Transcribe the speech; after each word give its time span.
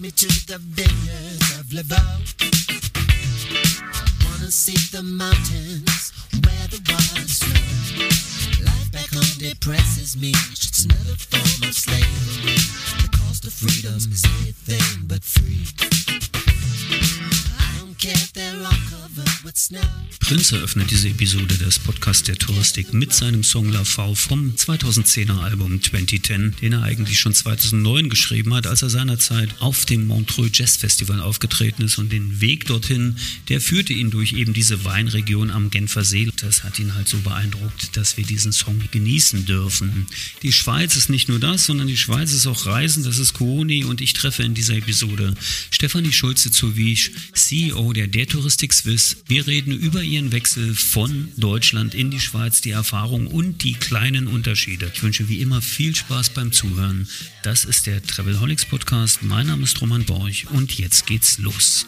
me 0.00 0.10
to 0.10 0.26
the 0.46 0.58
vineyards 0.58 1.58
of 1.58 1.66
Laveau. 1.76 2.20
Wanna 4.24 4.50
see 4.50 4.76
the 4.96 5.02
mountains 5.02 6.12
where 6.42 6.68
the 6.68 6.80
waters 6.88 7.42
flow. 7.42 8.64
Life 8.64 8.92
back 8.92 9.10
home 9.10 9.38
depresses 9.38 10.16
me. 10.16 10.30
It's 10.52 10.84
another 10.84 11.16
form 11.16 11.68
of 11.68 11.74
slavery. 11.74 12.56
The 13.02 13.18
cost 13.18 13.44
of 13.44 13.52
freedom 13.52 13.96
is 13.96 14.24
anything 14.24 15.06
but 15.06 15.22
free. 15.22 15.66
Prince 20.20 20.56
eröffnet 20.56 20.90
diese 20.90 21.08
Episode 21.08 21.54
des 21.58 21.78
Podcasts 21.78 22.22
der 22.22 22.36
Touristik 22.36 22.94
mit 22.94 23.12
seinem 23.12 23.44
Song 23.44 23.70
La 23.70 23.84
V 23.84 24.14
vom 24.14 24.54
2010er 24.54 25.38
Album 25.40 25.82
2010, 25.82 26.56
den 26.62 26.72
er 26.72 26.82
eigentlich 26.82 27.20
schon 27.20 27.34
2009 27.34 28.08
geschrieben 28.08 28.54
hat, 28.54 28.66
als 28.66 28.80
er 28.80 28.88
seinerzeit 28.88 29.50
auf 29.60 29.84
dem 29.84 30.06
Montreux 30.06 30.56
Jazz 30.56 30.76
Festival 30.76 31.20
aufgetreten 31.20 31.82
ist 31.82 31.98
und 31.98 32.10
den 32.10 32.40
Weg 32.40 32.66
dorthin, 32.66 33.16
der 33.50 33.60
führte 33.60 33.92
ihn 33.92 34.10
durch 34.10 34.32
eben 34.32 34.54
diese 34.54 34.84
Weinregion 34.86 35.50
am 35.50 35.68
Genfer 35.68 36.04
See. 36.04 36.30
Das 36.40 36.64
hat 36.64 36.78
ihn 36.78 36.94
halt 36.94 37.08
so 37.08 37.18
beeindruckt, 37.18 37.96
dass 37.98 38.16
wir 38.16 38.24
diesen 38.24 38.52
Song 38.52 38.80
genießen 38.90 39.44
dürfen. 39.44 40.06
Die 40.42 40.52
Schweiz 40.52 40.96
ist 40.96 41.10
nicht 41.10 41.28
nur 41.28 41.38
das, 41.38 41.66
sondern 41.66 41.86
die 41.86 41.98
Schweiz 41.98 42.32
ist 42.32 42.46
auch 42.46 42.64
Reisen, 42.64 43.04
das 43.04 43.18
ist 43.18 43.34
Kooni 43.34 43.84
und 43.84 44.00
ich 44.00 44.14
treffe 44.14 44.42
in 44.42 44.54
dieser 44.54 44.76
Episode 44.76 45.34
Stefanie 45.70 46.12
Schulze 46.12 46.50
zu 46.50 46.76
Wiesch, 46.76 47.10
CEO 47.34 47.89
der 47.92 48.06
Der 48.06 48.26
Touristik 48.26 48.72
Swiss. 48.72 49.18
Wir 49.26 49.46
reden 49.46 49.72
über 49.72 50.02
ihren 50.02 50.32
Wechsel 50.32 50.74
von 50.74 51.28
Deutschland 51.36 51.94
in 51.94 52.10
die 52.10 52.20
Schweiz, 52.20 52.60
die 52.60 52.70
Erfahrung 52.70 53.26
und 53.26 53.62
die 53.62 53.74
kleinen 53.74 54.26
Unterschiede. 54.26 54.90
Ich 54.94 55.02
wünsche 55.02 55.28
wie 55.28 55.40
immer 55.40 55.62
viel 55.62 55.94
Spaß 55.94 56.30
beim 56.30 56.52
Zuhören. 56.52 57.08
Das 57.42 57.64
ist 57.64 57.86
der 57.86 58.02
Travelholics 58.02 58.64
Podcast. 58.64 59.22
Mein 59.22 59.46
Name 59.46 59.64
ist 59.64 59.80
Roman 59.80 60.04
Borch 60.04 60.46
und 60.50 60.78
jetzt 60.78 61.06
geht's 61.06 61.38
los. 61.38 61.86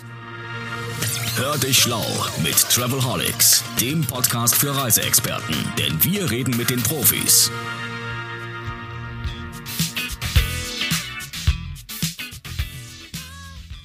Hör 1.37 1.57
dich 1.59 1.79
schlau 1.79 2.05
mit 2.43 2.57
Travelholics, 2.57 3.65
dem 3.81 4.03
Podcast 4.03 4.55
für 4.55 4.77
Reiseexperten. 4.77 5.57
Denn 5.79 6.03
wir 6.05 6.31
reden 6.31 6.57
mit 6.57 6.71
den 6.71 6.83
Profis. 6.83 7.51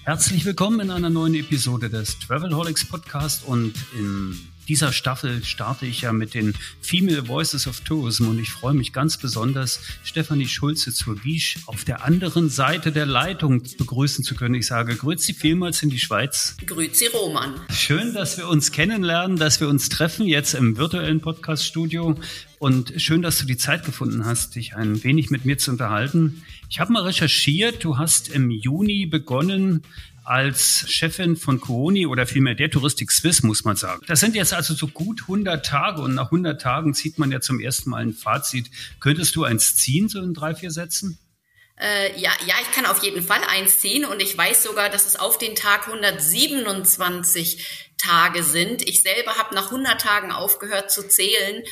Herzlich 0.07 0.45
willkommen 0.45 0.79
in 0.79 0.89
einer 0.89 1.09
neuen 1.09 1.35
Episode 1.35 1.89
des 1.89 2.17
Travelholics 2.19 2.85
Podcast 2.85 3.43
und 3.45 3.73
in 3.93 4.39
dieser 4.69 4.93
Staffel 4.93 5.43
starte 5.43 5.85
ich 5.85 5.99
ja 5.99 6.13
mit 6.13 6.33
den 6.33 6.53
Female 6.79 7.27
Voices 7.27 7.67
of 7.67 7.81
Tourism 7.81 8.29
und 8.29 8.39
ich 8.39 8.49
freue 8.49 8.73
mich 8.73 8.93
ganz 8.93 9.17
besonders, 9.17 9.81
Stefanie 10.05 10.47
Schulze 10.47 10.93
zur 10.93 11.25
Wiesch 11.25 11.57
auf 11.65 11.83
der 11.83 12.05
anderen 12.05 12.49
Seite 12.49 12.93
der 12.93 13.05
Leitung 13.05 13.63
begrüßen 13.77 14.23
zu 14.23 14.35
können. 14.35 14.55
Ich 14.55 14.67
sage 14.67 14.95
Grüezi 14.95 15.33
vielmals 15.33 15.83
in 15.83 15.89
die 15.89 15.99
Schweiz. 15.99 16.55
Grüezi 16.65 17.07
Roman. 17.07 17.55
Schön, 17.69 18.13
dass 18.13 18.37
wir 18.37 18.47
uns 18.47 18.71
kennenlernen, 18.71 19.35
dass 19.35 19.59
wir 19.59 19.67
uns 19.67 19.89
treffen 19.89 20.25
jetzt 20.25 20.53
im 20.53 20.77
virtuellen 20.77 21.19
Podcast-Studio 21.19 22.15
und 22.59 22.93
schön, 22.95 23.21
dass 23.21 23.39
du 23.39 23.45
die 23.45 23.57
Zeit 23.57 23.85
gefunden 23.85 24.25
hast, 24.25 24.55
dich 24.55 24.73
ein 24.75 25.03
wenig 25.03 25.29
mit 25.31 25.43
mir 25.43 25.57
zu 25.57 25.71
unterhalten. 25.71 26.43
Ich 26.69 26.79
habe 26.79 26.91
mal 26.91 27.03
recherchiert, 27.03 27.83
du 27.83 27.97
hast 27.97 28.27
im 28.27 28.51
Juni 28.51 29.05
begonnen 29.05 29.83
als 30.25 30.83
Chefin 30.89 31.37
von 31.37 31.61
Cooni 31.61 32.05
oder 32.05 32.27
vielmehr 32.27 32.55
der 32.55 32.69
Touristik 32.69 33.11
Swiss, 33.11 33.43
muss 33.43 33.63
man 33.63 33.77
sagen. 33.77 34.01
Das 34.07 34.19
sind 34.19 34.35
jetzt 34.35 34.53
also 34.53 34.73
so 34.73 34.87
gut 34.87 35.21
100 35.21 35.65
Tage 35.65 36.01
und 36.01 36.13
nach 36.13 36.25
100 36.25 36.61
Tagen 36.61 36.93
zieht 36.93 37.17
man 37.17 37.31
ja 37.31 37.39
zum 37.39 37.61
ersten 37.61 37.91
Mal 37.91 38.01
ein 38.01 38.13
Fazit. 38.13 38.69
Könntest 38.99 39.35
du 39.37 39.45
eins 39.45 39.77
ziehen, 39.77 40.09
so 40.09 40.21
in 40.21 40.33
drei, 40.33 40.53
vier 40.53 40.71
Sätzen? 40.71 41.17
Äh, 41.79 42.19
ja, 42.19 42.31
ja, 42.45 42.55
ich 42.61 42.71
kann 42.71 42.85
auf 42.85 43.01
jeden 43.01 43.23
Fall 43.23 43.41
eins 43.47 43.79
ziehen 43.79 44.03
und 44.03 44.21
ich 44.21 44.37
weiß 44.37 44.63
sogar, 44.63 44.89
dass 44.89 45.05
es 45.05 45.15
auf 45.15 45.37
den 45.37 45.55
Tag 45.55 45.87
127 45.87 47.93
Tage 47.97 48.43
sind. 48.43 48.81
Ich 48.81 49.03
selber 49.03 49.35
habe 49.35 49.55
nach 49.55 49.67
100 49.67 50.01
Tagen 50.01 50.31
aufgehört 50.31 50.91
zu 50.91 51.07
zählen 51.07 51.63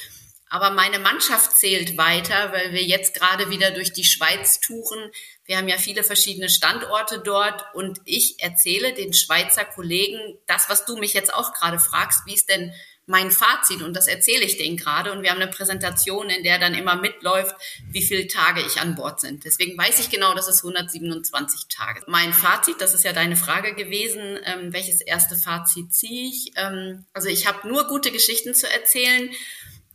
aber 0.55 0.71
meine 0.71 0.99
Mannschaft 0.99 1.57
zählt 1.57 1.97
weiter, 1.97 2.53
weil 2.53 2.71
wir 2.71 2.81
jetzt 2.81 3.13
gerade 3.13 3.49
wieder 3.49 3.71
durch 3.71 3.91
die 3.91 4.05
Schweiz 4.05 4.61
touren. 4.61 5.11
Wir 5.43 5.57
haben 5.57 5.67
ja 5.67 5.77
viele 5.77 6.01
verschiedene 6.01 6.47
Standorte 6.47 7.19
dort 7.19 7.65
und 7.73 7.99
ich 8.05 8.41
erzähle 8.41 8.93
den 8.93 9.13
Schweizer 9.13 9.65
Kollegen 9.65 10.17
das, 10.47 10.69
was 10.69 10.85
du 10.85 10.95
mich 10.95 11.13
jetzt 11.13 11.33
auch 11.33 11.51
gerade 11.51 11.77
fragst, 11.77 12.21
wie 12.25 12.35
ist 12.35 12.47
denn 12.47 12.71
mein 13.05 13.31
Fazit 13.31 13.81
und 13.81 13.93
das 13.95 14.07
erzähle 14.07 14.45
ich 14.45 14.57
denen 14.57 14.77
gerade 14.77 15.11
und 15.11 15.23
wir 15.23 15.31
haben 15.31 15.41
eine 15.41 15.51
Präsentation, 15.51 16.29
in 16.29 16.43
der 16.45 16.57
dann 16.57 16.73
immer 16.73 16.95
mitläuft, 16.95 17.53
wie 17.91 18.01
viele 18.01 18.27
Tage 18.27 18.61
ich 18.61 18.79
an 18.79 18.95
Bord 18.95 19.19
sind. 19.19 19.43
Deswegen 19.43 19.77
weiß 19.77 19.99
ich 19.99 20.09
genau, 20.09 20.33
dass 20.35 20.47
es 20.47 20.63
127 20.63 21.67
Tage. 21.67 22.01
Mein 22.07 22.31
Fazit, 22.31 22.79
das 22.79 22.93
ist 22.93 23.03
ja 23.03 23.11
deine 23.11 23.35
Frage 23.35 23.75
gewesen, 23.75 24.39
ähm, 24.45 24.71
welches 24.71 25.01
erste 25.01 25.35
Fazit 25.35 25.93
ziehe 25.93 26.29
ich? 26.29 26.53
Ähm, 26.55 27.03
also 27.11 27.27
ich 27.27 27.45
habe 27.45 27.67
nur 27.67 27.87
gute 27.87 28.11
Geschichten 28.11 28.55
zu 28.55 28.71
erzählen 28.71 29.29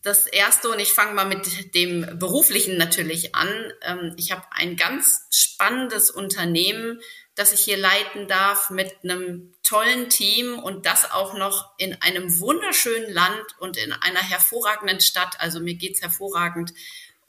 das 0.03 0.27
erste, 0.27 0.71
und 0.71 0.79
ich 0.79 0.93
fange 0.93 1.13
mal 1.13 1.27
mit 1.27 1.75
dem 1.75 2.19
beruflichen 2.19 2.77
natürlich 2.77 3.35
an. 3.35 3.49
Ähm, 3.83 4.15
ich 4.17 4.33
habe 4.33 4.43
ein 4.51 4.77
ganz 4.77 5.27
spannendes 5.31 6.11
Unternehmen, 6.11 7.01
das 7.35 7.53
ich 7.53 7.61
hier 7.61 7.77
leiten 7.77 8.29
darf 8.29 8.71
mit 8.71 8.93
einem 9.03 9.55
tollen 9.63 10.09
Team 10.09 10.59
und 10.59 10.87
das 10.87 11.11
auch 11.11 11.35
noch 11.35 11.71
in 11.79 11.95
einem 12.03 12.41
wunderschönen 12.41 13.13
Land 13.13 13.45
und 13.59 13.77
in 13.77 13.93
einer 13.93 14.21
hervorragenden 14.21 15.01
Stadt. 15.01 15.41
Also 15.41 15.61
mir 15.61 15.75
geht's 15.75 16.03
hervorragend 16.03 16.73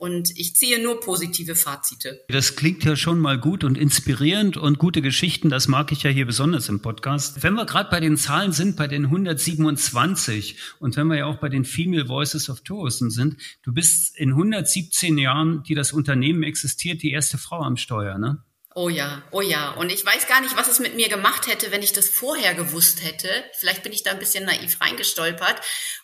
und 0.01 0.35
ich 0.35 0.55
ziehe 0.55 0.81
nur 0.81 0.99
positive 0.99 1.55
Fazite. 1.55 2.25
Das 2.27 2.55
klingt 2.55 2.83
ja 2.83 2.95
schon 2.95 3.19
mal 3.19 3.37
gut 3.37 3.63
und 3.63 3.77
inspirierend 3.77 4.57
und 4.57 4.79
gute 4.79 5.03
Geschichten, 5.03 5.49
das 5.49 5.67
mag 5.67 5.91
ich 5.91 6.01
ja 6.01 6.09
hier 6.09 6.25
besonders 6.25 6.69
im 6.69 6.81
Podcast. 6.81 7.43
Wenn 7.43 7.53
wir 7.53 7.67
gerade 7.67 7.91
bei 7.91 7.99
den 7.99 8.17
Zahlen 8.17 8.51
sind, 8.51 8.77
bei 8.77 8.87
den 8.87 9.05
127 9.05 10.57
und 10.79 10.97
wenn 10.97 11.05
wir 11.05 11.17
ja 11.17 11.25
auch 11.27 11.37
bei 11.37 11.49
den 11.49 11.65
Female 11.65 12.07
Voices 12.07 12.49
of 12.49 12.61
Tourism 12.61 13.09
sind, 13.09 13.37
du 13.61 13.73
bist 13.73 14.17
in 14.17 14.29
117 14.29 15.19
Jahren, 15.19 15.61
die 15.61 15.75
das 15.75 15.93
Unternehmen 15.93 16.41
existiert, 16.41 17.03
die 17.03 17.11
erste 17.11 17.37
Frau 17.37 17.61
am 17.61 17.77
Steuer, 17.77 18.17
ne? 18.17 18.43
Oh 18.73 18.87
ja, 18.87 19.21
oh 19.31 19.41
ja. 19.41 19.71
Und 19.71 19.91
ich 19.91 20.05
weiß 20.05 20.27
gar 20.27 20.39
nicht, 20.39 20.55
was 20.55 20.69
es 20.69 20.79
mit 20.79 20.95
mir 20.95 21.09
gemacht 21.09 21.47
hätte, 21.47 21.71
wenn 21.71 21.83
ich 21.83 21.91
das 21.91 22.07
vorher 22.07 22.53
gewusst 22.53 23.03
hätte. 23.03 23.43
Vielleicht 23.59 23.83
bin 23.83 23.91
ich 23.91 24.03
da 24.03 24.11
ein 24.11 24.19
bisschen 24.19 24.45
naiv 24.45 24.79
reingestolpert. 24.79 25.59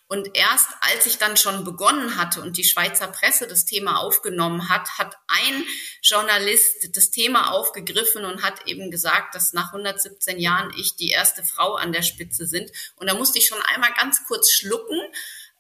Und 0.10 0.36
erst 0.36 0.68
als 0.82 1.06
ich 1.06 1.18
dann 1.18 1.38
schon 1.38 1.64
begonnen 1.64 2.18
hatte 2.18 2.42
und 2.42 2.58
die 2.58 2.66
Schweizer 2.66 3.08
Presse 3.08 3.48
das 3.48 3.64
Thema 3.64 4.00
aufgenommen 4.00 4.68
hat, 4.68 4.98
hat 4.98 5.16
ein 5.28 5.64
Journalist 6.02 6.96
das 6.96 7.10
Thema 7.10 7.52
aufgegriffen 7.52 8.26
und 8.26 8.44
hat 8.44 8.68
eben 8.68 8.92
gesagt, 8.92 9.36
dass 9.36 9.54
nach 9.54 9.68
117 9.68 10.38
Jahren 10.38 10.74
ich 10.78 10.98
die 10.98 11.10
erste 11.10 11.44
Frau 11.44 11.76
an 11.76 11.94
der 11.94 12.04
Spitze 12.04 12.48
sind. 12.48 12.70
Und 12.98 13.08
da 13.08 13.14
musste 13.14 13.38
ich 13.38 13.48
schon 13.48 13.62
einmal 13.62 13.94
ganz 13.94 14.26
kurz 14.26 14.52
schlucken 14.52 15.00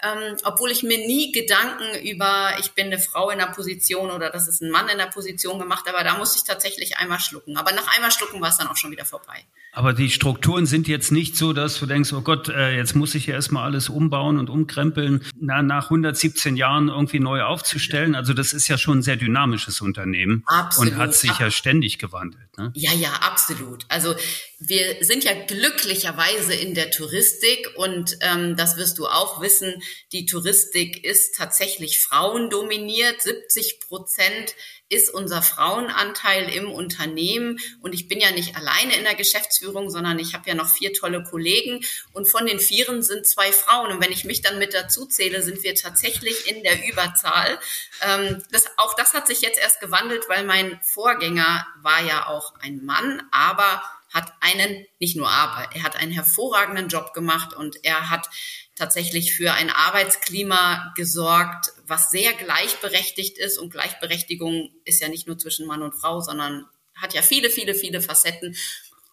ähm, 0.03 0.37
obwohl 0.43 0.69
ich 0.71 0.83
mir 0.83 0.97
nie 0.97 1.31
Gedanken 1.31 1.99
über, 2.03 2.51
ich 2.59 2.73
bin 2.73 2.87
eine 2.87 2.99
Frau 2.99 3.29
in 3.29 3.39
der 3.39 3.47
Position 3.47 4.11
oder 4.11 4.29
das 4.29 4.47
ist 4.47 4.61
ein 4.61 4.69
Mann 4.69 4.87
in 4.89 4.97
der 4.97 5.07
Position 5.07 5.57
gemacht, 5.57 5.85
aber 5.87 6.03
da 6.03 6.17
musste 6.17 6.37
ich 6.37 6.43
tatsächlich 6.43 6.97
einmal 6.97 7.19
schlucken. 7.19 7.57
Aber 7.57 7.71
nach 7.71 7.95
einmal 7.95 8.11
schlucken 8.11 8.39
war 8.41 8.49
es 8.49 8.57
dann 8.57 8.67
auch 8.67 8.77
schon 8.77 8.91
wieder 8.91 9.05
vorbei. 9.05 9.45
Aber 9.77 9.93
die 9.93 10.09
Strukturen 10.09 10.65
sind 10.65 10.87
jetzt 10.87 11.11
nicht 11.11 11.35
so, 11.35 11.53
dass 11.53 11.79
du 11.79 11.85
denkst, 11.85 12.11
oh 12.13 12.21
Gott, 12.21 12.49
äh, 12.49 12.75
jetzt 12.75 12.95
muss 12.95 13.13
ich 13.13 13.27
ja 13.27 13.35
erstmal 13.35 13.63
alles 13.63 13.89
umbauen 13.89 14.39
und 14.39 14.49
umkrempeln, 14.49 15.23
na, 15.39 15.61
nach 15.61 15.85
117 15.85 16.55
Jahren 16.55 16.89
irgendwie 16.89 17.19
neu 17.19 17.43
aufzustellen. 17.43 18.15
Also 18.15 18.33
das 18.33 18.53
ist 18.53 18.67
ja 18.67 18.77
schon 18.77 18.99
ein 18.99 19.01
sehr 19.03 19.17
dynamisches 19.17 19.81
Unternehmen 19.81 20.43
absolut. 20.47 20.93
und 20.93 20.97
hat 20.97 21.13
sich 21.13 21.37
ja 21.37 21.51
ständig 21.51 21.99
gewandelt. 21.99 22.57
Ne? 22.57 22.71
Ja, 22.73 22.91
ja, 22.93 23.09
absolut. 23.21 23.85
Also 23.89 24.15
wir 24.59 25.03
sind 25.05 25.23
ja 25.23 25.33
glücklicherweise 25.33 26.55
in 26.55 26.73
der 26.73 26.89
Touristik 26.89 27.69
und 27.75 28.17
ähm, 28.21 28.55
das 28.57 28.75
wirst 28.77 28.97
du 28.97 29.05
auch 29.05 29.39
wissen, 29.39 29.83
die 30.11 30.25
Touristik 30.25 31.03
ist 31.03 31.35
tatsächlich 31.35 31.99
frauendominiert. 31.99 33.21
70 33.21 33.81
Prozent 33.81 34.55
ist 34.89 35.13
unser 35.13 35.43
Frauenanteil 35.43 36.49
im 36.49 36.71
Unternehmen. 36.71 37.59
Und 37.81 37.93
ich 37.93 38.07
bin 38.07 38.19
ja 38.19 38.31
nicht 38.31 38.55
alleine 38.55 38.95
in 38.95 39.03
der 39.03 39.13
Geschäftsführung, 39.13 39.91
sondern 39.91 40.17
ich 40.17 40.33
habe 40.33 40.49
ja 40.49 40.55
noch 40.55 40.69
vier 40.69 40.91
tolle 40.91 41.23
Kollegen. 41.23 41.85
Und 42.13 42.27
von 42.27 42.47
den 42.47 42.59
Vieren 42.59 43.03
sind 43.03 43.27
zwei 43.27 43.51
Frauen. 43.51 43.91
Und 43.91 44.03
wenn 44.03 44.11
ich 44.11 44.23
mich 44.23 44.41
dann 44.41 44.57
mit 44.57 44.73
dazu 44.73 45.05
zähle, 45.05 45.43
sind 45.43 45.61
wir 45.61 45.75
tatsächlich 45.75 46.47
in 46.47 46.63
der 46.63 46.87
Überzahl. 46.89 47.59
Ähm, 48.01 48.41
das, 48.51 48.65
auch 48.77 48.95
das 48.95 49.13
hat 49.13 49.27
sich 49.27 49.41
jetzt 49.41 49.59
erst 49.59 49.81
gewandelt, 49.81 50.27
weil 50.29 50.45
mein 50.45 50.79
Vorgänger 50.83 51.67
war 51.83 52.03
ja 52.03 52.27
auch 52.27 52.55
ein 52.61 52.83
Mann, 52.83 53.21
aber 53.31 53.83
hat 54.17 54.33
einen, 54.41 54.85
nicht 54.99 55.15
nur 55.15 55.29
aber, 55.29 55.69
er 55.75 55.83
hat 55.83 55.95
einen 55.95 56.11
hervorragenden 56.11 56.87
Job 56.87 57.13
gemacht 57.13 57.53
und 57.53 57.83
er 57.83 58.09
hat 58.09 58.27
tatsächlich 58.75 59.33
für 59.33 59.53
ein 59.53 59.69
Arbeitsklima 59.69 60.93
gesorgt, 60.95 61.71
was 61.85 62.09
sehr 62.09 62.33
gleichberechtigt 62.33 63.37
ist. 63.37 63.57
Und 63.57 63.71
Gleichberechtigung 63.71 64.71
ist 64.85 65.01
ja 65.01 65.07
nicht 65.07 65.27
nur 65.27 65.37
zwischen 65.37 65.67
Mann 65.67 65.81
und 65.81 65.93
Frau, 65.93 66.21
sondern 66.21 66.65
hat 66.95 67.13
ja 67.13 67.21
viele, 67.21 67.49
viele, 67.49 67.75
viele 67.75 68.01
Facetten. 68.01 68.55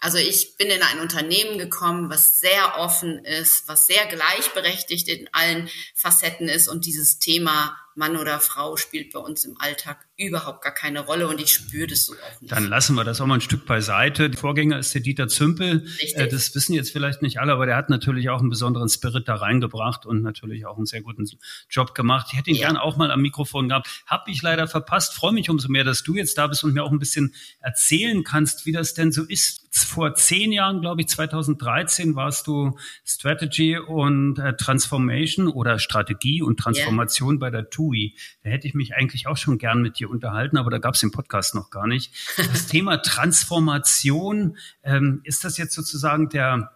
Also 0.01 0.19
ich 0.19 0.57
bin 0.57 0.69
in 0.69 0.83
ein 0.83 1.01
Unternehmen 1.01 1.59
gekommen, 1.59 2.11
was 2.11 2.39
sehr 2.39 2.79
offen 2.79 3.25
ist, 3.25 3.69
was 3.69 3.87
sehr 3.87 4.07
gleichberechtigt 4.07 5.09
in 5.09 5.29
allen 5.33 5.71
Facetten 5.95 6.49
ist 6.49 6.69
und 6.69 6.87
dieses 6.87 7.19
Thema 7.19 7.77
Mann 7.97 8.17
oder 8.17 8.41
Frau 8.41 8.77
spielt 8.77 9.13
bei 9.13 9.19
uns 9.21 9.45
im 9.45 9.57
Alltag 9.61 10.07
überhaupt 10.17 10.63
gar 10.63 10.73
keine 10.73 11.01
Rolle 11.01 11.27
und 11.29 11.41
ich 11.41 11.51
spüre 11.51 11.87
das 11.87 12.07
so 12.07 12.13
auch 12.15 12.41
nicht. 12.41 12.53
Dann 12.53 12.65
lassen 12.69 12.95
wir 12.95 13.05
das 13.05 13.21
auch 13.21 13.27
mal 13.27 13.35
ein 13.35 13.41
Stück 13.41 13.67
beiseite. 13.67 14.31
Der 14.31 14.39
Vorgänger 14.39 14.79
ist 14.79 14.95
der 14.95 15.01
Dieter 15.01 15.29
Zümpel. 15.29 15.83
Richtig. 15.85 16.17
Äh, 16.17 16.29
Das 16.29 16.55
wissen 16.55 16.73
jetzt 16.75 16.91
vielleicht 16.93 17.23
nicht 17.23 17.39
alle, 17.41 17.53
aber 17.53 17.67
der 17.67 17.77
hat 17.77 17.91
natürlich 17.91 18.29
auch 18.31 18.41
einen 18.41 18.51
besonderen 18.51 18.89
Spirit 18.89 19.29
da 19.29 19.35
reingebracht 19.37 20.07
und 20.07 20.23
natürlich 20.23 20.67
auch 20.67 20.77
einen 20.77 20.87
sehr 20.87 21.03
guten 21.03 21.29
Job 21.71 21.95
gemacht. 21.95 22.29
Ich 22.31 22.39
hätte 22.39 22.51
ihn 22.51 22.57
Ja. 22.57 22.67
gern 22.69 22.77
auch 22.77 22.97
mal 22.97 23.11
am 23.11 23.21
Mikrofon 23.23 23.69
gehabt. 23.69 23.89
Hab 24.07 24.29
ich 24.29 24.41
leider 24.43 24.67
verpasst. 24.69 25.15
Freue 25.15 25.33
mich 25.33 25.51
umso 25.51 25.69
mehr, 25.69 25.85
dass 25.85 26.03
du 26.03 26.15
jetzt 26.15 26.39
da 26.39 26.47
bist 26.47 26.63
und 26.65 26.75
mir 26.75 26.83
auch 26.85 26.93
ein 26.93 26.99
bisschen 26.99 27.35
erzählen 27.61 28.23
kannst, 28.25 28.67
wie 28.67 28.73
das 28.73 28.95
denn 28.95 29.11
so 29.13 29.25
ist. 29.25 29.63
Vor 29.77 30.15
zehn 30.15 30.53
Jahren, 30.53 30.81
glaube 30.81 31.01
ich, 31.01 31.09
2013 31.09 32.15
warst 32.15 32.47
du 32.47 32.79
Strategy 33.05 33.77
und 33.79 34.39
äh, 34.39 34.55
Transformation 34.57 35.49
oder 35.49 35.81
Strategie 35.81 36.43
und 36.43 36.61
Transformation 36.61 37.39
bei 37.41 37.51
der 37.51 37.71
TUI. 37.85 38.17
Da 38.43 38.51
hätte 38.51 38.67
ich 38.67 38.75
mich 38.75 38.95
eigentlich 38.95 39.27
auch 39.27 39.37
schon 39.37 39.59
gern 39.59 39.83
mit 39.83 39.99
dir 39.99 40.11
unterhalten, 40.11 40.57
aber 40.57 40.71
da 40.71 40.79
gab 40.79 40.95
es 40.95 41.01
den 41.01 41.11
Podcast 41.11 41.55
noch 41.55 41.71
gar 41.71 41.87
nicht. 41.87 42.13
Das 42.37 42.67
Thema 42.69 42.99
Transformation, 42.99 44.57
ähm, 44.83 45.21
ist 45.25 45.45
das 45.45 45.59
jetzt 45.59 45.75
sozusagen 45.75 46.29
der 46.29 46.71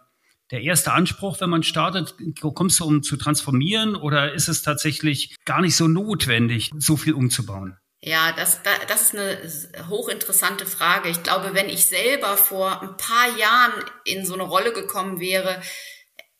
der 0.51 0.63
erste 0.63 0.91
Anspruch, 0.93 1.39
wenn 1.41 1.49
man 1.51 1.61
startet, 1.61 2.15
kommst 2.41 2.79
du 2.79 2.85
um 2.85 3.03
zu 3.03 3.17
transformieren 3.17 3.95
oder 3.95 4.33
ist 4.33 4.47
es 4.47 4.63
tatsächlich 4.63 5.35
gar 5.45 5.61
nicht 5.61 5.75
so 5.75 5.87
notwendig, 5.87 6.71
so 6.75 6.97
viel 6.97 7.13
umzubauen? 7.13 7.77
Ja, 8.01 8.31
das, 8.35 8.63
da- 8.63 8.71
das 8.87 9.13
ist 9.13 9.75
eine 9.75 9.89
hochinteressante 9.89 10.65
Frage. 10.65 11.09
Ich 11.09 11.21
glaube, 11.21 11.51
wenn 11.53 11.69
ich 11.69 11.85
selber 11.85 12.35
vor 12.35 12.81
ein 12.81 12.97
paar 12.97 13.37
Jahren 13.37 13.73
in 14.05 14.25
so 14.25 14.33
eine 14.33 14.41
Rolle 14.41 14.73
gekommen 14.73 15.19
wäre, 15.19 15.61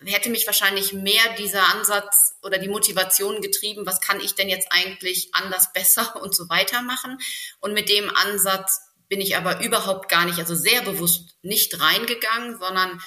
hätte 0.05 0.29
mich 0.29 0.45
wahrscheinlich 0.45 0.93
mehr 0.93 1.21
dieser 1.37 1.67
Ansatz 1.75 2.35
oder 2.41 2.57
die 2.57 2.69
Motivation 2.69 3.41
getrieben, 3.41 3.85
was 3.85 3.99
kann 3.99 4.19
ich 4.21 4.35
denn 4.35 4.49
jetzt 4.49 4.67
eigentlich 4.71 5.29
anders, 5.33 5.73
besser 5.73 6.21
und 6.21 6.35
so 6.35 6.49
weiter 6.49 6.81
machen. 6.81 7.17
Und 7.59 7.73
mit 7.73 7.89
dem 7.89 8.09
Ansatz 8.15 8.81
bin 9.07 9.21
ich 9.21 9.35
aber 9.35 9.63
überhaupt 9.63 10.09
gar 10.09 10.25
nicht, 10.25 10.39
also 10.39 10.55
sehr 10.55 10.81
bewusst 10.83 11.35
nicht 11.41 11.79
reingegangen, 11.81 12.57
sondern 12.59 13.01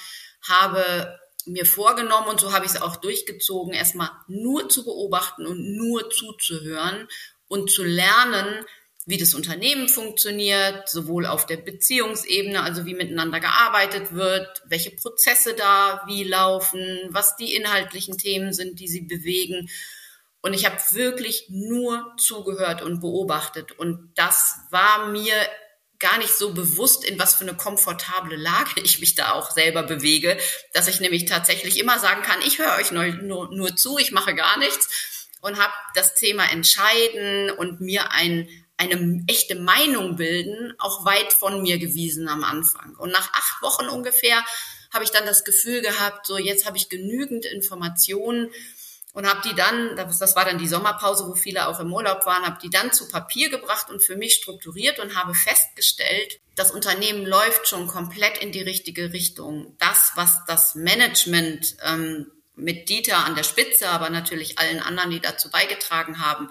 habe 0.47 1.19
mir 1.45 1.65
vorgenommen 1.65 2.27
und 2.27 2.39
so 2.39 2.53
habe 2.53 2.65
ich 2.65 2.71
es 2.71 2.81
auch 2.81 2.97
durchgezogen, 2.97 3.73
erstmal 3.73 4.09
nur 4.27 4.69
zu 4.69 4.83
beobachten 4.85 5.45
und 5.45 5.75
nur 5.75 6.09
zuzuhören 6.09 7.07
und 7.47 7.71
zu 7.71 7.83
lernen, 7.83 8.65
wie 9.05 9.17
das 9.17 9.33
Unternehmen 9.33 9.89
funktioniert, 9.89 10.87
sowohl 10.87 11.25
auf 11.25 11.45
der 11.45 11.57
Beziehungsebene, 11.57 12.61
also 12.61 12.85
wie 12.85 12.93
miteinander 12.93 13.39
gearbeitet 13.39 14.13
wird, 14.13 14.61
welche 14.65 14.91
Prozesse 14.91 15.55
da 15.55 16.03
wie 16.07 16.23
laufen, 16.23 17.09
was 17.09 17.35
die 17.35 17.55
inhaltlichen 17.55 18.17
Themen 18.17 18.53
sind, 18.53 18.79
die 18.79 18.87
sie 18.87 19.01
bewegen. 19.01 19.69
Und 20.41 20.53
ich 20.53 20.65
habe 20.65 20.77
wirklich 20.91 21.47
nur 21.49 22.13
zugehört 22.17 22.81
und 22.81 23.01
beobachtet. 23.01 23.73
Und 23.73 24.11
das 24.15 24.55
war 24.71 25.07
mir 25.07 25.35
gar 25.99 26.17
nicht 26.17 26.33
so 26.33 26.53
bewusst, 26.53 27.05
in 27.05 27.17
was 27.17 27.35
für 27.35 27.45
eine 27.45 27.55
komfortable 27.55 28.35
Lage 28.35 28.81
ich 28.83 28.99
mich 28.99 29.15
da 29.15 29.31
auch 29.33 29.51
selber 29.51 29.83
bewege, 29.83 30.37
dass 30.73 30.87
ich 30.87 30.99
nämlich 30.99 31.25
tatsächlich 31.25 31.79
immer 31.79 31.99
sagen 31.99 32.21
kann, 32.21 32.41
ich 32.45 32.59
höre 32.59 32.75
euch 32.75 32.91
nur, 32.91 33.05
nur, 33.05 33.53
nur 33.53 33.75
zu, 33.75 33.97
ich 33.97 34.11
mache 34.11 34.35
gar 34.35 34.57
nichts 34.59 35.29
und 35.41 35.57
habe 35.59 35.73
das 35.95 36.15
Thema 36.15 36.49
Entscheiden 36.51 37.51
und 37.51 37.81
mir 37.81 38.11
ein, 38.11 38.47
eine 38.77 39.23
echte 39.27 39.55
Meinung 39.55 40.15
bilden 40.15 40.73
auch 40.79 41.05
weit 41.05 41.31
von 41.33 41.61
mir 41.61 41.77
gewiesen 41.77 42.27
am 42.27 42.43
Anfang. 42.43 42.95
Und 42.97 43.11
nach 43.11 43.31
acht 43.33 43.61
Wochen 43.61 43.87
ungefähr 43.87 44.43
habe 44.93 45.03
ich 45.03 45.11
dann 45.11 45.25
das 45.25 45.43
Gefühl 45.43 45.81
gehabt, 45.81 46.25
so 46.25 46.37
jetzt 46.37 46.65
habe 46.65 46.77
ich 46.77 46.89
genügend 46.89 47.45
Informationen, 47.45 48.51
und 49.13 49.27
habe 49.27 49.47
die 49.47 49.55
dann, 49.55 49.95
das, 49.95 50.35
war 50.35 50.43
dann 50.43 50.57
die 50.57 50.67
Sommerpause, 50.67 51.27
wo 51.27 51.35
viele 51.35 51.67
auch 51.67 51.79
im 51.79 51.93
Urlaub 51.93 52.25
waren, 52.25 52.45
habe 52.45 52.57
die 52.61 52.71
dann 52.71 52.91
zu 52.91 53.07
Papier 53.07 53.49
gebracht 53.49 53.89
und 53.89 54.03
für 54.03 54.15
mich 54.15 54.33
strukturiert 54.33 54.99
und 54.99 55.15
habe 55.15 55.35
festgestellt, 55.35 56.39
das 56.55 56.71
Unternehmen 56.71 57.25
läuft 57.25 57.67
schon 57.67 57.87
komplett 57.87 58.39
in 58.39 58.51
die 58.51 58.61
richtige 58.61 59.13
Richtung. 59.13 59.75
Das, 59.77 60.13
was 60.15 60.43
das 60.47 60.73
Management 60.73 61.75
ähm, 61.83 62.31
mit 62.55 62.89
Dieter 62.89 63.23
an 63.23 63.35
der 63.35 63.43
Spitze, 63.43 63.89
aber 63.89 64.09
natürlich 64.09 64.57
allen 64.57 64.79
anderen, 64.79 65.11
die 65.11 65.19
dazu 65.19 65.49
beigetragen 65.51 66.19
haben, 66.19 66.49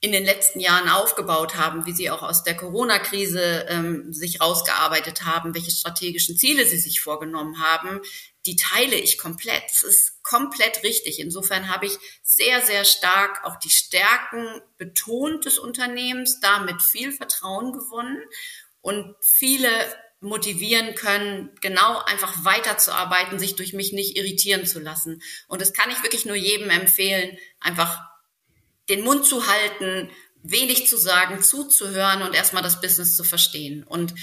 in 0.00 0.12
den 0.12 0.24
letzten 0.24 0.60
Jahren 0.60 0.88
aufgebaut 0.88 1.56
haben, 1.56 1.86
wie 1.86 1.92
sie 1.92 2.10
auch 2.10 2.22
aus 2.22 2.44
der 2.44 2.56
Corona-Krise 2.56 3.66
ähm, 3.68 4.12
sich 4.12 4.40
rausgearbeitet 4.40 5.24
haben, 5.24 5.54
welche 5.54 5.70
strategischen 5.70 6.36
Ziele 6.36 6.66
sie 6.66 6.78
sich 6.78 7.00
vorgenommen 7.00 7.60
haben, 7.62 8.00
die 8.44 8.56
teile 8.56 8.96
ich 8.96 9.18
komplett. 9.18 9.64
Es 9.72 9.82
ist 9.82 10.22
komplett 10.22 10.82
richtig. 10.82 11.18
Insofern 11.18 11.68
habe 11.68 11.86
ich 11.86 11.98
sehr, 12.22 12.60
sehr 12.62 12.84
stark 12.84 13.44
auch 13.44 13.56
die 13.56 13.70
Stärken 13.70 14.60
betont 14.76 15.46
des 15.46 15.58
Unternehmens, 15.58 16.40
damit 16.40 16.82
viel 16.82 17.12
Vertrauen 17.12 17.72
gewonnen 17.72 18.22
und 18.82 19.16
viele 19.20 19.70
motivieren 20.20 20.94
können, 20.94 21.50
genau 21.60 22.02
einfach 22.04 22.44
weiterzuarbeiten, 22.44 23.38
sich 23.38 23.56
durch 23.56 23.72
mich 23.72 23.92
nicht 23.92 24.16
irritieren 24.16 24.64
zu 24.66 24.78
lassen. 24.78 25.22
Und 25.48 25.60
das 25.60 25.72
kann 25.72 25.90
ich 25.90 26.02
wirklich 26.02 26.24
nur 26.24 26.36
jedem 26.36 26.70
empfehlen, 26.70 27.36
einfach 27.60 28.00
den 28.88 29.02
Mund 29.02 29.24
zu 29.24 29.46
halten, 29.46 30.10
wenig 30.42 30.86
zu 30.86 30.96
sagen, 30.96 31.42
zuzuhören 31.42 32.22
und 32.22 32.34
erstmal 32.34 32.62
das 32.62 32.80
Business 32.80 33.16
zu 33.16 33.24
verstehen. 33.24 33.82
Und 33.82 34.14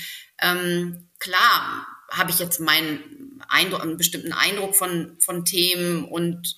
ähm, 0.41 1.09
klar 1.19 1.87
habe 2.11 2.31
ich 2.31 2.39
jetzt 2.39 2.59
meinen 2.59 3.41
Eindruck, 3.47 3.81
einen 3.81 3.97
bestimmten 3.97 4.33
Eindruck 4.33 4.75
von, 4.75 5.17
von 5.19 5.45
Themen 5.45 6.05
und 6.05 6.57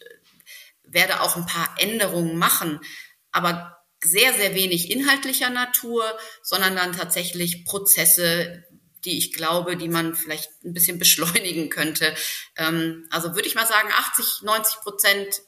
werde 0.84 1.22
auch 1.22 1.36
ein 1.36 1.46
paar 1.46 1.76
Änderungen 1.78 2.38
machen, 2.38 2.80
aber 3.32 3.78
sehr, 4.04 4.34
sehr 4.34 4.54
wenig 4.54 4.92
inhaltlicher 4.92 5.50
Natur, 5.50 6.04
sondern 6.44 6.76
dann 6.76 6.94
tatsächlich 6.94 7.66
Prozesse, 7.66 8.64
die 9.04 9.18
ich 9.18 9.34
glaube, 9.34 9.78
die 9.78 9.90
man 9.90 10.16
vielleicht 10.16 10.50
ein 10.64 10.74
bisschen 10.74 11.00
beschleunigen 11.00 11.70
könnte. 11.70 12.14
Ähm, 12.58 13.08
also 13.10 13.36
würde 13.36 13.48
ich 13.48 13.56
mal 13.56 13.68
sagen, 13.68 13.90
80, 13.92 14.44
90 14.44 14.76
Prozent 14.82 15.42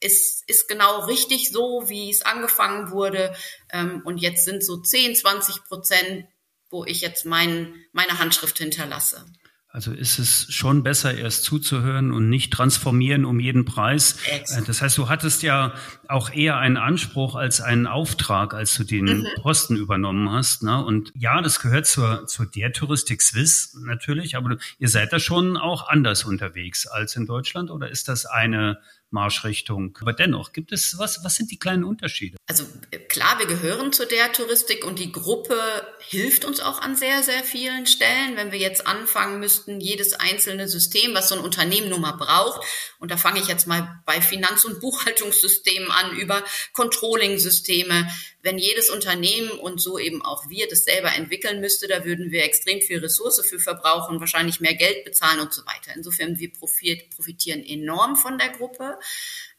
ist, 0.00 0.48
ist 0.48 0.68
genau 0.68 1.00
richtig 1.04 1.50
so, 1.50 1.84
wie 1.88 2.10
es 2.10 2.22
angefangen 2.22 2.90
wurde. 2.90 3.34
Ähm, 3.72 4.02
und 4.04 4.18
jetzt 4.18 4.44
sind 4.44 4.64
so 4.64 4.78
10, 4.78 5.14
20 5.14 5.64
Prozent, 5.64 6.26
wo 6.70 6.84
ich 6.84 7.00
jetzt 7.00 7.26
mein, 7.26 7.74
meine 7.92 8.18
Handschrift 8.18 8.58
hinterlasse. 8.58 9.24
Also 9.72 9.92
ist 9.92 10.18
es 10.18 10.52
schon 10.52 10.82
besser, 10.82 11.14
erst 11.14 11.44
zuzuhören 11.44 12.10
und 12.10 12.28
nicht 12.28 12.52
transformieren 12.52 13.24
um 13.24 13.38
jeden 13.38 13.64
Preis. 13.64 14.16
Exakt. 14.28 14.68
Das 14.68 14.82
heißt, 14.82 14.98
du 14.98 15.08
hattest 15.08 15.44
ja 15.44 15.74
auch 16.08 16.32
eher 16.32 16.56
einen 16.56 16.76
Anspruch 16.76 17.36
als 17.36 17.60
einen 17.60 17.86
Auftrag, 17.86 18.52
als 18.52 18.74
du 18.74 18.82
den 18.82 19.04
Mhm. 19.04 19.26
Posten 19.42 19.76
übernommen 19.76 20.28
hast. 20.28 20.64
Ne? 20.64 20.84
Und 20.84 21.12
ja, 21.14 21.40
das 21.40 21.60
gehört 21.60 21.86
zur, 21.86 22.26
zur 22.26 22.46
der 22.46 22.72
Touristik 22.72 23.22
Swiss 23.22 23.76
natürlich, 23.80 24.36
aber 24.36 24.48
du, 24.48 24.56
ihr 24.80 24.88
seid 24.88 25.12
da 25.12 25.20
schon 25.20 25.56
auch 25.56 25.88
anders 25.88 26.24
unterwegs 26.24 26.88
als 26.88 27.14
in 27.14 27.26
Deutschland 27.26 27.70
oder 27.70 27.88
ist 27.88 28.08
das 28.08 28.26
eine 28.26 28.80
Marschrichtung? 29.10 29.96
Aber 30.00 30.12
dennoch, 30.12 30.52
gibt 30.52 30.72
es 30.72 30.98
was, 30.98 31.24
was 31.24 31.36
sind 31.36 31.50
die 31.50 31.58
kleinen 31.58 31.84
Unterschiede? 31.84 32.36
Also 32.46 32.64
äh, 32.90 32.98
klar, 32.98 33.38
wir 33.38 33.46
gehören 33.46 33.92
zu 33.92 34.06
der 34.06 34.32
Touristik 34.32 34.84
und 34.84 34.98
die 34.98 35.12
Gruppe 35.12 35.56
hilft 36.00 36.44
uns 36.44 36.60
auch 36.60 36.80
an 36.80 36.96
sehr, 36.96 37.22
sehr 37.22 37.44
vielen 37.44 37.86
Stellen. 37.86 38.36
Wenn 38.36 38.52
wir 38.52 38.58
jetzt 38.58 38.86
anfangen 38.86 39.40
müssten, 39.40 39.80
jedes 39.80 40.14
einzelne 40.14 40.68
System, 40.68 41.14
was 41.14 41.28
so 41.28 41.34
ein 41.34 41.40
Unternehmen 41.40 41.88
nun 41.88 42.00
mal 42.00 42.12
braucht, 42.12 42.60
und 42.98 43.10
da 43.10 43.16
fange 43.16 43.40
ich 43.40 43.48
jetzt 43.48 43.66
mal 43.66 44.02
bei 44.06 44.20
Finanz- 44.20 44.64
und 44.64 44.80
Buchhaltungssystemen 44.80 45.90
an, 45.90 46.16
über 46.16 46.42
Controlling-Systeme, 46.72 48.08
wenn 48.42 48.58
jedes 48.58 48.90
Unternehmen 48.90 49.50
und 49.50 49.80
so 49.80 49.98
eben 49.98 50.22
auch 50.22 50.48
wir 50.48 50.68
das 50.68 50.84
selber 50.84 51.14
entwickeln 51.14 51.60
müsste, 51.60 51.88
da 51.88 52.04
würden 52.04 52.30
wir 52.30 52.44
extrem 52.44 52.80
viel 52.80 52.98
Ressource 52.98 53.40
für 53.46 53.58
verbrauchen, 53.58 54.20
wahrscheinlich 54.20 54.60
mehr 54.60 54.74
Geld 54.74 55.04
bezahlen 55.04 55.40
und 55.40 55.52
so 55.52 55.64
weiter. 55.66 55.92
Insofern, 55.94 56.38
wir 56.38 56.52
profit, 56.52 57.10
profitieren 57.10 57.64
enorm 57.64 58.16
von 58.16 58.38
der 58.38 58.50
Gruppe, 58.50 58.98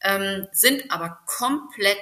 ähm, 0.02 0.48
sind 0.52 0.92
aber 0.92 1.20
komplett 1.28 2.00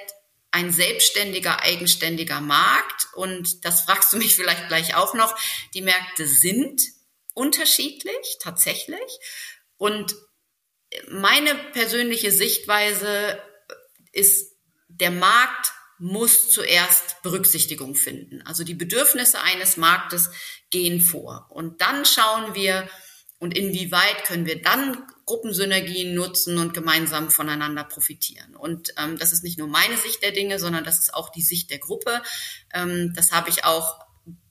ein 0.52 0.72
selbstständiger, 0.72 1.62
eigenständiger 1.62 2.40
Markt. 2.40 3.08
Und 3.14 3.64
das 3.64 3.82
fragst 3.82 4.12
du 4.12 4.16
mich 4.16 4.34
vielleicht 4.34 4.68
gleich 4.68 4.96
auch 4.96 5.14
noch. 5.14 5.36
Die 5.74 5.82
Märkte 5.82 6.26
sind 6.26 6.82
unterschiedlich, 7.34 8.38
tatsächlich. 8.40 9.18
Und 9.76 10.16
meine 11.08 11.54
persönliche 11.72 12.32
Sichtweise 12.32 13.40
ist, 14.12 14.56
der 14.88 15.10
Markt 15.10 15.72
muss 16.00 16.50
zuerst 16.50 17.22
Berücksichtigung 17.22 17.94
finden. 17.94 18.42
Also 18.42 18.64
die 18.64 18.74
Bedürfnisse 18.74 19.40
eines 19.40 19.76
Marktes 19.76 20.30
gehen 20.70 21.00
vor. 21.00 21.46
Und 21.50 21.80
dann 21.80 22.04
schauen 22.04 22.54
wir, 22.54 22.88
und 23.38 23.56
inwieweit 23.56 24.24
können 24.24 24.44
wir 24.44 24.60
dann 24.60 25.02
Gruppensynergien 25.24 26.14
nutzen 26.14 26.58
und 26.58 26.74
gemeinsam 26.74 27.30
voneinander 27.30 27.84
profitieren. 27.84 28.54
Und 28.54 28.92
ähm, 28.98 29.18
das 29.18 29.32
ist 29.32 29.44
nicht 29.44 29.58
nur 29.58 29.68
meine 29.68 29.96
Sicht 29.96 30.22
der 30.22 30.32
Dinge, 30.32 30.58
sondern 30.58 30.84
das 30.84 30.98
ist 30.98 31.14
auch 31.14 31.30
die 31.30 31.42
Sicht 31.42 31.70
der 31.70 31.78
Gruppe. 31.78 32.22
Ähm, 32.74 33.12
das 33.14 33.32
habe 33.32 33.48
ich 33.48 33.64
auch 33.64 33.98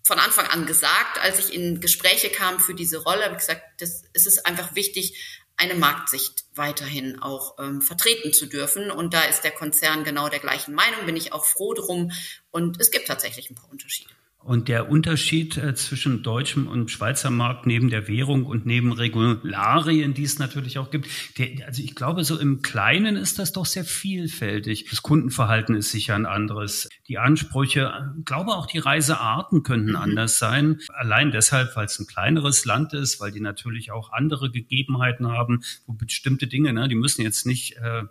von 0.04 0.18
Anfang 0.18 0.48
an 0.48 0.66
gesagt, 0.66 1.22
als 1.22 1.38
ich 1.38 1.54
in 1.54 1.82
Gespräche 1.82 2.30
kam 2.30 2.60
für 2.60 2.74
diese 2.74 2.98
Rolle, 2.98 3.26
habe 3.26 3.34
ich 3.34 3.42
gesagt, 3.42 3.62
das, 3.80 4.06
es 4.14 4.26
ist 4.26 4.44
einfach 4.46 4.74
wichtig, 4.74 5.39
eine 5.60 5.76
Marktsicht 5.76 6.46
weiterhin 6.56 7.22
auch 7.22 7.60
ähm, 7.60 7.82
vertreten 7.82 8.32
zu 8.32 8.46
dürfen. 8.46 8.90
Und 8.90 9.14
da 9.14 9.24
ist 9.24 9.42
der 9.42 9.52
Konzern 9.52 10.06
genau 10.06 10.30
der 10.30 10.40
gleichen 10.40 10.74
Meinung, 10.74 11.06
bin 11.06 11.18
ich 11.18 11.34
auch 11.34 11.46
froh 11.46 11.74
drum. 11.74 12.12
Und 12.50 12.80
es 12.80 12.92
gibt 12.92 13.08
tatsächlich 13.08 13.50
ein 13.50 13.56
paar 13.56 13.70
Unterschiede. 13.70 14.10
Und 14.42 14.70
der 14.70 14.90
Unterschied 14.90 15.58
äh, 15.58 15.76
zwischen 15.76 16.24
deutschem 16.24 16.68
und 16.68 16.90
Schweizer 16.90 17.30
Markt 17.30 17.66
neben 17.66 17.90
der 17.90 18.08
Währung 18.08 18.46
und 18.46 18.66
neben 18.66 18.94
Regularien, 18.94 20.14
die 20.14 20.24
es 20.24 20.40
natürlich 20.40 20.80
auch 20.80 20.92
gibt, 20.92 21.08
der, 21.38 21.68
also 21.68 21.84
ich 21.84 21.94
glaube, 21.94 22.24
so 22.24 22.40
im 22.40 22.62
Kleinen 22.62 23.18
ist 23.18 23.38
das 23.38 23.52
doch 23.52 23.66
sehr 23.66 23.84
vielfältig. 23.84 24.86
Das 24.90 25.02
Kundenverhalten 25.04 25.76
ist 25.76 25.92
sicher 25.92 26.16
ein 26.16 26.26
anderes. 26.26 26.88
Die 27.10 27.18
Ansprüche, 27.18 28.14
ich 28.18 28.26
glaube 28.26 28.52
auch 28.52 28.66
die 28.66 28.80
Reisearten 28.80 29.64
könnten 29.64 29.92
mhm. 29.92 29.98
anders 29.98 30.40
sein. 30.40 30.80
Allein 30.94 31.32
deshalb, 31.32 31.76
weil 31.76 31.86
es 31.86 32.00
ein 32.00 32.08
kleineres 32.08 32.64
Land 32.64 32.94
ist, 32.94 33.20
weil 33.20 33.32
die 33.32 33.42
natürlich 33.42 33.92
auch 33.92 34.14
andere 34.14 34.50
Gegebenheiten 34.50 35.28
haben, 35.28 35.64
wo 35.86 35.94
bestimmte 35.94 36.48
Dinge, 36.48 36.72
ne, 36.72 36.88
die 36.88 36.96
müssen 36.96 37.24
jetzt 37.24 37.46
nicht 37.46 37.76
äh, 37.78 38.04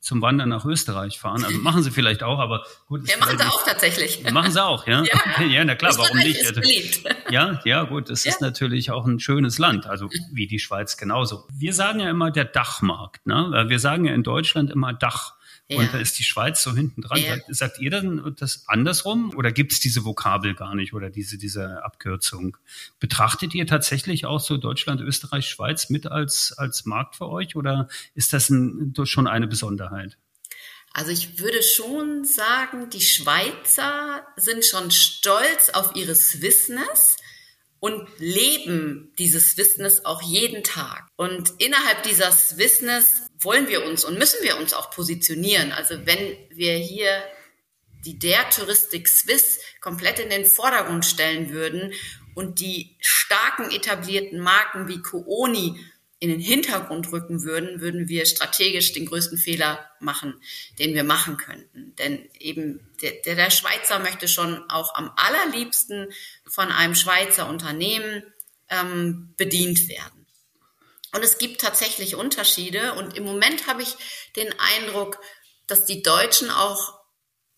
zum 0.00 0.22
Wandern 0.22 0.48
nach 0.48 0.64
Österreich 0.64 1.18
fahren. 1.18 1.44
Also 1.44 1.58
machen 1.58 1.82
sie 1.82 1.90
vielleicht 1.90 2.22
auch, 2.22 2.38
aber 2.38 2.64
gut. 2.86 3.08
Ja, 3.08 3.16
machen 3.18 3.38
sie 3.38 3.44
auch 3.44 3.64
tatsächlich. 3.64 4.30
Machen 4.30 4.52
sie 4.52 4.62
auch, 4.62 4.86
ja? 4.86 5.02
Ja, 5.38 5.44
ja 5.44 5.64
na 5.64 5.74
klar, 5.74 5.96
warum 5.96 6.18
nicht? 6.18 6.40
Ist 6.40 6.54
beliebt. 6.54 7.00
Ja, 7.30 7.60
ja, 7.64 7.82
gut, 7.82 8.08
es 8.08 8.22
ja. 8.22 8.30
ist 8.30 8.40
natürlich 8.40 8.92
auch 8.92 9.04
ein 9.04 9.18
schönes 9.18 9.58
Land, 9.58 9.86
also 9.86 10.08
wie 10.32 10.46
die 10.46 10.60
Schweiz 10.60 10.96
genauso. 10.96 11.48
Wir 11.52 11.72
sagen 11.72 11.98
ja 11.98 12.08
immer 12.08 12.30
der 12.30 12.44
Dachmarkt, 12.44 13.26
ne? 13.26 13.64
Wir 13.68 13.80
sagen 13.80 14.04
ja 14.04 14.14
in 14.14 14.22
Deutschland 14.22 14.70
immer 14.70 14.92
Dach. 14.92 15.35
Ja. 15.68 15.78
Und 15.78 15.92
da 15.92 15.98
ist 15.98 16.18
die 16.18 16.22
Schweiz 16.22 16.62
so 16.62 16.74
hinten 16.74 17.02
dran. 17.02 17.18
Ja. 17.18 17.36
Sagt, 17.36 17.54
sagt, 17.56 17.80
ihr 17.80 17.90
dann 17.90 18.34
das 18.38 18.64
andersrum 18.68 19.34
oder 19.34 19.50
gibt 19.50 19.72
es 19.72 19.80
diese 19.80 20.04
Vokabel 20.04 20.54
gar 20.54 20.76
nicht 20.76 20.94
oder 20.94 21.10
diese, 21.10 21.38
diese 21.38 21.84
Abkürzung? 21.84 22.56
Betrachtet 23.00 23.54
ihr 23.54 23.66
tatsächlich 23.66 24.26
auch 24.26 24.38
so 24.38 24.58
Deutschland, 24.58 25.00
Österreich, 25.00 25.48
Schweiz 25.48 25.90
mit 25.90 26.06
als, 26.06 26.52
als 26.56 26.84
Markt 26.84 27.16
für 27.16 27.28
euch 27.28 27.56
oder 27.56 27.88
ist 28.14 28.32
das 28.32 28.48
ein, 28.48 28.94
schon 29.04 29.26
eine 29.26 29.48
Besonderheit? 29.48 30.16
Also 30.92 31.10
ich 31.10 31.40
würde 31.40 31.62
schon 31.62 32.24
sagen, 32.24 32.88
die 32.88 33.02
Schweizer 33.02 34.24
sind 34.36 34.64
schon 34.64 34.90
stolz 34.90 35.70
auf 35.70 35.96
ihre 35.96 36.14
Swissness 36.14 37.16
und 37.80 38.08
leben 38.18 39.12
dieses 39.18 39.56
Wissens 39.58 40.04
auch 40.04 40.22
jeden 40.22 40.64
Tag. 40.64 41.08
Und 41.16 41.52
innerhalb 41.58 42.04
dieser 42.04 42.32
Wissens 42.56 43.25
wollen 43.40 43.68
wir 43.68 43.84
uns 43.84 44.04
und 44.04 44.18
müssen 44.18 44.42
wir 44.42 44.56
uns 44.58 44.72
auch 44.72 44.90
positionieren. 44.90 45.72
Also 45.72 46.06
wenn 46.06 46.36
wir 46.50 46.74
hier 46.76 47.22
die 48.04 48.18
der 48.18 48.48
Touristik 48.50 49.08
Swiss 49.08 49.60
komplett 49.80 50.18
in 50.18 50.30
den 50.30 50.44
Vordergrund 50.44 51.04
stellen 51.04 51.50
würden 51.50 51.92
und 52.34 52.60
die 52.60 52.96
starken 53.00 53.70
etablierten 53.70 54.38
Marken 54.38 54.88
wie 54.88 55.02
Kooni 55.02 55.80
in 56.18 56.30
den 56.30 56.40
Hintergrund 56.40 57.12
rücken 57.12 57.42
würden, 57.42 57.80
würden 57.80 58.08
wir 58.08 58.24
strategisch 58.24 58.92
den 58.92 59.06
größten 59.06 59.36
Fehler 59.36 59.90
machen, 60.00 60.40
den 60.78 60.94
wir 60.94 61.04
machen 61.04 61.36
könnten. 61.36 61.94
Denn 61.96 62.26
eben 62.38 62.80
der, 63.02 63.12
der 63.26 63.50
Schweizer 63.50 63.98
möchte 63.98 64.26
schon 64.26 64.68
auch 64.70 64.94
am 64.94 65.12
allerliebsten 65.16 66.08
von 66.46 66.72
einem 66.72 66.94
Schweizer 66.94 67.48
Unternehmen 67.48 68.22
ähm, 68.70 69.34
bedient 69.36 69.88
werden. 69.88 70.15
Und 71.12 71.24
es 71.24 71.38
gibt 71.38 71.60
tatsächlich 71.60 72.14
Unterschiede. 72.14 72.94
Und 72.94 73.16
im 73.16 73.24
Moment 73.24 73.66
habe 73.66 73.82
ich 73.82 73.94
den 74.36 74.52
Eindruck, 74.58 75.18
dass 75.66 75.84
die 75.84 76.02
Deutschen 76.02 76.50
auch 76.50 76.98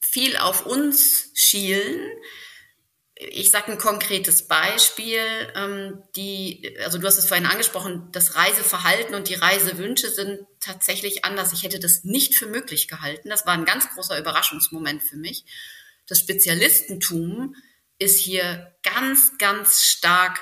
viel 0.01 0.37
auf 0.37 0.67
uns 0.67 1.31
schielen 1.35 2.01
ich 3.21 3.51
sage 3.51 3.73
ein 3.73 3.79
konkretes 3.79 4.47
Beispiel. 4.47 5.23
Ähm, 5.57 6.03
die, 6.15 6.77
also 6.85 6.99
du 6.99 7.07
hast 7.07 7.19
es 7.19 7.27
vorhin 7.27 7.47
angesprochen, 7.47 8.09
das 8.13 8.37
Reiseverhalten 8.37 9.15
und 9.15 9.29
die 9.29 9.35
Reisewünsche 9.35 10.11
sind 10.11 10.41
tatsächlich 10.61 11.25
anders. 11.25 11.53
Ich 11.53 11.65
hätte 11.65 11.81
das 11.81 12.05
nicht 12.05 12.37
für 12.37 12.47
möglich 12.47 12.87
gehalten. 12.87 13.29
Das 13.29 13.45
war 13.45 13.55
ein 13.55 13.65
ganz 13.65 13.89
großer 13.91 14.19
Überraschungsmoment 14.19 15.03
für 15.03 15.17
mich. 15.17 15.45
Das 16.07 16.21
Spezialistentum 16.21 17.57
ist 17.99 18.21
hier 18.21 18.77
ganz, 18.85 19.37
ganz 19.39 19.83
stark 19.85 20.41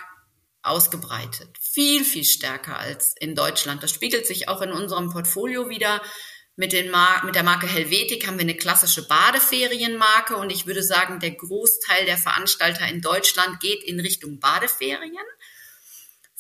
ausgebreitet. 0.66 1.56
Viel, 1.60 2.04
viel 2.04 2.24
stärker 2.24 2.78
als 2.78 3.14
in 3.18 3.34
Deutschland. 3.34 3.82
Das 3.82 3.92
spiegelt 3.92 4.26
sich 4.26 4.48
auch 4.48 4.62
in 4.62 4.72
unserem 4.72 5.10
Portfolio 5.10 5.68
wieder. 5.68 6.02
Mit, 6.58 6.72
den 6.72 6.90
Mar 6.90 7.22
mit 7.24 7.34
der 7.34 7.42
Marke 7.42 7.66
Helvetik 7.66 8.26
haben 8.26 8.38
wir 8.38 8.42
eine 8.42 8.56
klassische 8.56 9.06
Badeferienmarke 9.06 10.38
und 10.38 10.50
ich 10.50 10.66
würde 10.66 10.82
sagen, 10.82 11.20
der 11.20 11.32
Großteil 11.32 12.06
der 12.06 12.16
Veranstalter 12.16 12.88
in 12.88 13.02
Deutschland 13.02 13.60
geht 13.60 13.84
in 13.84 14.00
Richtung 14.00 14.40
Badeferien. 14.40 15.26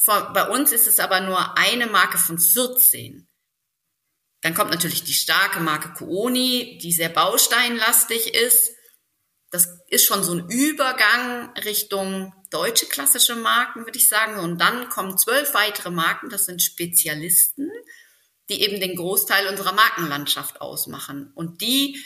Bei 0.06 0.48
uns 0.48 0.72
ist 0.72 0.86
es 0.86 1.00
aber 1.00 1.20
nur 1.20 1.58
eine 1.58 1.86
Marke 1.86 2.16
von 2.16 2.38
14. 2.38 3.28
Dann 4.40 4.54
kommt 4.54 4.70
natürlich 4.70 5.04
die 5.04 5.12
starke 5.12 5.60
Marke 5.60 5.92
Kooni, 5.92 6.78
die 6.80 6.92
sehr 6.92 7.08
bausteinlastig 7.08 8.32
ist. 8.34 8.72
Das 9.50 9.68
ist 9.88 10.06
schon 10.06 10.22
so 10.22 10.34
ein 10.34 10.48
Übergang 10.48 11.52
Richtung 11.58 12.32
deutsche 12.56 12.86
klassische 12.86 13.36
Marken, 13.36 13.84
würde 13.84 13.98
ich 13.98 14.08
sagen. 14.08 14.38
Und 14.38 14.60
dann 14.60 14.88
kommen 14.88 15.18
zwölf 15.18 15.54
weitere 15.54 15.90
Marken, 15.90 16.30
das 16.30 16.46
sind 16.46 16.62
Spezialisten 16.62 17.70
die 18.48 18.62
eben 18.62 18.80
den 18.80 18.96
Großteil 18.96 19.48
unserer 19.48 19.72
Markenlandschaft 19.72 20.60
ausmachen. 20.60 21.32
Und 21.34 21.60
die 21.60 21.96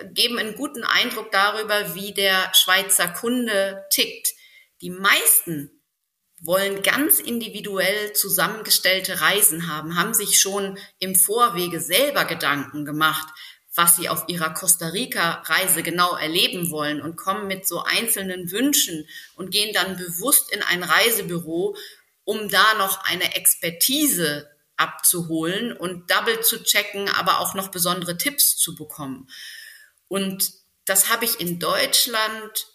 äh, 0.00 0.06
geben 0.12 0.38
einen 0.38 0.56
guten 0.56 0.82
Eindruck 0.84 1.30
darüber, 1.30 1.94
wie 1.94 2.12
der 2.12 2.52
Schweizer 2.54 3.08
Kunde 3.08 3.84
tickt. 3.90 4.28
Die 4.80 4.90
meisten 4.90 5.70
wollen 6.40 6.82
ganz 6.82 7.20
individuell 7.20 8.12
zusammengestellte 8.12 9.20
Reisen 9.20 9.68
haben, 9.68 9.96
haben 9.96 10.14
sich 10.14 10.40
schon 10.40 10.78
im 10.98 11.14
Vorwege 11.14 11.80
selber 11.80 12.24
Gedanken 12.24 12.84
gemacht, 12.84 13.28
was 13.74 13.96
sie 13.96 14.08
auf 14.08 14.24
ihrer 14.28 14.54
Costa 14.54 14.88
Rica-Reise 14.88 15.82
genau 15.82 16.14
erleben 16.14 16.70
wollen 16.70 17.02
und 17.02 17.16
kommen 17.16 17.46
mit 17.46 17.66
so 17.66 17.82
einzelnen 17.82 18.50
Wünschen 18.50 19.08
und 19.34 19.50
gehen 19.50 19.74
dann 19.74 19.96
bewusst 19.96 20.52
in 20.52 20.62
ein 20.62 20.82
Reisebüro, 20.82 21.76
um 22.24 22.48
da 22.48 22.74
noch 22.74 23.04
eine 23.04 23.34
Expertise 23.34 24.48
abzuholen 24.76 25.72
und 25.72 26.10
double 26.10 26.40
zu 26.40 26.62
checken, 26.62 27.08
aber 27.08 27.40
auch 27.40 27.54
noch 27.54 27.68
besondere 27.68 28.16
Tipps 28.16 28.56
zu 28.56 28.74
bekommen. 28.74 29.28
Und 30.08 30.52
das 30.84 31.10
habe 31.10 31.24
ich 31.24 31.40
in 31.40 31.58
Deutschland 31.58 32.66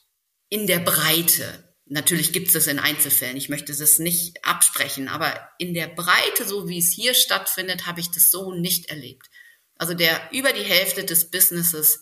in 0.49 0.67
der 0.67 0.79
Breite. 0.79 1.63
Natürlich 1.85 2.31
gibt 2.33 2.47
es 2.47 2.53
das 2.53 2.67
in 2.67 2.79
Einzelfällen. 2.79 3.37
Ich 3.37 3.49
möchte 3.49 3.75
das 3.75 3.99
nicht 3.99 4.43
absprechen, 4.45 5.07
aber 5.07 5.49
in 5.57 5.73
der 5.73 5.87
Breite, 5.87 6.47
so 6.47 6.67
wie 6.67 6.79
es 6.79 6.91
hier 6.91 7.13
stattfindet, 7.13 7.85
habe 7.85 7.99
ich 7.99 8.11
das 8.11 8.31
so 8.31 8.53
nicht 8.53 8.89
erlebt. 8.89 9.29
Also 9.79 9.95
der 9.95 10.21
über 10.31 10.51
die 10.51 10.63
Hälfte 10.63 11.05
des 11.05 11.31
Businesses 11.31 12.01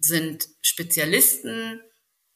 sind 0.00 0.48
Spezialisten 0.62 1.82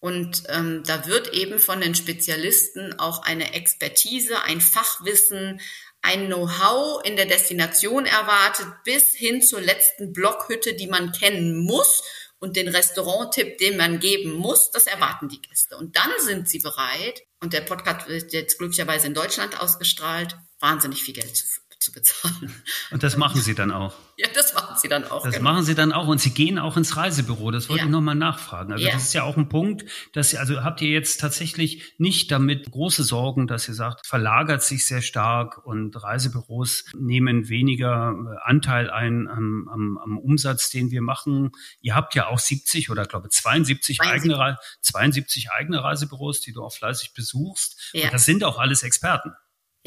und 0.01 0.43
ähm, 0.49 0.83
da 0.85 1.07
wird 1.07 1.33
eben 1.33 1.59
von 1.59 1.81
den 1.81 1.95
Spezialisten 1.95 2.99
auch 2.99 3.23
eine 3.23 3.55
Expertise, 3.55 4.43
ein 4.43 4.61
Fachwissen, 4.61 5.61
ein 6.03 6.27
Know-how 6.27 7.05
in 7.05 7.17
der 7.17 7.27
Destination 7.27 8.07
erwartet, 8.07 8.67
bis 8.85 9.15
hin 9.15 9.43
zur 9.43 9.61
letzten 9.61 10.13
Blockhütte, 10.13 10.75
die 10.75 10.87
man 10.87 11.13
kennen 11.13 11.59
muss 11.59 12.03
und 12.39 12.57
den 12.57 12.69
Restaurant-Tipp, 12.69 13.59
den 13.59 13.77
man 13.77 14.01
geben 14.01 14.33
muss, 14.33 14.71
das 14.71 14.87
erwarten 14.87 15.29
die 15.29 15.43
Gäste. 15.43 15.77
Und 15.77 15.97
dann 15.97 16.11
sind 16.19 16.49
sie 16.49 16.59
bereit, 16.59 17.23
und 17.41 17.53
der 17.53 17.61
Podcast 17.61 18.09
wird 18.09 18.33
jetzt 18.33 18.59
glücklicherweise 18.59 19.07
in 19.07 19.15
Deutschland 19.15 19.61
ausgestrahlt, 19.61 20.37
wahnsinnig 20.59 21.03
viel 21.03 21.15
Geld 21.15 21.37
zu 21.37 21.47
zu 21.81 21.93
bezahlen. 21.93 22.63
Und 22.91 23.03
das 23.03 23.17
machen 23.17 23.41
Sie 23.41 23.55
dann 23.55 23.73
auch? 23.73 23.95
Ja, 24.19 24.29
das 24.35 24.40
Sie 24.81 24.89
dann 24.89 25.05
auch. 25.05 25.25
Das 25.25 25.35
genau. 25.35 25.51
machen 25.51 25.65
Sie 25.65 25.75
dann 25.75 25.93
auch 25.93 26.09
und 26.09 26.21
Sie 26.21 26.31
gehen 26.31 26.59
auch 26.59 26.77
ins 26.77 26.97
Reisebüro. 26.97 27.51
Das 27.51 27.69
wollte 27.69 27.83
ja. 27.83 27.87
ich 27.87 27.93
nochmal 27.93 28.15
nachfragen. 28.15 28.73
Also 28.73 28.85
ja. 28.85 28.93
das 28.93 29.05
ist 29.05 29.13
ja 29.13 29.23
auch 29.23 29.37
ein 29.37 29.49
Punkt, 29.49 29.85
dass 30.13 30.31
Sie, 30.31 30.39
also 30.39 30.63
habt 30.63 30.81
ihr 30.83 30.91
jetzt 30.91 31.21
tatsächlich 31.21 31.95
nicht 31.99 32.31
damit 32.31 32.71
große 32.71 33.05
Sorgen, 33.05 33.47
dass 33.47 33.69
ihr 33.69 33.75
sagt, 33.75 34.07
verlagert 34.07 34.63
sich 34.63 34.87
sehr 34.87 35.03
stark 35.03 35.65
und 35.65 36.03
Reisebüros 36.03 36.85
nehmen 36.99 37.49
weniger 37.49 38.13
äh, 38.13 38.49
Anteil 38.49 38.91
ein 38.91 39.29
am, 39.29 39.69
am, 39.73 39.99
am 39.99 40.19
Umsatz, 40.19 40.71
den 40.71 40.91
wir 40.91 41.03
machen. 41.03 41.53
Ihr 41.81 41.95
habt 41.95 42.15
ja 42.15 42.29
auch 42.29 42.39
70 42.39 42.91
oder 42.91 43.05
glaube 43.05 43.29
72, 43.29 43.99
72. 43.99 44.01
eigene 44.01 44.57
72 44.81 45.51
eigene 45.51 45.83
Reisebüros, 45.83 46.41
die 46.41 46.53
du 46.53 46.63
auch 46.63 46.73
fleißig 46.73 47.15
besuchst. 47.15 47.91
Ja. 47.93 48.05
Und 48.05 48.15
das 48.15 48.25
sind 48.25 48.45
auch 48.45 48.59
alles 48.59 48.83
Experten. 48.83 49.33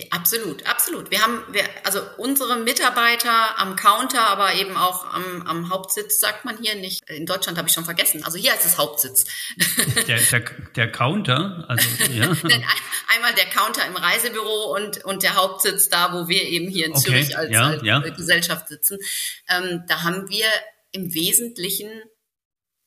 Absolut, 0.09 0.65
absolut. 0.65 1.11
Wir 1.11 1.21
haben, 1.21 1.43
wir, 1.51 1.63
also 1.83 1.99
unsere 2.17 2.55
Mitarbeiter 2.57 3.59
am 3.59 3.75
Counter, 3.75 4.25
aber 4.27 4.55
eben 4.55 4.75
auch 4.75 5.05
am, 5.13 5.45
am 5.45 5.69
Hauptsitz, 5.69 6.19
sagt 6.19 6.45
man 6.45 6.57
hier 6.57 6.73
nicht. 6.73 7.07
In 7.07 7.27
Deutschland 7.27 7.59
habe 7.59 7.67
ich 7.67 7.75
schon 7.75 7.85
vergessen. 7.85 8.23
Also 8.23 8.39
hier 8.39 8.55
ist 8.55 8.65
es 8.65 8.79
Hauptsitz. 8.79 9.25
Der, 10.07 10.19
der, 10.19 10.43
der 10.75 10.91
Counter, 10.91 11.65
also 11.67 11.87
ja. 12.11 12.25
Einmal 13.13 13.35
der 13.37 13.45
Counter 13.45 13.85
im 13.85 13.95
Reisebüro 13.95 14.75
und, 14.75 15.05
und 15.05 15.21
der 15.21 15.35
Hauptsitz 15.35 15.89
da, 15.89 16.11
wo 16.11 16.27
wir 16.27 16.41
eben 16.41 16.67
hier 16.67 16.87
in 16.87 16.93
okay, 16.93 17.01
Zürich 17.01 17.37
als, 17.37 17.51
ja, 17.51 17.67
als 17.67 17.83
ja. 17.83 17.99
Gesellschaft 17.99 18.69
sitzen. 18.69 18.97
Ähm, 19.47 19.83
da 19.87 20.01
haben 20.01 20.27
wir 20.27 20.47
im 20.91 21.13
Wesentlichen 21.13 21.89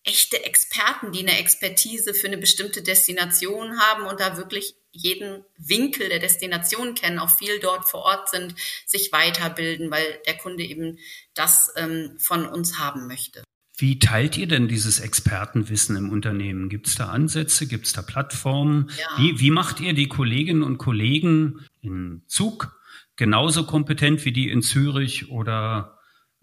echte 0.06 0.42
Experten, 0.44 1.12
die 1.12 1.20
eine 1.20 1.38
Expertise 1.38 2.14
für 2.14 2.28
eine 2.28 2.38
bestimmte 2.38 2.82
Destination 2.82 3.78
haben 3.78 4.06
und 4.06 4.20
da 4.20 4.36
wirklich 4.36 4.74
jeden 4.92 5.44
Winkel 5.58 6.08
der 6.08 6.20
Destination 6.20 6.94
kennen, 6.94 7.18
auch 7.18 7.36
viel 7.36 7.58
dort 7.60 7.88
vor 7.88 8.02
Ort 8.02 8.30
sind, 8.30 8.54
sich 8.86 9.12
weiterbilden, 9.12 9.90
weil 9.90 10.20
der 10.26 10.38
Kunde 10.38 10.64
eben 10.64 10.98
das 11.34 11.72
ähm, 11.76 12.16
von 12.18 12.46
uns 12.46 12.78
haben 12.78 13.06
möchte. 13.06 13.42
Wie 13.78 13.98
teilt 13.98 14.38
ihr 14.38 14.46
denn 14.46 14.68
dieses 14.68 15.00
Expertenwissen 15.00 15.96
im 15.96 16.08
Unternehmen? 16.08 16.70
Gibt 16.70 16.86
es 16.86 16.94
da 16.94 17.08
Ansätze? 17.08 17.66
Gibt 17.66 17.86
es 17.86 17.92
da 17.92 18.00
Plattformen? 18.00 18.90
Ja. 18.96 19.18
Wie, 19.18 19.38
wie 19.38 19.50
macht 19.50 19.80
ihr 19.80 19.92
die 19.92 20.08
Kolleginnen 20.08 20.62
und 20.62 20.78
Kollegen 20.78 21.66
in 21.82 22.22
Zug 22.26 22.74
genauso 23.16 23.64
kompetent 23.64 24.24
wie 24.24 24.32
die 24.32 24.50
in 24.50 24.62
Zürich 24.62 25.30
oder 25.30 25.95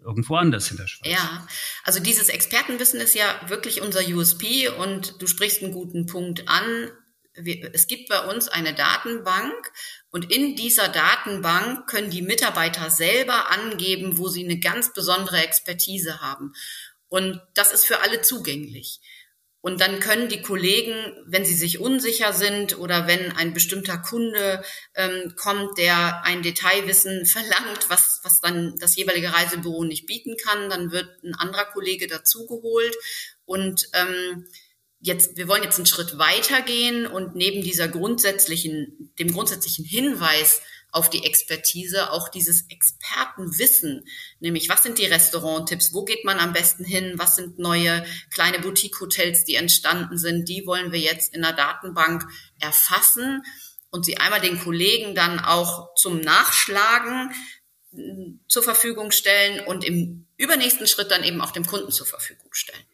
irgendwo 0.04 0.36
anders 0.36 0.70
in 0.70 0.76
der 0.76 0.86
Schweiz? 0.86 1.10
Ja, 1.10 1.46
also 1.82 2.00
dieses 2.00 2.28
Expertenwissen 2.28 3.00
ist 3.00 3.14
ja 3.14 3.40
wirklich 3.48 3.80
unser 3.80 4.06
USP 4.06 4.68
und 4.68 5.20
du 5.20 5.26
sprichst 5.26 5.62
einen 5.62 5.72
guten 5.72 6.06
Punkt 6.06 6.48
an. 6.48 6.90
Es 7.72 7.88
gibt 7.88 8.08
bei 8.08 8.20
uns 8.20 8.48
eine 8.48 8.74
Datenbank 8.74 9.72
und 10.10 10.30
in 10.30 10.54
dieser 10.54 10.88
Datenbank 10.88 11.88
können 11.88 12.10
die 12.10 12.22
Mitarbeiter 12.22 12.90
selber 12.90 13.50
angeben, 13.50 14.18
wo 14.18 14.28
sie 14.28 14.44
eine 14.44 14.60
ganz 14.60 14.92
besondere 14.92 15.38
Expertise 15.38 16.20
haben. 16.20 16.52
Und 17.08 17.40
das 17.54 17.72
ist 17.72 17.84
für 17.84 18.00
alle 18.00 18.20
zugänglich. 18.22 19.00
Und 19.64 19.80
dann 19.80 19.98
können 19.98 20.28
die 20.28 20.42
Kollegen, 20.42 20.94
wenn 21.24 21.46
sie 21.46 21.54
sich 21.54 21.78
unsicher 21.78 22.34
sind 22.34 22.78
oder 22.78 23.06
wenn 23.06 23.32
ein 23.32 23.54
bestimmter 23.54 23.96
Kunde 23.96 24.62
ähm, 24.94 25.32
kommt, 25.36 25.78
der 25.78 26.22
ein 26.22 26.42
Detailwissen 26.42 27.24
verlangt, 27.24 27.88
was, 27.88 28.20
was 28.24 28.42
dann 28.42 28.76
das 28.78 28.94
jeweilige 28.94 29.32
Reisebüro 29.32 29.84
nicht 29.84 30.04
bieten 30.04 30.36
kann, 30.36 30.68
dann 30.68 30.92
wird 30.92 31.08
ein 31.24 31.34
anderer 31.34 31.64
Kollege 31.64 32.08
dazugeholt. 32.08 32.94
Und 33.46 33.88
ähm, 33.94 34.46
jetzt, 35.00 35.38
wir 35.38 35.48
wollen 35.48 35.62
jetzt 35.62 35.78
einen 35.78 35.86
Schritt 35.86 36.18
weitergehen 36.18 37.06
und 37.06 37.34
neben 37.34 37.62
dieser 37.62 37.88
grundsätzlichen, 37.88 39.14
dem 39.18 39.32
grundsätzlichen 39.32 39.86
Hinweis 39.86 40.60
auf 40.94 41.10
die 41.10 41.24
Expertise, 41.24 42.12
auch 42.12 42.28
dieses 42.28 42.70
Expertenwissen, 42.70 44.06
nämlich 44.38 44.68
was 44.68 44.84
sind 44.84 44.98
die 44.98 45.06
Restauranttipps, 45.06 45.92
wo 45.92 46.04
geht 46.04 46.24
man 46.24 46.38
am 46.38 46.52
besten 46.52 46.84
hin, 46.84 47.14
was 47.16 47.34
sind 47.34 47.58
neue 47.58 48.06
kleine 48.30 48.60
Boutique-Hotels, 48.60 49.44
die 49.44 49.56
entstanden 49.56 50.18
sind, 50.18 50.48
die 50.48 50.66
wollen 50.66 50.92
wir 50.92 51.00
jetzt 51.00 51.34
in 51.34 51.42
der 51.42 51.52
Datenbank 51.52 52.24
erfassen 52.60 53.42
und 53.90 54.04
sie 54.04 54.18
einmal 54.18 54.40
den 54.40 54.60
Kollegen 54.60 55.16
dann 55.16 55.40
auch 55.40 55.92
zum 55.96 56.20
Nachschlagen 56.20 57.32
hm, 57.90 58.44
zur 58.46 58.62
Verfügung 58.62 59.10
stellen 59.10 59.66
und 59.66 59.82
im 59.82 60.28
übernächsten 60.36 60.86
Schritt 60.86 61.10
dann 61.10 61.24
eben 61.24 61.40
auch 61.40 61.50
dem 61.50 61.66
Kunden 61.66 61.90
zur 61.90 62.06
Verfügung 62.06 62.54
stellen. 62.54 62.84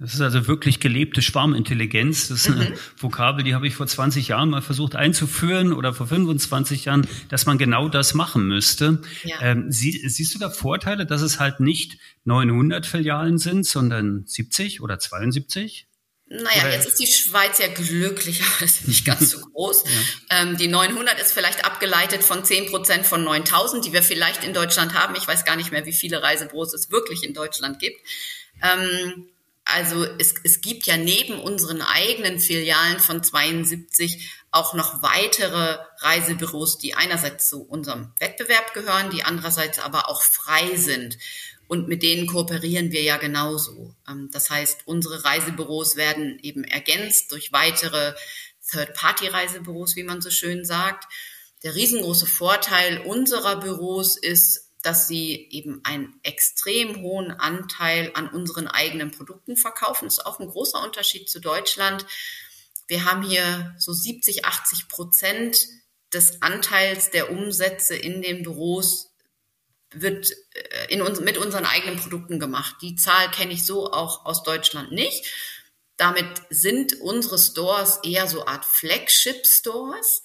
Das 0.00 0.14
ist 0.14 0.20
also 0.20 0.46
wirklich 0.46 0.78
gelebte 0.78 1.22
Schwarmintelligenz. 1.22 2.28
Das 2.28 2.46
ist 2.46 2.52
eine 2.52 2.70
mhm. 2.70 2.74
Vokabel, 2.96 3.42
die 3.42 3.54
habe 3.54 3.66
ich 3.66 3.74
vor 3.74 3.86
20 3.86 4.28
Jahren 4.28 4.50
mal 4.50 4.62
versucht 4.62 4.94
einzuführen 4.94 5.72
oder 5.72 5.92
vor 5.92 6.06
25 6.06 6.84
Jahren, 6.84 7.06
dass 7.30 7.46
man 7.46 7.58
genau 7.58 7.88
das 7.88 8.14
machen 8.14 8.46
müsste. 8.46 9.02
Ja. 9.24 9.40
Ähm, 9.42 9.72
sie, 9.72 9.90
siehst 10.08 10.36
du 10.36 10.38
da 10.38 10.50
Vorteile, 10.50 11.04
dass 11.04 11.20
es 11.20 11.40
halt 11.40 11.58
nicht 11.58 11.98
900 12.24 12.86
Filialen 12.86 13.38
sind, 13.38 13.66
sondern 13.66 14.24
70 14.24 14.82
oder 14.82 15.00
72? 15.00 15.88
Naja, 16.30 16.60
Oder 16.60 16.72
jetzt 16.74 16.86
ist 16.86 17.00
die 17.00 17.06
Schweiz 17.06 17.58
ja 17.58 17.68
glücklicherweise 17.68 18.86
nicht 18.86 19.04
ganz 19.04 19.30
so 19.30 19.40
groß. 19.52 19.84
Ja. 19.84 20.42
Ähm, 20.42 20.58
die 20.58 20.68
900 20.68 21.18
ist 21.18 21.32
vielleicht 21.32 21.64
abgeleitet 21.64 22.22
von 22.22 22.44
10 22.44 22.66
Prozent 22.66 23.06
von 23.06 23.24
9000, 23.24 23.84
die 23.84 23.92
wir 23.92 24.02
vielleicht 24.02 24.44
in 24.44 24.52
Deutschland 24.52 24.94
haben. 24.94 25.16
Ich 25.16 25.26
weiß 25.26 25.44
gar 25.44 25.56
nicht 25.56 25.72
mehr, 25.72 25.86
wie 25.86 25.92
viele 25.92 26.22
Reisebüros 26.22 26.74
es 26.74 26.90
wirklich 26.90 27.24
in 27.24 27.32
Deutschland 27.32 27.80
gibt. 27.80 27.98
Ähm, 28.62 29.28
also 29.68 30.04
es, 30.18 30.34
es 30.44 30.62
gibt 30.62 30.86
ja 30.86 30.96
neben 30.96 31.38
unseren 31.38 31.82
eigenen 31.82 32.38
Filialen 32.38 33.00
von 33.00 33.22
72 33.22 34.30
auch 34.50 34.72
noch 34.72 35.02
weitere 35.02 35.78
Reisebüros, 35.98 36.78
die 36.78 36.94
einerseits 36.94 37.50
zu 37.50 37.62
unserem 37.62 38.12
Wettbewerb 38.18 38.72
gehören, 38.72 39.10
die 39.10 39.24
andererseits 39.24 39.78
aber 39.78 40.08
auch 40.08 40.22
frei 40.22 40.74
sind. 40.76 41.18
Und 41.66 41.86
mit 41.86 42.02
denen 42.02 42.26
kooperieren 42.26 42.92
wir 42.92 43.02
ja 43.02 43.18
genauso. 43.18 43.94
Ähm, 44.08 44.30
das 44.32 44.48
heißt, 44.48 44.86
unsere 44.86 45.24
Reisebüros 45.24 45.96
werden 45.96 46.38
eben 46.42 46.64
ergänzt 46.64 47.30
durch 47.30 47.52
weitere 47.52 48.14
Third-Party-Reisebüros, 48.70 49.96
wie 49.96 50.02
man 50.02 50.22
so 50.22 50.30
schön 50.30 50.64
sagt. 50.64 51.04
Der 51.62 51.74
riesengroße 51.74 52.26
Vorteil 52.26 52.98
unserer 53.00 53.60
Büros 53.60 54.16
ist, 54.16 54.67
dass 54.82 55.08
sie 55.08 55.48
eben 55.50 55.80
einen 55.84 56.18
extrem 56.22 57.02
hohen 57.02 57.30
Anteil 57.32 58.12
an 58.14 58.28
unseren 58.28 58.68
eigenen 58.68 59.10
Produkten 59.10 59.56
verkaufen. 59.56 60.04
Das 60.04 60.18
ist 60.18 60.26
auch 60.26 60.38
ein 60.38 60.48
großer 60.48 60.82
Unterschied 60.82 61.28
zu 61.28 61.40
Deutschland. 61.40 62.06
Wir 62.86 63.04
haben 63.04 63.22
hier 63.22 63.74
so 63.78 63.92
70, 63.92 64.44
80 64.44 64.88
Prozent 64.88 65.66
des 66.12 66.40
Anteils 66.42 67.10
der 67.10 67.30
Umsätze 67.30 67.96
in 67.96 68.22
den 68.22 68.42
Büros 68.42 69.08
wird 69.90 70.32
äh, 70.54 70.92
in 70.92 71.02
uns, 71.02 71.20
mit 71.20 71.38
unseren 71.38 71.64
eigenen 71.64 71.98
Produkten 71.98 72.38
gemacht. 72.38 72.76
Die 72.82 72.96
Zahl 72.96 73.30
kenne 73.30 73.52
ich 73.52 73.64
so 73.64 73.92
auch 73.92 74.26
aus 74.26 74.42
Deutschland 74.42 74.92
nicht. 74.92 75.26
Damit 75.96 76.28
sind 76.50 77.00
unsere 77.00 77.38
Stores 77.38 77.98
eher 78.04 78.28
so 78.28 78.46
Art 78.46 78.64
Flagship 78.64 79.46
Stores 79.46 80.22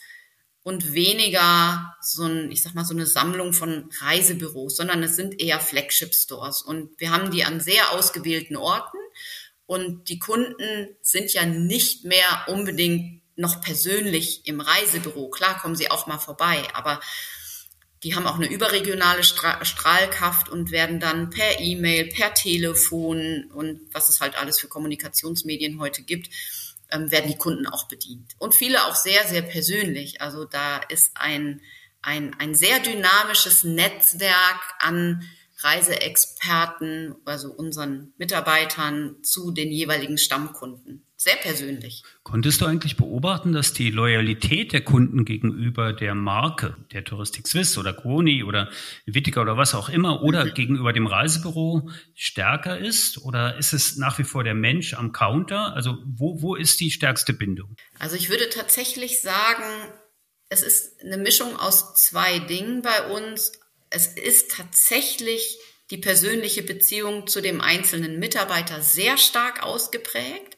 und 0.63 0.93
weniger 0.93 1.93
so 2.01 2.23
ein, 2.23 2.51
ich 2.51 2.63
sag 2.63 2.73
mal, 2.73 2.85
so 2.85 2.93
eine 2.93 3.05
Sammlung 3.05 3.53
von 3.53 3.89
Reisebüros, 3.99 4.77
sondern 4.77 5.03
es 5.03 5.17
sind 5.17 5.39
eher 5.39 5.59
Flagship 5.59 6.15
Stores. 6.15 6.61
Und 6.61 6.99
wir 6.99 7.11
haben 7.11 7.31
die 7.31 7.43
an 7.43 7.59
sehr 7.59 7.91
ausgewählten 7.91 8.55
Orten. 8.55 8.97
Und 9.65 10.07
die 10.09 10.19
Kunden 10.19 10.95
sind 11.01 11.33
ja 11.33 11.45
nicht 11.45 12.05
mehr 12.05 12.45
unbedingt 12.47 13.21
noch 13.35 13.61
persönlich 13.61 14.47
im 14.47 14.61
Reisebüro. 14.61 15.29
Klar 15.29 15.59
kommen 15.59 15.75
sie 15.75 15.91
auch 15.91 16.07
mal 16.07 16.19
vorbei, 16.19 16.65
aber 16.73 17.01
die 18.03 18.15
haben 18.15 18.27
auch 18.27 18.35
eine 18.35 18.49
überregionale 18.49 19.23
Strahlkraft 19.23 20.49
und 20.49 20.71
werden 20.71 20.99
dann 20.99 21.29
per 21.29 21.59
E-Mail, 21.59 22.09
per 22.09 22.33
Telefon 22.33 23.49
und 23.53 23.81
was 23.93 24.09
es 24.09 24.19
halt 24.19 24.37
alles 24.37 24.59
für 24.59 24.67
Kommunikationsmedien 24.67 25.79
heute 25.79 26.03
gibt, 26.03 26.29
ähm, 26.91 27.11
werden 27.11 27.29
die 27.29 27.37
Kunden 27.37 27.67
auch 27.67 27.87
bedient. 27.87 28.33
Und 28.39 28.55
viele 28.55 28.85
auch 28.85 28.95
sehr, 28.95 29.25
sehr 29.27 29.41
persönlich. 29.41 30.21
Also 30.21 30.45
da 30.45 30.77
ist 30.77 31.11
ein, 31.15 31.61
ein, 32.01 32.35
ein 32.39 32.55
sehr 32.55 32.79
dynamisches 32.79 33.63
Netzwerk 33.63 34.61
an 34.79 35.27
Reiseexperten, 35.63 37.15
also 37.25 37.51
unseren 37.51 38.13
Mitarbeitern 38.17 39.23
zu 39.23 39.51
den 39.51 39.71
jeweiligen 39.71 40.17
Stammkunden 40.17 41.05
sehr 41.23 41.35
persönlich. 41.37 42.03
Konntest 42.23 42.61
du 42.61 42.65
eigentlich 42.65 42.97
beobachten, 42.97 43.53
dass 43.53 43.73
die 43.73 43.89
Loyalität 43.91 44.73
der 44.73 44.81
Kunden 44.81 45.23
gegenüber 45.23 45.93
der 45.93 46.15
Marke, 46.15 46.75
der 46.91 47.05
Touristik 47.05 47.47
Swiss 47.47 47.77
oder 47.77 47.93
Quoni 47.93 48.43
oder 48.43 48.69
Wittiger 49.05 49.41
oder 49.41 49.57
was 49.57 49.73
auch 49.73 49.89
immer, 49.89 50.21
oder 50.21 50.45
mhm. 50.45 50.53
gegenüber 50.53 50.91
dem 50.91 51.07
Reisebüro 51.07 51.89
stärker 52.13 52.77
ist? 52.77 53.19
Oder 53.19 53.57
ist 53.57 53.73
es 53.73 53.95
nach 53.95 54.19
wie 54.19 54.23
vor 54.23 54.43
der 54.43 54.53
Mensch 54.53 54.93
am 54.93 55.13
Counter? 55.13 55.73
Also 55.73 55.97
wo, 56.05 56.41
wo 56.41 56.55
ist 56.55 56.79
die 56.81 56.91
stärkste 56.91 57.33
Bindung? 57.33 57.75
Also 57.99 58.17
ich 58.17 58.29
würde 58.29 58.49
tatsächlich 58.49 59.21
sagen, 59.21 59.63
es 60.49 60.61
ist 60.61 61.01
eine 61.01 61.17
Mischung 61.17 61.55
aus 61.55 61.95
zwei 61.95 62.39
Dingen 62.39 62.81
bei 62.81 63.09
uns. 63.09 63.53
Es 63.95 64.07
ist 64.07 64.49
tatsächlich 64.49 65.59
die 65.91 65.99
persönliche 65.99 66.63
Beziehung 66.63 67.27
zu 67.27 67.41
dem 67.41 67.61
einzelnen 67.61 68.17
Mitarbeiter 68.17 68.81
sehr 68.81 69.19
stark 69.19 69.61
ausgeprägt. 69.61 70.57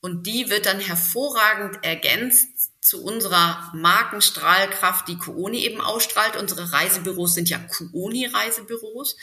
Und 0.00 0.28
die 0.28 0.48
wird 0.48 0.66
dann 0.66 0.78
hervorragend 0.78 1.84
ergänzt 1.84 2.70
zu 2.80 3.02
unserer 3.02 3.72
Markenstrahlkraft, 3.74 5.08
die 5.08 5.18
Kuoni 5.18 5.64
eben 5.64 5.80
ausstrahlt. 5.80 6.36
Unsere 6.36 6.72
Reisebüros 6.72 7.34
sind 7.34 7.50
ja 7.50 7.58
Kuoni-Reisebüros. 7.58 9.16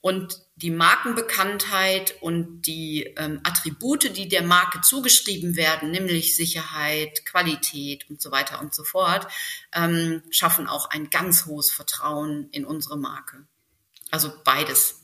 Und 0.00 0.40
die 0.54 0.70
Markenbekanntheit 0.70 2.14
und 2.20 2.62
die 2.62 3.14
ähm, 3.16 3.40
Attribute, 3.42 4.16
die 4.16 4.28
der 4.28 4.42
Marke 4.42 4.80
zugeschrieben 4.80 5.56
werden, 5.56 5.90
nämlich 5.90 6.36
Sicherheit, 6.36 7.24
Qualität 7.26 8.08
und 8.08 8.22
so 8.22 8.30
weiter 8.30 8.60
und 8.60 8.74
so 8.74 8.84
fort, 8.84 9.26
ähm, 9.74 10.22
schaffen 10.30 10.68
auch 10.68 10.90
ein 10.90 11.10
ganz 11.10 11.46
hohes 11.46 11.70
Vertrauen 11.72 12.48
in 12.50 12.64
unsere 12.64 12.96
Marke. 12.96 13.46
Also 14.10 14.32
beides. 14.44 14.97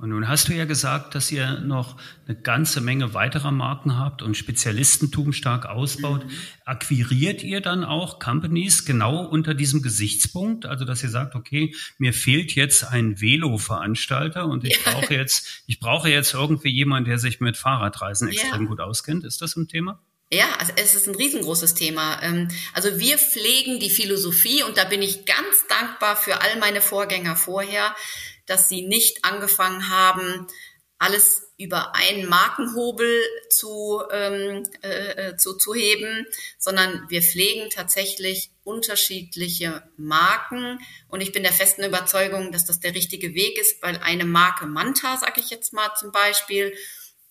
Und 0.00 0.08
nun 0.08 0.28
hast 0.28 0.48
du 0.48 0.54
ja 0.54 0.64
gesagt, 0.64 1.14
dass 1.14 1.30
ihr 1.30 1.60
noch 1.60 2.00
eine 2.26 2.34
ganze 2.34 2.80
Menge 2.80 3.12
weiterer 3.12 3.50
Marken 3.50 3.98
habt 3.98 4.22
und 4.22 4.34
Spezialistentum 4.34 5.34
stark 5.34 5.66
ausbaut. 5.66 6.24
Mhm. 6.24 6.30
Akquiriert 6.64 7.42
ihr 7.42 7.60
dann 7.60 7.84
auch 7.84 8.18
Companies 8.18 8.86
genau 8.86 9.22
unter 9.22 9.52
diesem 9.52 9.82
Gesichtspunkt? 9.82 10.64
Also, 10.64 10.86
dass 10.86 11.02
ihr 11.02 11.10
sagt, 11.10 11.34
okay, 11.34 11.74
mir 11.98 12.14
fehlt 12.14 12.54
jetzt 12.54 12.84
ein 12.84 13.20
Velo-Veranstalter 13.20 14.46
und 14.46 14.64
ich 14.64 14.80
ja. 14.82 14.92
brauche 14.92 15.12
jetzt, 15.12 15.64
ich 15.66 15.80
brauche 15.80 16.08
jetzt 16.08 16.32
irgendwie 16.32 16.70
jemanden, 16.70 17.10
der 17.10 17.18
sich 17.18 17.40
mit 17.40 17.58
Fahrradreisen 17.58 18.28
extrem 18.28 18.62
ja. 18.62 18.68
gut 18.68 18.80
auskennt. 18.80 19.24
Ist 19.24 19.42
das 19.42 19.54
ein 19.56 19.68
Thema? 19.68 20.00
Ja, 20.32 20.46
also 20.58 20.72
es 20.76 20.94
ist 20.94 21.08
ein 21.08 21.16
riesengroßes 21.16 21.74
Thema. 21.74 22.22
Ähm, 22.22 22.48
also 22.72 23.00
wir 23.00 23.18
pflegen 23.18 23.80
die 23.80 23.90
Philosophie 23.90 24.62
und 24.62 24.78
da 24.78 24.84
bin 24.84 25.02
ich 25.02 25.26
ganz 25.26 25.66
dankbar 25.68 26.16
für 26.16 26.40
all 26.40 26.58
meine 26.60 26.80
Vorgänger 26.80 27.34
vorher, 27.34 27.94
dass 28.46 28.68
sie 28.68 28.86
nicht 28.86 29.24
angefangen 29.24 29.88
haben, 29.88 30.46
alles 31.00 31.50
über 31.56 31.94
einen 31.94 32.28
Markenhobel 32.28 33.22
zu, 33.48 34.02
ähm, 34.12 34.68
äh, 34.82 35.28
äh, 35.28 35.36
zu, 35.36 35.56
zu 35.56 35.74
heben, 35.74 36.26
sondern 36.58 37.08
wir 37.08 37.22
pflegen 37.22 37.70
tatsächlich 37.70 38.50
unterschiedliche 38.64 39.82
Marken. 39.96 40.78
Und 41.08 41.22
ich 41.22 41.32
bin 41.32 41.42
der 41.42 41.52
festen 41.52 41.84
Überzeugung, 41.84 42.52
dass 42.52 42.66
das 42.66 42.80
der 42.80 42.94
richtige 42.94 43.34
Weg 43.34 43.58
ist, 43.58 43.82
weil 43.82 43.96
eine 43.98 44.26
Marke 44.26 44.66
Manta, 44.66 45.16
sage 45.16 45.40
ich 45.40 45.48
jetzt 45.48 45.72
mal 45.72 45.90
zum 45.98 46.12
Beispiel, 46.12 46.74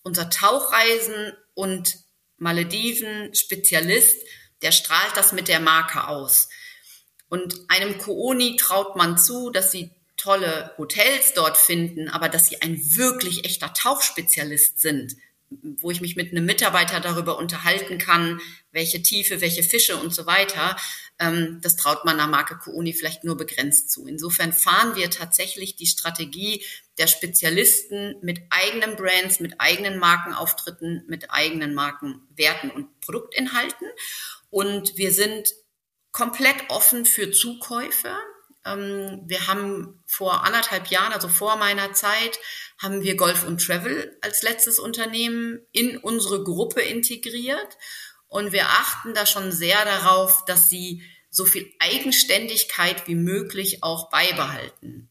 unser 0.02 0.32
Tauchreisen 0.32 1.34
und 1.54 1.98
Malediven-Spezialist, 2.38 4.18
der 4.64 4.72
strahlt 4.72 5.16
das 5.16 5.32
mit 5.32 5.48
der 5.48 5.60
Marke 5.60 6.08
aus. 6.08 6.50
Und 7.30 7.56
einem 7.68 8.00
Kooni 8.00 8.56
traut 8.56 8.96
man 8.96 9.18
zu, 9.18 9.52
dass 9.52 9.72
sie 9.72 9.92
tolle 10.20 10.74
Hotels 10.78 11.34
dort 11.34 11.58
finden, 11.58 12.10
aber 12.10 12.30
dass 12.30 12.48
sie 12.48 12.62
ein 12.62 12.78
wirklich 12.96 13.46
echter 13.46 13.74
Tauchspezialist 13.74 14.80
sind, 14.80 15.16
wo 15.50 15.90
ich 15.90 16.02
mich 16.02 16.16
mit 16.16 16.32
einem 16.32 16.46
Mitarbeiter 16.46 17.00
darüber 17.00 17.40
unterhalten 17.40 17.98
kann, 17.98 18.40
welche 18.72 19.02
Tiefe, 19.02 19.42
welche 19.42 19.64
Fische 19.64 19.98
und 19.98 20.14
so 20.14 20.26
weiter, 20.28 20.76
ähm, 21.20 21.60
das 21.62 21.76
traut 21.76 22.06
man 22.06 22.18
der 22.18 22.28
Marke 22.28 22.58
Kooni 22.58 22.94
vielleicht 22.94 23.24
nur 23.24 23.36
begrenzt 23.36 23.90
zu. 23.92 24.06
Insofern 24.06 24.54
fahren 24.54 24.96
wir 24.96 25.10
tatsächlich 25.10 25.76
die 25.76 25.88
Strategie 25.88 26.64
der 26.98 27.08
Spezialisten 27.08 28.16
mit 28.22 28.42
eigenen 28.50 28.96
Brands, 28.96 29.40
mit 29.40 29.60
eigenen 29.60 29.98
Markenauftritten, 29.98 31.04
mit 31.08 31.32
eigenen 31.32 31.74
Markenwerten 31.74 32.70
und 32.70 33.00
Produktinhalten. 33.00 33.88
Und 34.50 34.98
wir 34.98 35.12
sind 35.12 35.54
komplett 36.12 36.70
offen 36.70 37.06
für 37.06 37.32
Zukäufe. 37.32 38.16
Ähm, 38.70 39.22
wir 39.26 39.48
haben 39.48 40.04
vor 40.06 40.46
anderthalb 40.46 40.88
Jahren, 40.88 41.14
also 41.14 41.28
vor 41.28 41.58
meiner 41.58 41.94
Zeit, 41.94 42.40
haben 42.78 43.04
wir 43.04 43.16
Golf 43.16 43.46
und 43.46 43.66
Travel 43.66 44.18
als 44.22 44.42
letztes 44.42 44.80
Unternehmen 44.80 45.60
in 45.72 45.98
unsere 45.98 46.44
Gruppe 46.44 46.82
integriert. 46.82 47.78
Und 48.28 48.52
wir 48.52 48.68
achten 48.68 49.14
da 49.14 49.26
schon 49.26 49.52
sehr 49.52 49.84
darauf, 49.86 50.46
dass 50.46 50.70
sie 50.70 51.04
so 51.32 51.46
viel 51.46 51.72
Eigenständigkeit 51.80 53.08
wie 53.08 53.16
möglich 53.16 53.84
auch 53.84 54.10
beibehalten. 54.10 55.10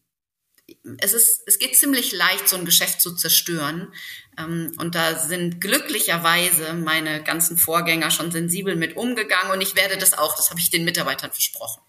Es 0.99 1.13
ist, 1.13 1.43
es 1.47 1.59
geht 1.59 1.77
ziemlich 1.77 2.13
leicht, 2.13 2.49
so 2.49 2.57
ein 2.57 2.65
Geschäft 2.65 3.01
zu 3.01 3.15
zerstören. 3.15 3.93
Ähm, 4.39 4.73
und 4.79 4.95
da 4.95 5.19
sind 5.19 5.61
glücklicherweise 5.61 6.75
meine 6.75 7.23
ganzen 7.23 7.57
Vorgänger 7.57 8.11
schon 8.11 8.31
sensibel 8.31 8.77
mit 8.77 8.97
umgegangen 8.97 9.53
und 9.53 9.61
ich 9.61 9.77
werde 9.77 9.99
das 9.99 10.17
auch, 10.17 10.37
das 10.37 10.51
habe 10.51 10.61
ich 10.61 10.71
den 10.71 10.85
Mitarbeitern 10.85 11.33
versprochen. 11.33 11.83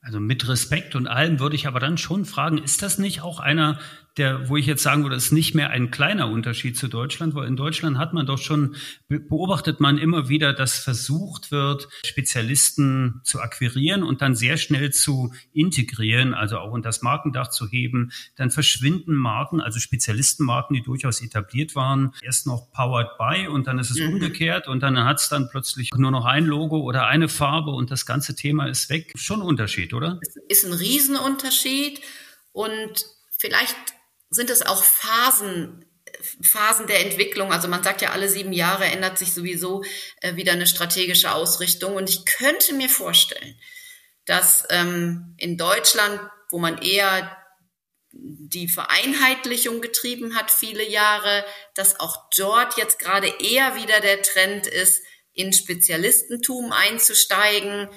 Also 0.00 0.20
mit 0.20 0.48
Respekt 0.48 0.94
und 0.94 1.06
allem 1.06 1.40
würde 1.40 1.56
ich 1.56 1.66
aber 1.66 1.80
dann 1.80 1.98
schon 1.98 2.24
fragen, 2.24 2.58
ist 2.58 2.82
das 2.82 2.98
nicht 2.98 3.22
auch 3.22 3.40
einer 3.40 3.78
der, 4.18 4.48
wo 4.48 4.56
ich 4.56 4.66
jetzt 4.66 4.82
sagen 4.82 5.02
würde, 5.04 5.16
ist 5.16 5.32
nicht 5.32 5.54
mehr 5.54 5.70
ein 5.70 5.90
kleiner 5.90 6.28
Unterschied 6.28 6.76
zu 6.76 6.88
Deutschland, 6.88 7.34
weil 7.34 7.46
in 7.46 7.56
Deutschland 7.56 7.98
hat 7.98 8.12
man 8.12 8.26
doch 8.26 8.38
schon, 8.38 8.76
beobachtet 9.08 9.80
man 9.80 9.98
immer 9.98 10.28
wieder, 10.28 10.52
dass 10.52 10.78
versucht 10.78 11.50
wird, 11.50 11.88
Spezialisten 12.04 13.20
zu 13.24 13.40
akquirieren 13.40 14.02
und 14.02 14.20
dann 14.20 14.34
sehr 14.34 14.56
schnell 14.56 14.90
zu 14.90 15.32
integrieren, 15.52 16.34
also 16.34 16.58
auch 16.58 16.72
unter 16.72 16.88
das 16.88 17.02
Markendach 17.02 17.48
zu 17.48 17.68
heben. 17.68 18.12
Dann 18.36 18.50
verschwinden 18.50 19.14
Marken, 19.14 19.60
also 19.60 19.78
Spezialistenmarken, 19.78 20.74
die 20.74 20.82
durchaus 20.82 21.20
etabliert 21.20 21.74
waren, 21.74 22.12
erst 22.22 22.46
noch 22.46 22.72
powered 22.72 23.18
by 23.18 23.46
und 23.48 23.66
dann 23.66 23.78
ist 23.78 23.90
es 23.90 23.98
mhm. 23.98 24.14
umgekehrt 24.14 24.68
und 24.68 24.82
dann 24.82 24.98
hat 25.04 25.20
es 25.20 25.28
dann 25.28 25.48
plötzlich 25.50 25.90
nur 25.94 26.10
noch 26.10 26.24
ein 26.24 26.44
Logo 26.44 26.80
oder 26.80 27.06
eine 27.06 27.28
Farbe 27.28 27.70
und 27.70 27.90
das 27.90 28.06
ganze 28.06 28.34
Thema 28.34 28.66
ist 28.66 28.90
weg. 28.90 29.12
Schon 29.16 29.40
ein 29.40 29.46
Unterschied, 29.46 29.94
oder? 29.94 30.18
Ist 30.48 30.64
ein 30.64 30.72
Riesenunterschied 30.72 32.00
und 32.52 33.06
vielleicht 33.38 33.76
sind 34.30 34.50
es 34.50 34.62
auch 34.62 34.82
Phasen, 34.82 35.84
Phasen 36.42 36.86
der 36.86 37.04
Entwicklung. 37.04 37.52
Also 37.52 37.68
man 37.68 37.82
sagt 37.82 38.02
ja, 38.02 38.10
alle 38.10 38.28
sieben 38.28 38.52
Jahre 38.52 38.84
ändert 38.84 39.18
sich 39.18 39.34
sowieso 39.34 39.84
äh, 40.20 40.36
wieder 40.36 40.52
eine 40.52 40.66
strategische 40.66 41.32
Ausrichtung. 41.32 41.94
Und 41.94 42.08
ich 42.08 42.24
könnte 42.24 42.74
mir 42.74 42.88
vorstellen, 42.88 43.58
dass 44.24 44.66
ähm, 44.70 45.34
in 45.38 45.56
Deutschland, 45.56 46.20
wo 46.50 46.58
man 46.58 46.78
eher 46.78 47.36
die 48.10 48.68
Vereinheitlichung 48.68 49.80
getrieben 49.80 50.34
hat 50.34 50.50
viele 50.50 50.88
Jahre, 50.88 51.44
dass 51.74 52.00
auch 52.00 52.28
dort 52.36 52.76
jetzt 52.76 52.98
gerade 52.98 53.28
eher 53.28 53.76
wieder 53.76 54.00
der 54.00 54.22
Trend 54.22 54.66
ist, 54.66 55.02
in 55.32 55.52
Spezialistentum 55.52 56.72
einzusteigen 56.72 57.88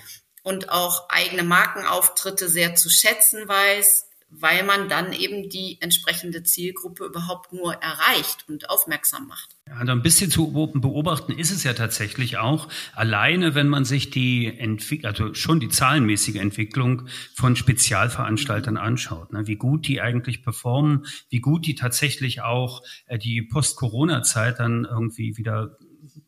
und 0.44 0.70
auch 0.70 1.10
eigene 1.10 1.44
Markenauftritte 1.44 2.50
sehr 2.50 2.76
zu 2.76 2.90
schätzen 2.90 3.48
weiß, 3.48 4.06
weil 4.32 4.64
man 4.64 4.88
dann 4.88 5.12
eben 5.12 5.50
die 5.50 5.78
entsprechende 5.82 6.42
Zielgruppe 6.44 7.06
überhaupt 7.06 7.52
nur 7.52 7.74
erreicht 7.74 8.46
und 8.48 8.70
aufmerksam 8.70 9.28
macht. 9.28 9.58
Ja, 9.68 9.74
also 9.74 9.92
ein 9.92 10.02
bisschen 10.02 10.32
zu 10.32 10.52
beobachten 10.52 11.34
ist 11.34 11.52
es 11.52 11.64
ja 11.64 11.74
tatsächlich 11.74 12.38
auch. 12.38 12.70
Alleine, 12.94 13.56
wenn 13.56 13.68
man 13.68 13.84
sich 13.84 14.10
die 14.10 14.48
Entwick 14.48 15.04
also 15.06 15.34
schon 15.34 15.60
die 15.60 15.70
zahlenmäßige 15.70 16.36
Entwicklung 16.36 17.08
von 17.36 17.58
Spezialveranstaltern 17.58 18.78
anschaut, 18.78 19.34
ne, 19.34 19.48
wie 19.48 19.58
gut 19.58 19.88
die 19.88 20.02
eigentlich 20.02 20.44
performen, 20.44 21.06
wie 21.30 21.40
gut 21.40 21.68
die 21.68 21.76
tatsächlich 21.76 22.42
auch 22.42 22.84
äh, 23.08 23.20
die 23.20 23.42
Post-Corona-Zeit 23.42 24.60
dann 24.60 24.88
irgendwie 24.90 25.38
wieder 25.38 25.78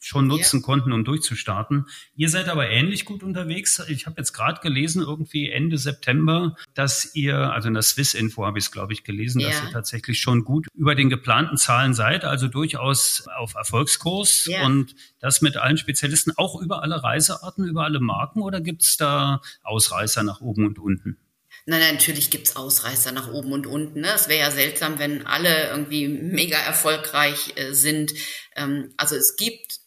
schon 0.03 0.27
nutzen 0.27 0.59
ja. 0.59 0.65
konnten, 0.65 0.91
um 0.91 1.05
durchzustarten. 1.05 1.87
Ihr 2.15 2.29
seid 2.29 2.49
aber 2.49 2.69
ähnlich 2.69 3.05
gut 3.05 3.23
unterwegs. 3.23 3.81
Ich 3.87 4.05
habe 4.05 4.17
jetzt 4.17 4.33
gerade 4.33 4.59
gelesen, 4.61 5.01
irgendwie 5.01 5.49
Ende 5.49 5.77
September, 5.77 6.57
dass 6.73 7.15
ihr, 7.15 7.37
also 7.37 7.69
in 7.69 7.73
der 7.73 7.83
Swiss-Info 7.83 8.45
habe 8.45 8.59
ich 8.59 8.65
es, 8.65 8.71
glaube 8.71 8.91
ich, 8.91 9.05
gelesen, 9.05 9.39
ja. 9.39 9.49
dass 9.49 9.63
ihr 9.63 9.71
tatsächlich 9.71 10.19
schon 10.19 10.43
gut 10.43 10.67
über 10.75 10.93
den 10.93 11.09
geplanten 11.09 11.55
Zahlen 11.55 11.93
seid, 11.93 12.25
also 12.25 12.49
durchaus 12.49 13.27
auf 13.37 13.55
Erfolgskurs 13.55 14.45
ja. 14.45 14.65
und 14.65 14.93
das 15.19 15.41
mit 15.41 15.55
allen 15.55 15.77
Spezialisten, 15.77 16.33
auch 16.35 16.61
über 16.61 16.83
alle 16.83 17.01
Reisearten, 17.01 17.65
über 17.65 17.85
alle 17.85 18.01
Marken 18.01 18.41
oder 18.41 18.59
gibt 18.59 18.83
es 18.83 18.97
da 18.97 19.41
Ausreißer 19.63 20.23
nach 20.23 20.41
oben 20.41 20.65
und 20.65 20.79
unten? 20.79 21.17
Nein, 21.65 21.93
natürlich 21.93 22.29
gibt's 22.29 22.57
Ausreißer 22.57 23.13
nach 23.13 23.31
oben 23.31 23.53
und 23.53 23.67
unten. 23.67 24.01
Ne? 24.01 24.09
Es 24.13 24.27
wäre 24.27 24.41
ja 24.41 24.51
seltsam, 24.51 24.99
wenn 24.99 25.25
alle 25.25 25.69
irgendwie 25.69 26.09
mega 26.09 26.57
erfolgreich 26.57 27.53
äh, 27.55 27.71
sind. 27.71 28.13
Ähm, 28.57 28.93
also 28.97 29.15
es 29.15 29.37
gibt 29.37 29.79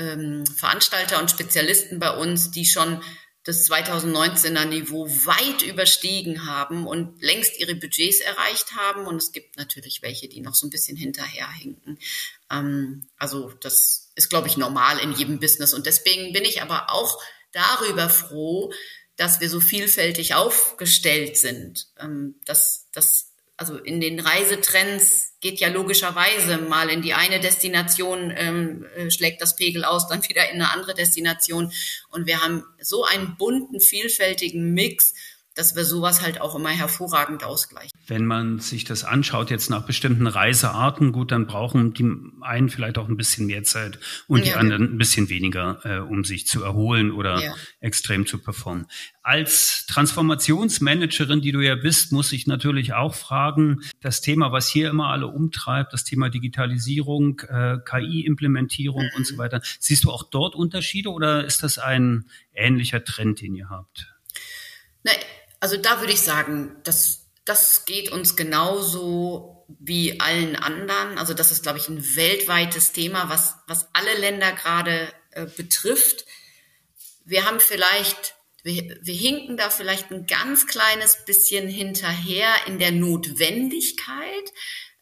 ähm, 0.00 0.46
Veranstalter 0.46 1.20
und 1.20 1.30
Spezialisten 1.30 1.98
bei 1.98 2.10
uns, 2.16 2.50
die 2.50 2.64
schon 2.64 3.02
das 3.44 3.70
2019er 3.70 4.66
Niveau 4.66 5.08
weit 5.08 5.62
überstiegen 5.62 6.46
haben 6.46 6.86
und 6.86 7.22
längst 7.22 7.58
ihre 7.58 7.74
Budgets 7.74 8.20
erreicht 8.20 8.76
haben. 8.76 9.06
Und 9.06 9.16
es 9.16 9.32
gibt 9.32 9.56
natürlich 9.56 10.02
welche, 10.02 10.28
die 10.28 10.40
noch 10.40 10.54
so 10.54 10.66
ein 10.66 10.70
bisschen 10.70 10.96
hinterherhinken. 10.96 11.98
Ähm, 12.50 13.06
also 13.16 13.50
das 13.60 14.12
ist, 14.14 14.28
glaube 14.28 14.48
ich, 14.48 14.56
normal 14.56 14.98
in 14.98 15.12
jedem 15.12 15.38
Business. 15.38 15.72
Und 15.72 15.86
deswegen 15.86 16.32
bin 16.32 16.44
ich 16.44 16.60
aber 16.60 16.92
auch 16.92 17.18
darüber 17.52 18.08
froh, 18.08 18.72
dass 19.16 19.40
wir 19.40 19.48
so 19.48 19.60
vielfältig 19.60 20.34
aufgestellt 20.34 21.36
sind. 21.36 21.88
Ähm, 21.98 22.36
dass, 22.44 22.88
dass, 22.92 23.29
also 23.60 23.76
in 23.76 24.00
den 24.00 24.20
Reisetrends 24.20 25.34
geht 25.42 25.60
ja 25.60 25.68
logischerweise 25.68 26.56
mal 26.56 26.88
in 26.88 27.02
die 27.02 27.12
eine 27.12 27.40
Destination, 27.40 28.32
ähm, 28.34 28.86
äh, 28.96 29.10
schlägt 29.10 29.42
das 29.42 29.54
Pegel 29.54 29.84
aus, 29.84 30.08
dann 30.08 30.26
wieder 30.26 30.48
in 30.48 30.62
eine 30.62 30.72
andere 30.72 30.94
Destination. 30.94 31.70
Und 32.10 32.26
wir 32.26 32.40
haben 32.40 32.64
so 32.80 33.04
einen 33.04 33.36
bunten, 33.36 33.78
vielfältigen 33.78 34.72
Mix, 34.72 35.12
dass 35.54 35.74
wir 35.74 35.84
sowas 35.84 36.22
halt 36.22 36.40
auch 36.40 36.54
immer 36.54 36.70
hervorragend 36.70 37.44
ausgleichen. 37.44 37.90
Wenn 38.06 38.24
man 38.24 38.60
sich 38.60 38.84
das 38.84 39.04
anschaut, 39.04 39.50
jetzt 39.50 39.68
nach 39.68 39.84
bestimmten 39.84 40.26
Reisearten, 40.26 41.12
gut, 41.12 41.32
dann 41.32 41.46
brauchen 41.46 41.92
die 41.92 42.08
einen 42.40 42.68
vielleicht 42.68 42.98
auch 42.98 43.08
ein 43.08 43.16
bisschen 43.16 43.46
mehr 43.46 43.62
Zeit 43.64 43.98
und 44.28 44.38
ja, 44.38 44.44
die 44.44 44.54
anderen 44.54 44.94
ein 44.94 44.98
bisschen 44.98 45.28
weniger, 45.28 45.80
äh, 45.84 45.98
um 45.98 46.24
sich 46.24 46.46
zu 46.46 46.62
erholen 46.62 47.10
oder 47.10 47.42
ja. 47.42 47.54
extrem 47.80 48.26
zu 48.26 48.38
performen. 48.38 48.86
Als 49.22 49.86
Transformationsmanagerin, 49.86 51.40
die 51.40 51.52
du 51.52 51.60
ja 51.60 51.74
bist, 51.74 52.12
muss 52.12 52.32
ich 52.32 52.46
natürlich 52.46 52.94
auch 52.94 53.14
fragen, 53.14 53.80
das 54.00 54.20
Thema, 54.20 54.52
was 54.52 54.68
hier 54.68 54.88
immer 54.88 55.08
alle 55.08 55.26
umtreibt, 55.26 55.92
das 55.92 56.04
Thema 56.04 56.30
Digitalisierung, 56.30 57.40
äh, 57.40 57.78
KI-Implementierung 57.84 59.02
mhm. 59.02 59.16
und 59.16 59.26
so 59.26 59.36
weiter. 59.36 59.60
Siehst 59.78 60.04
du 60.04 60.10
auch 60.10 60.22
dort 60.30 60.54
Unterschiede 60.54 61.10
oder 61.10 61.44
ist 61.44 61.62
das 61.62 61.78
ein 61.78 62.26
ähnlicher 62.54 63.04
Trend, 63.04 63.40
den 63.40 63.54
ihr 63.54 63.68
habt? 63.68 64.14
Na, 65.02 65.12
also 65.60 65.76
da 65.76 66.00
würde 66.00 66.12
ich 66.12 66.22
sagen, 66.22 66.76
das, 66.84 67.26
das 67.44 67.84
geht 67.84 68.10
uns 68.10 68.34
genauso 68.34 69.66
wie 69.78 70.18
allen 70.20 70.56
anderen. 70.56 71.18
Also 71.18 71.34
das 71.34 71.52
ist, 71.52 71.62
glaube 71.62 71.78
ich, 71.78 71.88
ein 71.88 72.16
weltweites 72.16 72.92
Thema, 72.92 73.28
was, 73.28 73.54
was 73.66 73.88
alle 73.92 74.18
Länder 74.18 74.52
gerade 74.52 75.12
äh, 75.30 75.46
betrifft. 75.46 76.24
Wir 77.24 77.44
haben 77.44 77.60
vielleicht, 77.60 78.34
wir, 78.62 78.98
wir 79.02 79.14
hinken 79.14 79.56
da 79.56 79.70
vielleicht 79.70 80.10
ein 80.10 80.26
ganz 80.26 80.66
kleines 80.66 81.24
bisschen 81.26 81.68
hinterher 81.68 82.48
in 82.66 82.78
der 82.78 82.90
Notwendigkeit, 82.90 84.52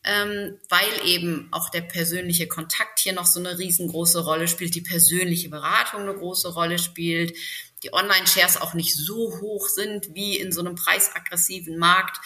ähm, 0.05 0.59
weil 0.69 1.07
eben 1.07 1.49
auch 1.53 1.71
der 1.71 1.83
persönliche 1.83 2.49
Kontakt 2.49 2.99
hier 2.99 3.13
noch 3.13 3.27
so 3.27 3.41
eine 3.41 3.59
riesengroße 3.59 4.25
Rolle 4.25 4.49
spielt, 4.49 4.75
die 4.75 4.81
persönliche 4.81 5.49
Beratung 5.49 6.03
eine 6.03 6.15
große 6.15 6.53
Rolle 6.53 6.79
spielt 6.79 7.35
die 7.83 7.93
Online-Shares 7.93 8.61
auch 8.61 8.75
nicht 8.75 8.95
so 8.95 9.41
hoch 9.41 9.69
sind 9.69 10.15
wie 10.15 10.37
in 10.37 10.53
so 10.53 10.61
einem 10.61 10.75
preisaggressiven 10.75 11.79
Markt, 11.79 12.19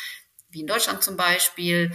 wie 0.51 0.61
in 0.61 0.67
Deutschland 0.67 1.03
zum 1.03 1.17
Beispiel. 1.17 1.93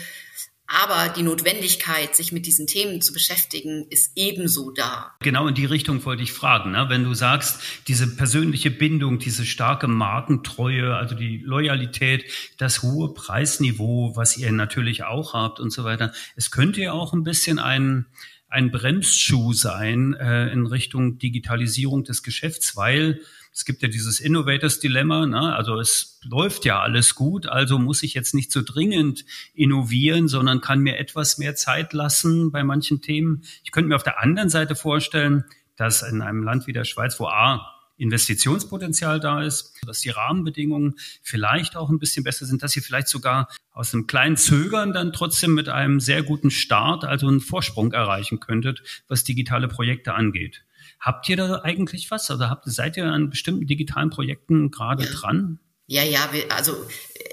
Aber 0.69 1.07
die 1.07 1.23
Notwendigkeit, 1.23 2.13
sich 2.13 2.33
mit 2.33 2.45
diesen 2.45 2.67
Themen 2.67 3.01
zu 3.01 3.13
beschäftigen, 3.13 3.87
ist 3.89 4.11
ebenso 4.17 4.71
da. 4.71 5.15
Genau 5.21 5.47
in 5.47 5.55
die 5.55 5.65
Richtung 5.65 6.03
wollte 6.03 6.23
ich 6.23 6.33
fragen. 6.33 6.71
Ne? 6.71 6.87
Wenn 6.89 7.05
du 7.05 7.13
sagst, 7.13 7.61
diese 7.87 8.17
persönliche 8.17 8.69
Bindung, 8.69 9.17
diese 9.17 9.45
starke 9.45 9.87
Markentreue, 9.87 10.93
also 10.93 11.15
die 11.15 11.37
Loyalität, 11.37 12.25
das 12.57 12.83
hohe 12.83 13.13
Preisniveau, 13.13 14.17
was 14.17 14.35
ihr 14.35 14.51
natürlich 14.51 15.05
auch 15.05 15.33
habt 15.33 15.61
und 15.61 15.71
so 15.71 15.85
weiter. 15.85 16.11
Es 16.35 16.51
könnte 16.51 16.81
ja 16.81 16.91
auch 16.91 17.13
ein 17.13 17.23
bisschen 17.23 17.59
ein, 17.59 18.07
ein 18.49 18.69
Bremsschuh 18.69 19.53
sein 19.53 20.15
äh, 20.15 20.51
in 20.51 20.67
Richtung 20.67 21.17
Digitalisierung 21.17 22.03
des 22.03 22.23
Geschäfts, 22.23 22.75
weil 22.75 23.21
es 23.57 23.65
gibt 23.65 23.81
ja 23.81 23.87
dieses 23.87 24.19
Innovators 24.19 24.79
Dilemma, 24.79 25.25
ne? 25.25 25.55
also 25.55 25.79
es 25.79 26.19
läuft 26.23 26.63
ja 26.63 26.79
alles 26.79 27.15
gut, 27.15 27.47
also 27.47 27.79
muss 27.79 28.03
ich 28.03 28.13
jetzt 28.13 28.35
nicht 28.35 28.51
so 28.51 28.61
dringend 28.61 29.25
innovieren, 29.55 30.27
sondern 30.27 30.61
kann 30.61 30.81
mir 30.81 30.99
etwas 30.99 31.39
mehr 31.39 31.55
Zeit 31.55 31.91
lassen 31.91 32.51
bei 32.51 32.63
manchen 32.63 33.01
Themen. 33.01 33.41
Ich 33.63 33.71
könnte 33.71 33.89
mir 33.89 33.95
auf 33.95 34.03
der 34.03 34.21
anderen 34.21 34.49
Seite 34.49 34.75
vorstellen, 34.75 35.43
dass 35.75 36.03
in 36.03 36.21
einem 36.21 36.43
Land 36.43 36.67
wie 36.67 36.71
der 36.71 36.83
Schweiz, 36.83 37.19
wo 37.19 37.25
A, 37.25 37.73
Investitionspotenzial 37.97 39.19
da 39.19 39.41
ist, 39.41 39.73
dass 39.87 40.01
die 40.01 40.11
Rahmenbedingungen 40.11 40.93
vielleicht 41.23 41.75
auch 41.75 41.89
ein 41.89 41.97
bisschen 41.97 42.23
besser 42.23 42.45
sind, 42.45 42.61
dass 42.61 42.75
ihr 42.75 42.83
vielleicht 42.83 43.07
sogar 43.07 43.49
aus 43.71 43.91
einem 43.91 44.05
kleinen 44.05 44.37
Zögern 44.37 44.93
dann 44.93 45.13
trotzdem 45.13 45.55
mit 45.55 45.67
einem 45.67 45.99
sehr 45.99 46.21
guten 46.21 46.51
Start, 46.51 47.05
also 47.05 47.27
einen 47.27 47.39
Vorsprung 47.39 47.91
erreichen 47.91 48.39
könntet, 48.39 48.83
was 49.07 49.23
digitale 49.23 49.67
Projekte 49.67 50.13
angeht. 50.13 50.63
Habt 50.99 51.29
ihr 51.29 51.37
da 51.37 51.61
eigentlich 51.63 52.09
was? 52.11 52.29
Also 52.31 52.49
habt, 52.49 52.65
seid 52.65 52.97
ihr 52.97 53.05
an 53.05 53.29
bestimmten 53.29 53.67
digitalen 53.67 54.09
Projekten 54.09 54.71
gerade 54.71 55.03
ja. 55.03 55.11
dran? 55.11 55.59
Ja, 55.89 56.03
ja, 56.03 56.29
wir, 56.33 56.51
also 56.51 56.75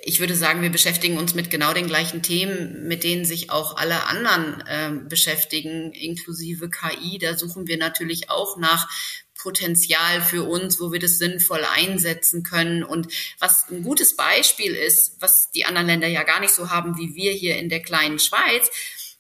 ich 0.04 0.20
würde 0.20 0.36
sagen, 0.36 0.62
wir 0.62 0.70
beschäftigen 0.70 1.18
uns 1.18 1.34
mit 1.34 1.50
genau 1.50 1.72
den 1.72 1.88
gleichen 1.88 2.22
Themen, 2.22 2.86
mit 2.86 3.02
denen 3.02 3.24
sich 3.24 3.50
auch 3.50 3.76
alle 3.76 4.06
anderen 4.06 4.60
äh, 4.66 4.92
beschäftigen, 5.08 5.92
inklusive 5.92 6.70
KI. 6.70 7.18
Da 7.18 7.36
suchen 7.36 7.66
wir 7.66 7.78
natürlich 7.78 8.30
auch 8.30 8.56
nach 8.56 8.88
Potenzial 9.36 10.22
für 10.22 10.44
uns, 10.44 10.80
wo 10.80 10.92
wir 10.92 11.00
das 11.00 11.18
sinnvoll 11.18 11.64
einsetzen 11.74 12.44
können. 12.44 12.84
Und 12.84 13.08
was 13.40 13.68
ein 13.70 13.82
gutes 13.82 14.14
Beispiel 14.14 14.72
ist, 14.72 15.20
was 15.20 15.50
die 15.50 15.64
anderen 15.64 15.88
Länder 15.88 16.08
ja 16.08 16.22
gar 16.22 16.40
nicht 16.40 16.54
so 16.54 16.70
haben 16.70 16.96
wie 16.96 17.14
wir 17.14 17.32
hier 17.32 17.56
in 17.58 17.68
der 17.68 17.82
kleinen 17.82 18.18
Schweiz, 18.18 18.70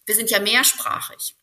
wir 0.06 0.14
sind 0.14 0.30
ja 0.30 0.38
mehrsprachig. 0.38 1.34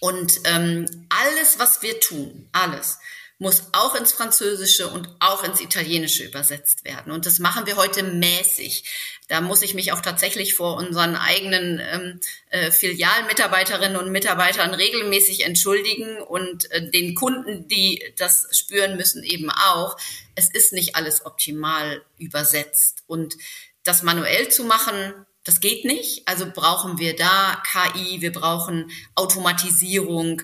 Und 0.00 0.40
ähm, 0.44 1.06
alles, 1.10 1.58
was 1.58 1.82
wir 1.82 2.00
tun, 2.00 2.48
alles, 2.52 2.98
muss 3.40 3.64
auch 3.72 3.94
ins 3.94 4.12
Französische 4.12 4.88
und 4.88 5.08
auch 5.18 5.44
ins 5.44 5.62
Italienische 5.62 6.24
übersetzt 6.24 6.84
werden. 6.84 7.10
Und 7.10 7.24
das 7.24 7.38
machen 7.38 7.64
wir 7.64 7.76
heute 7.76 8.02
mäßig. 8.02 8.84
Da 9.28 9.40
muss 9.40 9.62
ich 9.62 9.72
mich 9.72 9.92
auch 9.92 10.00
tatsächlich 10.00 10.54
vor 10.54 10.76
unseren 10.76 11.16
eigenen 11.16 11.80
ähm, 11.80 12.20
äh, 12.50 12.70
Filialmitarbeiterinnen 12.70 13.96
und 13.96 14.10
Mitarbeitern 14.12 14.74
regelmäßig 14.74 15.46
entschuldigen 15.46 16.20
und 16.20 16.70
äh, 16.70 16.90
den 16.90 17.14
Kunden, 17.14 17.66
die 17.66 18.02
das 18.18 18.46
spüren 18.52 18.98
müssen, 18.98 19.22
eben 19.22 19.50
auch. 19.50 19.96
Es 20.34 20.50
ist 20.50 20.74
nicht 20.74 20.96
alles 20.96 21.24
optimal 21.24 22.02
übersetzt. 22.18 23.04
Und 23.06 23.36
das 23.84 24.02
manuell 24.02 24.48
zu 24.48 24.64
machen, 24.64 25.14
das 25.44 25.60
geht 25.60 25.84
nicht. 25.84 26.26
Also 26.28 26.46
brauchen 26.52 26.98
wir 26.98 27.16
da 27.16 27.62
KI, 27.64 28.20
wir 28.20 28.32
brauchen 28.32 28.90
Automatisierung, 29.14 30.42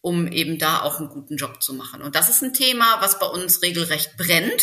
um 0.00 0.28
eben 0.28 0.58
da 0.58 0.82
auch 0.82 1.00
einen 1.00 1.08
guten 1.08 1.36
Job 1.36 1.62
zu 1.62 1.74
machen. 1.74 2.02
Und 2.02 2.14
das 2.14 2.28
ist 2.28 2.42
ein 2.42 2.54
Thema, 2.54 2.98
was 3.00 3.18
bei 3.18 3.26
uns 3.26 3.62
regelrecht 3.62 4.16
brennt. 4.16 4.62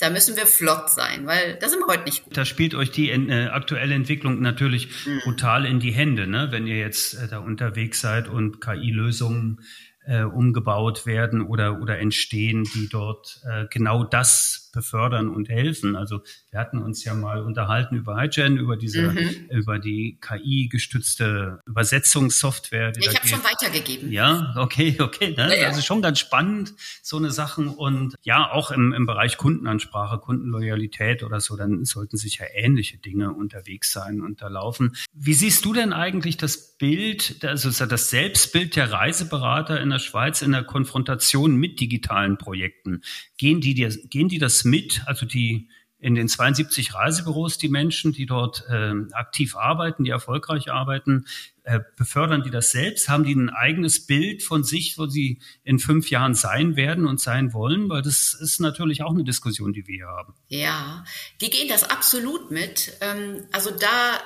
Da 0.00 0.10
müssen 0.10 0.36
wir 0.36 0.46
flott 0.46 0.90
sein, 0.90 1.24
weil 1.24 1.56
da 1.60 1.68
sind 1.68 1.78
wir 1.78 1.86
heute 1.86 2.04
nicht 2.04 2.24
gut. 2.24 2.36
Da 2.36 2.44
spielt 2.44 2.74
euch 2.74 2.90
die 2.90 3.10
äh, 3.10 3.46
aktuelle 3.46 3.94
Entwicklung 3.94 4.40
natürlich 4.40 5.06
mhm. 5.06 5.20
brutal 5.20 5.64
in 5.64 5.78
die 5.78 5.92
Hände, 5.92 6.26
ne? 6.26 6.48
wenn 6.50 6.66
ihr 6.66 6.76
jetzt 6.76 7.14
äh, 7.14 7.28
da 7.28 7.38
unterwegs 7.38 8.00
seid 8.00 8.28
und 8.28 8.60
KI-Lösungen 8.60 9.60
äh, 10.06 10.22
umgebaut 10.22 11.06
werden 11.06 11.42
oder, 11.42 11.80
oder 11.80 11.98
entstehen, 11.98 12.64
die 12.74 12.88
dort 12.88 13.40
äh, 13.48 13.66
genau 13.70 14.04
das 14.04 14.70
befördern 14.74 15.28
und 15.28 15.48
helfen. 15.48 15.96
Also 15.96 16.22
wir 16.54 16.60
hatten 16.60 16.78
uns 16.78 17.02
ja 17.02 17.14
mal 17.14 17.42
unterhalten 17.42 17.96
über 17.96 18.16
HiGen, 18.16 18.58
über 18.58 18.76
diese, 18.76 19.10
mhm. 19.10 19.48
über 19.50 19.80
die 19.80 20.18
KI-gestützte 20.20 21.58
Übersetzungssoftware. 21.66 22.92
Ich 22.96 23.08
habe 23.08 23.26
schon 23.26 23.42
weitergegeben. 23.42 24.12
Ja, 24.12 24.54
okay, 24.56 24.96
okay. 25.00 25.34
Ne? 25.36 25.58
Ja, 25.60 25.66
Also 25.66 25.82
schon 25.82 26.00
ganz 26.00 26.20
spannend, 26.20 26.74
so 27.02 27.16
eine 27.16 27.32
Sachen. 27.32 27.66
Und 27.66 28.14
ja, 28.22 28.52
auch 28.52 28.70
im, 28.70 28.92
im 28.92 29.04
Bereich 29.04 29.36
Kundenansprache, 29.36 30.18
Kundenloyalität 30.18 31.24
oder 31.24 31.40
so, 31.40 31.56
dann 31.56 31.84
sollten 31.84 32.18
sicher 32.18 32.46
ähnliche 32.54 32.98
Dinge 32.98 33.32
unterwegs 33.32 33.90
sein 33.90 34.20
und 34.20 34.40
da 34.40 34.46
laufen. 34.46 34.96
Wie 35.12 35.34
siehst 35.34 35.64
du 35.64 35.72
denn 35.72 35.92
eigentlich 35.92 36.36
das 36.36 36.76
Bild, 36.76 37.44
also 37.44 37.84
das 37.84 38.10
Selbstbild 38.10 38.76
der 38.76 38.92
Reiseberater 38.92 39.80
in 39.80 39.90
der 39.90 39.98
Schweiz 39.98 40.40
in 40.40 40.52
der 40.52 40.62
Konfrontation 40.62 41.56
mit 41.56 41.80
digitalen 41.80 42.38
Projekten? 42.38 43.02
Gehen 43.38 43.60
die, 43.60 43.74
gehen 43.74 44.28
die 44.28 44.38
das 44.38 44.62
mit, 44.62 45.02
also 45.06 45.26
die 45.26 45.68
in 46.04 46.14
den 46.14 46.28
72 46.28 46.92
Reisebüros, 46.92 47.56
die 47.56 47.70
Menschen, 47.70 48.12
die 48.12 48.26
dort 48.26 48.66
äh, 48.68 48.92
aktiv 49.12 49.56
arbeiten, 49.56 50.04
die 50.04 50.10
erfolgreich 50.10 50.70
arbeiten, 50.70 51.24
äh, 51.62 51.80
befördern 51.96 52.42
die 52.42 52.50
das 52.50 52.72
selbst? 52.72 53.08
Haben 53.08 53.24
die 53.24 53.34
ein 53.34 53.48
eigenes 53.48 54.04
Bild 54.04 54.42
von 54.42 54.64
sich, 54.64 54.98
wo 54.98 55.06
sie 55.06 55.40
in 55.62 55.78
fünf 55.78 56.10
Jahren 56.10 56.34
sein 56.34 56.76
werden 56.76 57.06
und 57.06 57.22
sein 57.22 57.54
wollen? 57.54 57.88
Weil 57.88 58.02
das 58.02 58.34
ist 58.34 58.60
natürlich 58.60 59.02
auch 59.02 59.12
eine 59.12 59.24
Diskussion, 59.24 59.72
die 59.72 59.86
wir 59.86 59.94
hier 59.94 60.06
haben. 60.08 60.34
Ja, 60.48 61.04
die 61.40 61.48
gehen 61.48 61.68
das 61.68 61.84
absolut 61.84 62.50
mit. 62.50 62.98
Ähm, 63.00 63.48
also 63.50 63.70
da, 63.70 64.20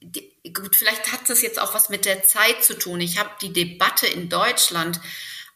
die, 0.00 0.30
gut, 0.54 0.76
vielleicht 0.76 1.12
hat 1.12 1.28
das 1.28 1.42
jetzt 1.42 1.60
auch 1.60 1.74
was 1.74 1.88
mit 1.88 2.04
der 2.04 2.22
Zeit 2.22 2.62
zu 2.62 2.78
tun. 2.78 3.00
Ich 3.00 3.18
habe 3.18 3.30
die 3.42 3.52
Debatte 3.52 4.06
in 4.06 4.28
Deutschland 4.28 5.00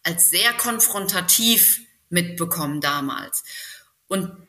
als 0.02 0.28
sehr 0.28 0.52
konfrontativ 0.54 1.82
mitbekommen 2.08 2.80
damals. 2.80 3.44
Und 4.08 4.45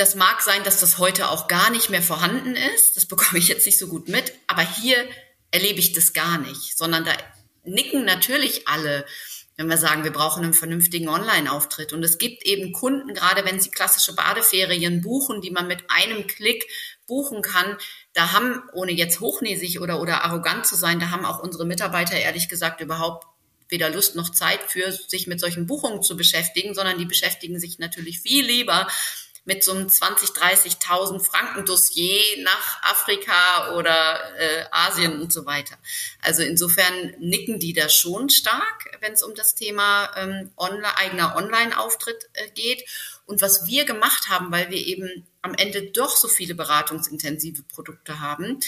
das 0.00 0.14
mag 0.14 0.40
sein, 0.40 0.64
dass 0.64 0.80
das 0.80 0.96
heute 0.96 1.28
auch 1.28 1.46
gar 1.46 1.70
nicht 1.70 1.90
mehr 1.90 2.02
vorhanden 2.02 2.56
ist. 2.56 2.96
Das 2.96 3.04
bekomme 3.04 3.38
ich 3.38 3.48
jetzt 3.48 3.66
nicht 3.66 3.78
so 3.78 3.86
gut 3.86 4.08
mit. 4.08 4.32
Aber 4.46 4.62
hier 4.62 4.96
erlebe 5.50 5.78
ich 5.78 5.92
das 5.92 6.14
gar 6.14 6.38
nicht, 6.38 6.78
sondern 6.78 7.04
da 7.04 7.12
nicken 7.64 8.06
natürlich 8.06 8.66
alle, 8.66 9.04
wenn 9.56 9.68
wir 9.68 9.76
sagen, 9.76 10.02
wir 10.02 10.12
brauchen 10.12 10.42
einen 10.42 10.54
vernünftigen 10.54 11.10
Online-Auftritt. 11.10 11.92
Und 11.92 12.02
es 12.02 12.16
gibt 12.16 12.44
eben 12.46 12.72
Kunden, 12.72 13.12
gerade 13.12 13.44
wenn 13.44 13.60
sie 13.60 13.70
klassische 13.70 14.14
Badeferien 14.14 15.02
buchen, 15.02 15.42
die 15.42 15.50
man 15.50 15.66
mit 15.66 15.84
einem 15.90 16.26
Klick 16.26 16.66
buchen 17.06 17.42
kann. 17.42 17.76
Da 18.14 18.32
haben, 18.32 18.62
ohne 18.72 18.92
jetzt 18.92 19.20
hochnäsig 19.20 19.80
oder, 19.80 20.00
oder 20.00 20.24
arrogant 20.24 20.66
zu 20.66 20.76
sein, 20.76 20.98
da 20.98 21.10
haben 21.10 21.26
auch 21.26 21.40
unsere 21.40 21.66
Mitarbeiter 21.66 22.16
ehrlich 22.16 22.48
gesagt 22.48 22.80
überhaupt 22.80 23.26
weder 23.68 23.90
Lust 23.90 24.16
noch 24.16 24.30
Zeit 24.30 24.62
für, 24.66 24.90
sich 24.92 25.26
mit 25.26 25.40
solchen 25.40 25.66
Buchungen 25.66 26.02
zu 26.02 26.16
beschäftigen, 26.16 26.74
sondern 26.74 26.98
die 26.98 27.04
beschäftigen 27.04 27.60
sich 27.60 27.78
natürlich 27.78 28.20
viel 28.20 28.46
lieber 28.46 28.88
mit 29.44 29.64
so 29.64 29.72
einem 29.72 29.88
20, 29.88 30.30
30.000 30.30 31.20
Franken 31.20 31.64
Dossier 31.64 32.20
nach 32.42 32.82
Afrika 32.82 33.74
oder 33.76 34.20
äh, 34.38 34.64
Asien 34.70 35.20
und 35.20 35.32
so 35.32 35.46
weiter. 35.46 35.76
Also 36.20 36.42
insofern 36.42 37.14
nicken 37.18 37.58
die 37.58 37.72
da 37.72 37.88
schon 37.88 38.30
stark, 38.30 38.98
wenn 39.00 39.12
es 39.12 39.22
um 39.22 39.34
das 39.34 39.54
Thema 39.54 40.10
ähm, 40.16 40.50
online, 40.56 40.96
eigener 40.96 41.36
Online-Auftritt 41.36 42.28
äh, 42.34 42.50
geht. 42.50 42.84
Und 43.26 43.40
was 43.40 43.66
wir 43.66 43.84
gemacht 43.84 44.28
haben, 44.28 44.50
weil 44.50 44.70
wir 44.70 44.86
eben 44.86 45.26
am 45.42 45.54
Ende 45.54 45.90
doch 45.90 46.16
so 46.16 46.28
viele 46.28 46.54
beratungsintensive 46.54 47.62
Produkte 47.62 48.20
haben, 48.20 48.60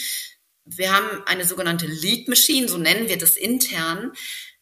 wir 0.65 0.93
haben 0.93 1.23
eine 1.27 1.45
sogenannte 1.45 1.87
Lead 1.87 2.29
Machine, 2.29 2.69
so 2.69 2.79
nennen 2.79 3.09
wir 3.09 3.19
das 3.19 3.37
intern. 3.37 4.13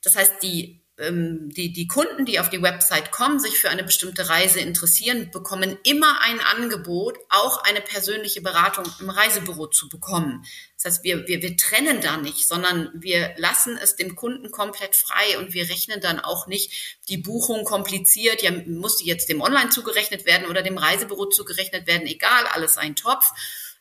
Das 0.02 0.16
heißt, 0.16 0.42
die, 0.42 0.79
die, 1.00 1.72
die 1.72 1.86
Kunden, 1.86 2.26
die 2.26 2.40
auf 2.40 2.50
die 2.50 2.60
Website 2.60 3.10
kommen, 3.10 3.40
sich 3.40 3.58
für 3.58 3.70
eine 3.70 3.84
bestimmte 3.84 4.28
Reise 4.28 4.60
interessieren, 4.60 5.30
bekommen 5.30 5.78
immer 5.82 6.20
ein 6.20 6.40
Angebot, 6.40 7.16
auch 7.30 7.64
eine 7.64 7.80
persönliche 7.80 8.42
Beratung 8.42 8.84
im 9.00 9.08
Reisebüro 9.08 9.68
zu 9.68 9.88
bekommen. 9.88 10.44
Das 10.76 10.84
heißt, 10.84 11.04
wir, 11.04 11.26
wir, 11.26 11.40
wir 11.40 11.56
trennen 11.56 12.02
da 12.02 12.18
nicht, 12.18 12.46
sondern 12.46 12.90
wir 12.94 13.34
lassen 13.38 13.78
es 13.82 13.96
dem 13.96 14.14
Kunden 14.14 14.50
komplett 14.50 14.94
frei 14.94 15.38
und 15.38 15.54
wir 15.54 15.70
rechnen 15.70 16.02
dann 16.02 16.20
auch 16.20 16.46
nicht 16.46 17.00
die 17.08 17.18
Buchung 17.18 17.64
kompliziert. 17.64 18.42
Ja, 18.42 18.50
muss 18.50 18.98
die 18.98 19.06
jetzt 19.06 19.30
dem 19.30 19.40
Online 19.40 19.70
zugerechnet 19.70 20.26
werden 20.26 20.48
oder 20.48 20.62
dem 20.62 20.76
Reisebüro 20.76 21.26
zugerechnet 21.26 21.86
werden? 21.86 22.06
Egal, 22.06 22.46
alles 22.52 22.76
ein 22.76 22.94
Topf. 22.94 23.30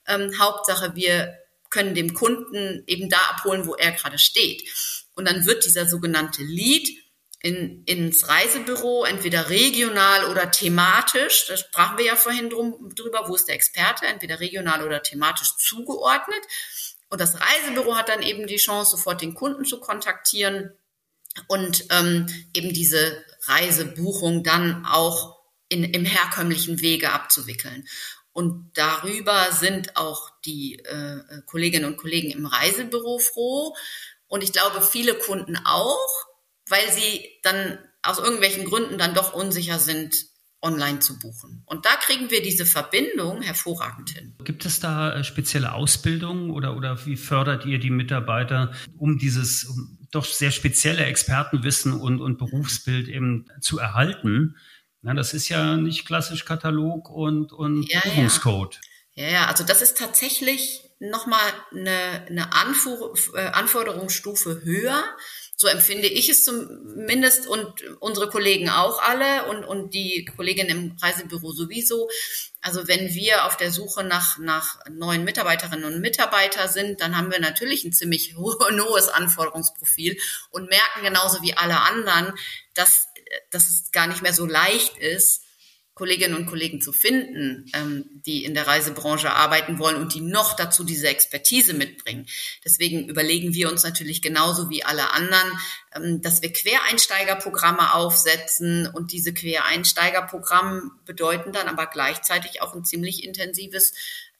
Ähm, 0.07 0.39
Hauptsache, 0.39 0.95
wir 0.95 1.37
können 1.69 1.95
dem 1.95 2.13
Kunden 2.13 2.83
eben 2.87 3.09
da 3.09 3.17
abholen, 3.31 3.67
wo 3.67 3.75
er 3.75 3.91
gerade 3.91 4.17
steht. 4.17 4.63
Und 5.15 5.27
dann 5.27 5.45
wird 5.45 5.65
dieser 5.65 5.85
sogenannte 5.85 6.43
Lead 6.43 6.89
in, 7.41 7.83
ins 7.85 8.27
Reisebüro, 8.27 9.05
entweder 9.05 9.49
regional 9.49 10.25
oder 10.25 10.51
thematisch, 10.51 11.45
da 11.47 11.55
sprachen 11.55 11.97
wir 11.97 12.05
ja 12.05 12.15
vorhin 12.15 12.49
drum, 12.49 12.91
drüber, 12.95 13.25
wo 13.27 13.35
ist 13.35 13.47
der 13.47 13.55
Experte, 13.55 14.05
entweder 14.05 14.39
regional 14.39 14.85
oder 14.85 15.01
thematisch 15.01 15.55
zugeordnet. 15.57 16.41
Und 17.09 17.21
das 17.21 17.39
Reisebüro 17.39 17.95
hat 17.95 18.09
dann 18.09 18.21
eben 18.21 18.45
die 18.45 18.57
Chance, 18.57 18.91
sofort 18.91 19.21
den 19.21 19.33
Kunden 19.35 19.65
zu 19.65 19.79
kontaktieren 19.79 20.71
und 21.47 21.85
ähm, 21.91 22.27
eben 22.53 22.73
diese 22.73 23.23
Reisebuchung 23.43 24.43
dann 24.43 24.85
auch 24.85 25.39
in, 25.69 25.83
im 25.83 26.05
herkömmlichen 26.05 26.81
Wege 26.81 27.11
abzuwickeln. 27.11 27.87
Und 28.33 28.71
darüber 28.73 29.51
sind 29.51 29.95
auch 29.95 30.29
die 30.45 30.79
äh, 30.79 31.41
Kolleginnen 31.45 31.85
und 31.85 31.97
Kollegen 31.97 32.31
im 32.31 32.45
Reisebüro 32.45 33.19
froh. 33.19 33.75
Und 34.27 34.43
ich 34.43 34.51
glaube, 34.51 34.81
viele 34.81 35.15
Kunden 35.15 35.57
auch, 35.65 36.28
weil 36.69 36.91
sie 36.91 37.25
dann 37.43 37.77
aus 38.01 38.19
irgendwelchen 38.19 38.65
Gründen 38.65 38.97
dann 38.97 39.13
doch 39.13 39.33
unsicher 39.33 39.79
sind, 39.79 40.15
online 40.61 40.99
zu 40.99 41.17
buchen. 41.19 41.63
Und 41.65 41.85
da 41.85 41.95
kriegen 41.95 42.31
wir 42.31 42.41
diese 42.41 42.65
Verbindung 42.65 43.41
hervorragend 43.41 44.09
hin. 44.09 44.35
Gibt 44.43 44.65
es 44.65 44.79
da 44.79 45.13
äh, 45.13 45.23
spezielle 45.23 45.73
Ausbildungen 45.73 46.49
oder, 46.51 46.75
oder 46.75 47.05
wie 47.05 47.15
fördert 47.15 47.65
ihr 47.65 47.79
die 47.79 47.89
Mitarbeiter, 47.89 48.73
um 48.97 49.17
dieses 49.17 49.63
um 49.63 49.97
doch 50.11 50.25
sehr 50.25 50.51
spezielle 50.51 51.05
Expertenwissen 51.05 51.93
und, 51.93 52.19
und 52.19 52.37
Berufsbild 52.37 53.07
eben 53.07 53.45
zu 53.61 53.77
erhalten? 53.79 54.57
Na, 55.01 55.13
das 55.13 55.33
ist 55.33 55.47
ja 55.49 55.77
nicht 55.77 56.05
klassisch 56.05 56.45
Katalog 56.45 57.09
und, 57.09 57.53
und 57.53 57.83
ja, 57.83 58.01
Buchungscode. 58.01 58.81
Ja. 59.13 59.25
ja, 59.25 59.31
ja, 59.31 59.45
also 59.47 59.63
das 59.63 59.81
ist 59.81 59.97
tatsächlich 59.97 60.88
nochmal 60.99 61.51
eine, 61.71 62.25
eine 62.27 62.53
Anfuhr, 62.53 63.15
äh, 63.35 63.47
Anforderungsstufe 63.47 64.61
höher. 64.63 65.03
So 65.55 65.67
empfinde 65.67 66.07
ich 66.07 66.29
es 66.29 66.45
zumindest 66.45 67.47
und 67.47 67.83
unsere 67.99 68.29
Kollegen 68.29 68.69
auch 68.69 69.01
alle 69.01 69.45
und, 69.47 69.65
und 69.65 69.93
die 69.93 70.23
Kolleginnen 70.23 70.69
im 70.69 70.97
Reisebüro 71.01 71.51
sowieso. 71.51 72.09
Also 72.61 72.87
wenn 72.87 73.13
wir 73.13 73.45
auf 73.45 73.57
der 73.57 73.71
Suche 73.71 74.03
nach, 74.03 74.37
nach 74.37 74.79
neuen 74.89 75.25
Mitarbeiterinnen 75.25 75.83
und 75.83 75.99
Mitarbeitern 75.99 76.69
sind, 76.69 77.01
dann 77.01 77.17
haben 77.17 77.31
wir 77.31 77.41
natürlich 77.41 77.83
ein 77.83 77.93
ziemlich 77.93 78.35
hohes 78.37 79.09
Anforderungsprofil 79.09 80.17
und 80.49 80.69
merken 80.69 81.03
genauso 81.03 81.41
wie 81.41 81.55
alle 81.55 81.81
anderen, 81.81 82.33
dass, 82.73 83.07
dass 83.51 83.67
es 83.67 83.91
gar 83.91 84.07
nicht 84.07 84.21
mehr 84.21 84.33
so 84.33 84.45
leicht 84.45 84.97
ist, 84.97 85.43
Kolleginnen 85.99 86.35
und 86.35 86.45
Kollegen 86.45 86.79
zu 86.79 86.93
finden, 86.93 87.69
ähm, 87.73 88.05
die 88.25 88.45
in 88.45 88.53
der 88.53 88.67
Reisebranche 88.67 89.31
arbeiten 89.31 89.79
wollen 89.79 89.97
und 89.97 90.13
die 90.13 90.21
noch 90.21 90.55
dazu 90.55 90.85
diese 90.85 91.09
Expertise 91.09 91.73
mitbringen. 91.73 92.25
Deswegen 92.63 93.09
überlegen 93.09 93.53
wir 93.53 93.69
uns 93.69 93.83
natürlich 93.83 94.21
genauso 94.21 94.69
wie 94.69 94.85
alle 94.85 95.11
anderen, 95.11 95.59
ähm, 95.93 96.21
dass 96.21 96.41
wir 96.41 96.53
Quereinsteigerprogramme 96.53 97.93
aufsetzen 97.95 98.87
und 98.87 99.11
diese 99.11 99.33
Quereinsteigerprogramme 99.33 100.89
bedeuten 101.05 101.51
dann 101.51 101.67
aber 101.67 101.85
gleichzeitig 101.85 102.61
auch 102.61 102.73
ein 102.73 102.85
ziemlich 102.85 103.25
intensives 103.25 103.93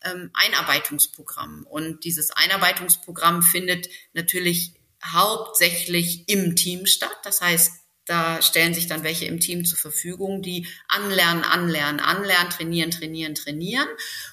ähm, 0.06 0.32
Einarbeitungsprogramm. 0.34 1.68
Und 1.70 2.06
dieses 2.06 2.32
Einarbeitungsprogramm 2.32 3.44
findet 3.44 3.90
natürlich 4.14 4.76
hauptsächlich 5.06 6.24
im 6.30 6.56
Team 6.56 6.86
statt. 6.86 7.18
Das 7.24 7.42
heißt, 7.42 7.79
da 8.10 8.42
stellen 8.42 8.74
sich 8.74 8.88
dann 8.88 9.04
welche 9.04 9.26
im 9.26 9.40
Team 9.40 9.66
zur 9.66 9.78
Verfügung, 9.78 10.42
die 10.42 10.66
anlernen, 10.88 11.44
anlernen, 11.44 12.00
anlernen, 12.00 12.50
trainieren, 12.50 12.90
trainieren, 12.90 13.36
trainieren. 13.36 13.88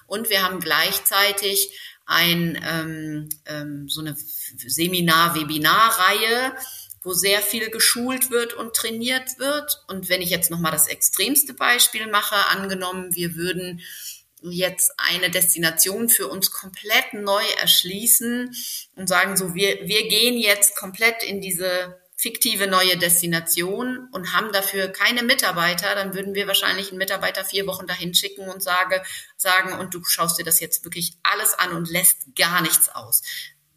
Und 0.06 0.30
wir 0.30 0.42
haben 0.42 0.60
gleichzeitig 0.60 1.78
ein, 2.06 2.58
ähm, 2.66 3.28
ähm, 3.44 3.86
so 3.88 4.00
eine 4.00 4.16
Seminar-Webinar-Reihe, 4.16 6.54
wo 7.02 7.12
sehr 7.12 7.42
viel 7.42 7.68
geschult 7.68 8.30
wird 8.30 8.54
und 8.54 8.74
trainiert 8.74 9.38
wird. 9.38 9.84
Und 9.88 10.08
wenn 10.08 10.22
ich 10.22 10.30
jetzt 10.30 10.50
nochmal 10.50 10.72
das 10.72 10.88
extremste 10.88 11.52
Beispiel 11.52 12.06
mache, 12.06 12.48
angenommen, 12.48 13.14
wir 13.14 13.34
würden 13.34 13.82
jetzt 14.40 14.92
eine 14.96 15.30
Destination 15.30 16.08
für 16.08 16.28
uns 16.28 16.50
komplett 16.50 17.12
neu 17.12 17.44
erschließen 17.60 18.54
und 18.94 19.08
sagen 19.08 19.36
so, 19.36 19.54
wir, 19.54 19.86
wir 19.86 20.08
gehen 20.08 20.38
jetzt 20.38 20.76
komplett 20.76 21.22
in 21.22 21.40
diese 21.40 21.98
fiktive 22.16 22.66
neue 22.66 22.96
Destination 22.96 24.08
und 24.10 24.32
haben 24.32 24.50
dafür 24.52 24.88
keine 24.88 25.22
Mitarbeiter, 25.22 25.94
dann 25.94 26.14
würden 26.14 26.34
wir 26.34 26.46
wahrscheinlich 26.46 26.88
einen 26.88 26.98
Mitarbeiter 26.98 27.44
vier 27.44 27.66
Wochen 27.66 27.86
dahin 27.86 28.14
schicken 28.14 28.48
und 28.48 28.62
sage, 28.62 29.02
sagen, 29.36 29.78
und 29.78 29.92
du 29.92 30.02
schaust 30.02 30.38
dir 30.38 30.44
das 30.44 30.60
jetzt 30.60 30.84
wirklich 30.84 31.18
alles 31.22 31.54
an 31.54 31.72
und 31.72 31.90
lässt 31.90 32.34
gar 32.34 32.62
nichts 32.62 32.88
aus. 32.88 33.22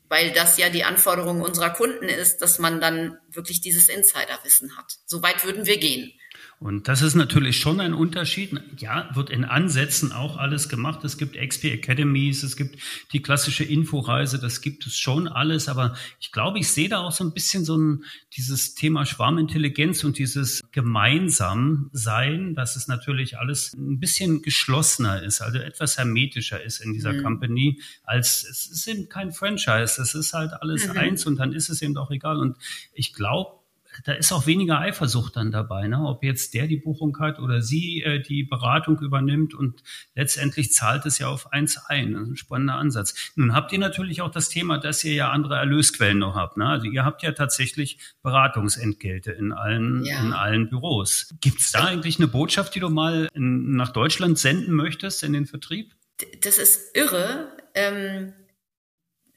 Weil 0.08 0.32
das 0.32 0.58
ja 0.58 0.70
die 0.70 0.86
Anforderung 0.86 1.42
unserer 1.42 1.70
Kunden 1.70 2.06
ist, 2.06 2.38
dass 2.38 2.60
man 2.60 2.80
dann 2.80 3.20
wirklich 3.30 3.62
dieses 3.62 3.90
Insiderwissen 3.90 4.76
hat. 4.78 4.98
So 5.06 5.22
weit 5.22 5.44
würden 5.44 5.66
wir 5.66 5.78
gehen. 5.78 6.14
Und 6.60 6.90
das 6.90 7.02
ist 7.02 7.16
natürlich 7.16 7.58
schon 7.58 7.80
ein 7.80 7.94
Unterschied. 7.94 8.52
Ja, 8.78 9.10
wird 9.14 9.30
in 9.30 9.46
Ansätzen 9.46 10.12
auch 10.12 10.36
alles 10.36 10.68
gemacht. 10.68 11.06
Es 11.06 11.18
gibt 11.18 11.38
XP 11.38 11.72
Academies, 11.74 12.44
es 12.44 12.58
gibt 12.58 12.80
die 13.14 13.22
klassische 13.22 13.64
Inforeise, 13.64 14.40
das 14.40 14.60
gibt 14.60 14.86
es 14.86 14.98
schon 14.98 15.30
alles. 15.30 15.70
Aber 15.70 15.96
ich 16.20 16.34
glaube, 16.34 16.60
ich 16.60 16.68
sehe 16.68 16.90
da 16.90 17.00
auch 17.00 17.14
so 17.14 17.24
ein 17.24 17.34
bisschen 17.34 17.64
so 17.64 17.78
ein, 17.78 18.04
dieses 18.36 18.76
Thema 18.76 19.06
Schwarmintelligenz 19.06 20.04
und 20.04 20.18
dieses 20.18 20.62
gemeinsam 20.74 21.90
sein, 21.94 22.56
dass 22.56 22.76
es 22.76 22.90
natürlich 22.90 23.38
alles 23.38 23.74
ein 23.74 24.02
bisschen 24.02 24.42
geschlossener 24.42 25.24
ist, 25.24 25.40
also 25.40 25.60
etwas 25.60 25.98
hermetischer 25.98 26.62
ist 26.62 26.82
in 26.82 26.92
dieser 26.92 27.14
mhm. 27.14 27.24
Company, 27.24 27.82
als 28.04 28.44
es 28.44 28.70
ist 28.70 28.86
eben 28.86 29.08
kein 29.08 29.32
Franchise. 29.32 30.02
Es 30.02 30.14
ist 30.14 30.34
halt 30.34 30.52
alles 30.62 30.90
mhm. 30.90 30.98
eins 30.98 31.26
und 31.26 31.38
dann 31.38 31.54
ist 31.54 31.70
es 31.70 31.82
eben 31.82 31.96
auch 31.96 32.12
egal. 32.12 32.38
Und 32.38 32.58
ich 32.92 33.14
glaube, 33.14 33.59
da 34.04 34.14
ist 34.14 34.32
auch 34.32 34.46
weniger 34.46 34.80
Eifersucht 34.80 35.36
dann 35.36 35.52
dabei, 35.52 35.88
ne? 35.88 36.00
ob 36.00 36.24
jetzt 36.24 36.54
der 36.54 36.68
die 36.68 36.78
Buchung 36.78 37.18
hat 37.20 37.40
oder 37.40 37.62
sie 37.62 38.02
äh, 38.04 38.22
die 38.22 38.44
Beratung 38.44 39.00
übernimmt 39.00 39.54
und 39.54 39.84
letztendlich 40.16 40.72
zahlt 40.74 41.06
es 41.06 41.20
ja 41.20 41.28
auf 41.28 41.52
eins 41.52 41.78
ein. 41.88 42.14
Das 42.14 42.24
ist 42.24 42.30
ein 42.30 42.38
spannender 42.38 42.76
Ansatz. 42.76 43.32
Nun 43.36 43.54
habt 43.54 43.72
ihr 43.72 43.80
natürlich 43.80 44.22
auch 44.22 44.32
das 44.32 44.50
Thema, 44.50 44.78
dass 44.78 45.04
ihr 45.04 45.14
ja 45.14 45.30
andere 45.32 45.58
Erlösquellen 45.58 46.20
noch 46.20 46.36
habt. 46.36 46.58
Ne? 46.58 46.68
Also 46.68 46.88
ihr 46.88 47.06
habt 47.06 47.24
ja 47.24 47.32
tatsächlich 47.32 48.00
Beratungsentgelte 48.22 49.32
in 49.32 49.52
allen, 49.52 50.04
ja. 50.06 50.20
in 50.22 50.34
allen 50.34 50.70
Büros. 50.70 51.34
Gibt 51.42 51.60
es 51.60 51.72
da 51.72 51.86
eigentlich 51.86 52.18
eine 52.18 52.28
Botschaft, 52.28 52.76
die 52.76 52.80
du 52.80 52.90
mal 52.90 53.30
in, 53.34 53.76
nach 53.76 53.92
Deutschland 53.92 54.38
senden 54.38 54.74
möchtest 54.74 55.24
in 55.24 55.34
den 55.34 55.46
Vertrieb? 55.46 55.94
Das 56.42 56.58
ist 56.58 56.96
irre. 56.96 57.48
Ähm, 57.76 58.34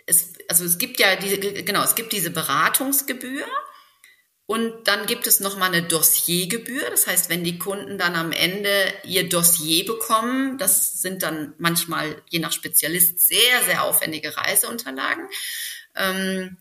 es, 0.07 0.35
also 0.49 0.65
es 0.65 0.79
gibt 0.79 0.99
ja 1.01 1.17
diese, 1.17 1.39
genau, 1.39 1.83
es 1.83 1.95
gibt 1.95 2.13
diese 2.13 2.31
Beratungsgebühr 2.31 3.47
und 4.47 4.89
dann 4.89 5.07
gibt 5.07 5.27
es 5.27 5.41
nochmal 5.41 5.69
eine 5.69 5.83
Dossiergebühr. 5.83 6.91
Das 6.91 7.07
heißt, 7.07 7.31
wenn 7.31 7.45
die 7.45 7.59
Kunden 7.59 7.97
dann 7.97 8.17
am 8.17 8.33
Ende 8.33 8.93
ihr 9.05 9.29
Dossier 9.29 9.87
bekommen, 9.87 10.59
das 10.59 11.01
sind 11.01 11.23
dann 11.23 11.55
manchmal 11.59 12.21
je 12.29 12.41
nach 12.41 12.53
Spezialist 12.53 13.21
sehr, 13.27 13.63
sehr 13.67 13.85
aufwendige 13.85 14.37
Reiseunterlagen. 14.37 15.29
Ähm, 15.95 16.59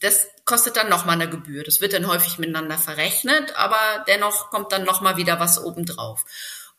das 0.00 0.26
kostet 0.44 0.76
dann 0.76 0.88
nochmal 0.88 1.14
eine 1.14 1.30
Gebühr. 1.30 1.62
Das 1.62 1.80
wird 1.80 1.92
dann 1.92 2.08
häufig 2.08 2.38
miteinander 2.38 2.78
verrechnet, 2.78 3.54
aber 3.56 4.04
dennoch 4.08 4.50
kommt 4.50 4.72
dann 4.72 4.84
nochmal 4.84 5.16
wieder 5.16 5.38
was 5.38 5.62
obendrauf. 5.62 6.24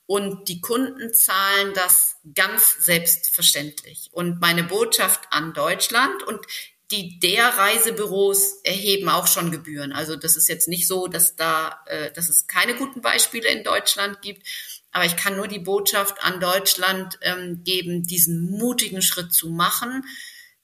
Und 0.06 0.50
die 0.50 0.60
Kunden 0.60 1.14
zahlen 1.14 1.74
das 1.74 2.18
ganz 2.36 2.84
selbstverständlich. 2.84 4.10
Und 4.12 4.42
meine 4.42 4.64
Botschaft 4.64 5.22
an 5.30 5.54
Deutschland, 5.54 6.24
und 6.24 6.46
die 6.92 7.20
der 7.20 7.46
Reisebüros 7.46 8.62
erheben 8.64 9.10
auch 9.10 9.28
schon 9.28 9.52
Gebühren. 9.52 9.94
Also 9.94 10.16
das 10.16 10.36
ist 10.36 10.50
jetzt 10.50 10.68
nicht 10.68 10.88
so, 10.88 11.08
dass 11.08 11.36
da, 11.36 11.80
äh, 11.86 12.12
dass 12.12 12.30
es 12.30 12.48
keine 12.48 12.76
guten 12.76 13.02
Beispiele 13.02 13.48
in 13.48 13.64
Deutschland 13.64 14.22
gibt. 14.22 14.46
Aber 14.92 15.06
ich 15.06 15.16
kann 15.16 15.38
nur 15.38 15.48
die 15.48 15.60
Botschaft 15.60 16.22
an 16.24 16.42
Deutschland 16.42 17.18
ähm, 17.22 17.64
geben, 17.64 18.04
diesen 18.04 18.52
mutigen 18.52 19.02
Schritt 19.02 19.34
zu 19.34 19.50
machen. 19.50 20.04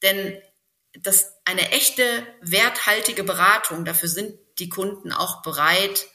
Denn 0.03 0.37
das 1.01 1.33
eine 1.45 1.71
echte 1.71 2.03
werthaltige 2.41 3.23
Beratung, 3.23 3.85
dafür 3.85 4.09
sind 4.09 4.37
die 4.59 4.69
Kunden 4.69 5.11
auch 5.11 5.41
bereit, 5.43 6.07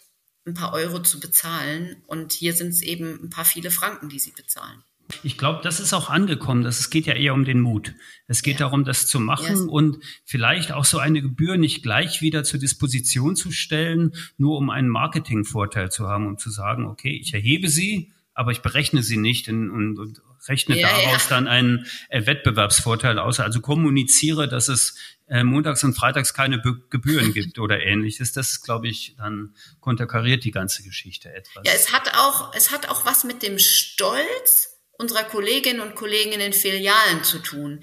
ein 0.45 0.55
paar 0.55 0.75
Euro 0.75 1.01
zu 1.01 1.21
bezahlen. 1.21 2.05
Und 2.07 2.33
hier 2.35 2.55
sind 2.55 2.69
es 2.69 2.83
eben 2.83 3.25
ein 3.25 3.31
paar 3.31 3.47
viele 3.47 3.71
Franken, 3.71 4.11
die 4.11 4.19
sie 4.19 4.33
bezahlen. 4.33 4.85
Ich 5.23 5.39
glaube, 5.39 5.61
das 5.63 5.81
ist 5.81 5.93
auch 5.93 6.11
angekommen. 6.11 6.63
Das, 6.63 6.81
es 6.81 6.91
geht 6.91 7.07
ja 7.07 7.15
eher 7.15 7.35
um 7.35 7.45
den 7.45 7.61
Mut. 7.61 7.95
Es 8.27 8.43
geht 8.43 8.55
ja. 8.55 8.67
darum, 8.67 8.85
das 8.85 9.07
zu 9.07 9.21
machen 9.21 9.57
yes. 9.57 9.61
und 9.61 9.99
vielleicht 10.25 10.73
auch 10.73 10.85
so 10.85 10.99
eine 10.99 11.23
Gebühr 11.23 11.57
nicht 11.57 11.83
gleich 11.83 12.23
wieder 12.23 12.45
zur 12.45 12.61
Disposition 12.61 13.37
zu 13.37 13.51
stellen, 13.51 14.13
nur 14.39 14.59
um 14.59 14.71
einen 14.71 14.89
Marketingvorteil 14.89 15.91
zu 15.91 16.09
haben, 16.09 16.27
um 16.27 16.39
zu 16.39 16.51
sagen, 16.51 16.87
okay, 16.87 17.19
ich 17.21 17.35
erhebe 17.35 17.69
sie, 17.69 18.13
aber 18.35 18.53
ich 18.53 18.61
berechne 18.61 19.03
sie 19.03 19.17
nicht 19.19 19.49
und, 19.49 19.71
und, 19.71 19.99
und 19.99 20.21
rechne 20.49 20.79
ja, 20.79 20.89
daraus 20.89 21.25
ja. 21.25 21.37
dann 21.37 21.47
einen 21.47 21.87
äh, 22.09 22.27
Wettbewerbsvorteil 22.27 23.19
aus. 23.19 23.41
Also 23.41 23.61
kommuniziere, 23.61 24.49
dass 24.49 24.69
es 24.69 24.97
äh, 25.29 25.45
montags 25.45 25.85
und 25.85 25.95
freitags 25.95 26.35
keine 26.35 26.59
Be 26.59 26.81
Gebühren 26.91 27.33
gibt 27.35 27.59
oder 27.59 27.81
ähnliches. 27.81 28.33
Das 28.33 28.51
ist, 28.51 28.63
glaube 28.63 28.89
ich, 28.89 29.15
dann 29.19 29.55
konterkariert 29.81 30.45
die 30.45 30.51
ganze 30.51 30.83
Geschichte 30.83 31.33
etwas. 31.33 31.63
Ja, 31.67 31.73
es 31.75 31.93
hat 31.93 32.15
auch, 32.17 32.55
es 32.55 32.71
hat 32.71 32.89
auch 32.89 33.05
was 33.07 33.25
mit 33.25 33.43
dem 33.43 33.59
Stolz 33.59 34.72
unserer 35.03 35.25
Kolleginnen 35.25 35.81
und 35.81 35.97
Kollegen 35.97 36.33
in 36.33 36.41
den 36.41 36.53
Filialen 36.53 37.25
zu 37.25 37.41
tun. 37.41 37.81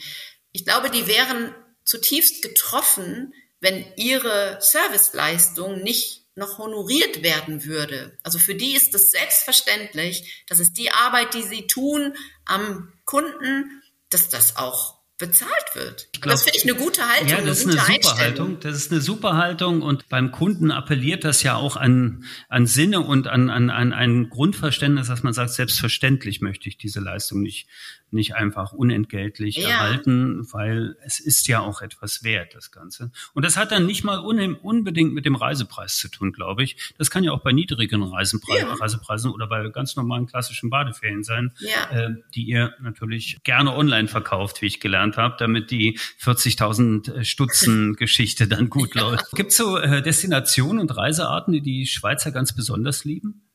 Ich 0.51 0.65
glaube, 0.65 0.89
die 0.89 1.05
wären 1.05 1.53
zutiefst 1.83 2.41
getroffen, 2.41 3.33
wenn 3.59 3.85
ihre 3.97 4.57
Serviceleistung 4.61 5.83
nicht 5.83 6.25
noch 6.35 6.57
honoriert 6.57 7.21
werden 7.21 7.65
würde. 7.65 8.17
Also 8.23 8.39
für 8.39 8.55
die 8.55 8.73
ist 8.73 8.95
es 8.95 9.11
selbstverständlich, 9.11 10.45
dass 10.47 10.59
es 10.59 10.71
die 10.71 10.91
Arbeit, 10.91 11.33
die 11.33 11.43
sie 11.43 11.67
tun 11.67 12.15
am 12.45 12.93
Kunden, 13.03 13.83
dass 14.09 14.29
das 14.29 14.55
auch 14.55 14.98
bezahlt 15.19 15.75
wird. 15.75 16.09
Glaub, 16.13 16.31
das 16.31 16.43
finde 16.43 16.57
ich 16.57 16.63
eine 16.63 16.75
gute 16.75 17.07
Haltung. 17.07 17.27
Ja, 17.27 17.41
das 17.41 17.65
eine 17.65 17.73
ist 17.73 17.87
eine 17.87 18.01
super 18.01 18.17
Haltung. 18.17 18.59
Das 18.61 18.75
ist 18.75 18.91
eine 18.91 19.01
super 19.01 19.37
Haltung 19.37 19.81
und 19.81 20.09
beim 20.09 20.31
Kunden 20.31 20.71
appelliert 20.71 21.23
das 21.23 21.43
ja 21.43 21.55
auch 21.55 21.75
an, 21.75 22.23
an 22.47 22.65
Sinne 22.65 23.01
und 23.01 23.27
an, 23.27 23.49
an, 23.49 23.69
an 23.69 23.93
ein 23.93 24.29
Grundverständnis, 24.29 25.07
dass 25.07 25.21
man 25.21 25.33
sagt, 25.33 25.51
selbstverständlich 25.51 26.41
möchte 26.41 26.69
ich 26.69 26.77
diese 26.77 27.01
Leistung 27.01 27.41
nicht 27.41 27.67
nicht 28.13 28.35
einfach 28.35 28.73
unentgeltlich 28.73 29.57
ja. 29.57 29.69
erhalten, 29.69 30.47
weil 30.51 30.95
es 31.03 31.19
ist 31.19 31.47
ja 31.47 31.59
auch 31.59 31.81
etwas 31.81 32.23
wert, 32.23 32.55
das 32.55 32.71
Ganze. 32.71 33.11
Und 33.33 33.45
das 33.45 33.57
hat 33.57 33.71
dann 33.71 33.85
nicht 33.85 34.03
mal 34.03 34.17
unbedingt 34.17 35.13
mit 35.13 35.25
dem 35.25 35.35
Reisepreis 35.35 35.97
zu 35.97 36.07
tun, 36.09 36.31
glaube 36.31 36.63
ich. 36.63 36.93
Das 36.97 37.09
kann 37.09 37.23
ja 37.23 37.31
auch 37.31 37.41
bei 37.41 37.51
niedrigen 37.51 38.03
Reisepreisen, 38.03 38.67
ja. 38.67 38.73
Reisepreisen 38.75 39.31
oder 39.31 39.47
bei 39.47 39.69
ganz 39.69 39.95
normalen 39.95 40.27
klassischen 40.27 40.69
Badeferien 40.69 41.23
sein, 41.23 41.53
ja. 41.59 41.89
äh, 41.91 42.15
die 42.35 42.43
ihr 42.43 42.73
natürlich 42.81 43.37
gerne 43.43 43.75
online 43.75 44.07
verkauft, 44.07 44.61
wie 44.61 44.67
ich 44.67 44.79
gelernt 44.79 45.17
habe, 45.17 45.35
damit 45.37 45.71
die 45.71 45.97
40.000 46.21 47.13
äh, 47.13 47.25
Stutzen 47.25 47.95
Geschichte 47.97 48.47
dann 48.47 48.69
gut 48.69 48.95
läuft. 48.95 49.31
Gibt 49.33 49.51
es 49.51 49.57
so 49.57 49.77
äh, 49.77 50.01
Destinationen 50.01 50.79
und 50.79 50.95
Reisearten, 50.95 51.53
die 51.53 51.61
die 51.61 51.85
Schweizer 51.85 52.31
ganz 52.31 52.55
besonders 52.55 53.05
lieben? 53.05 53.48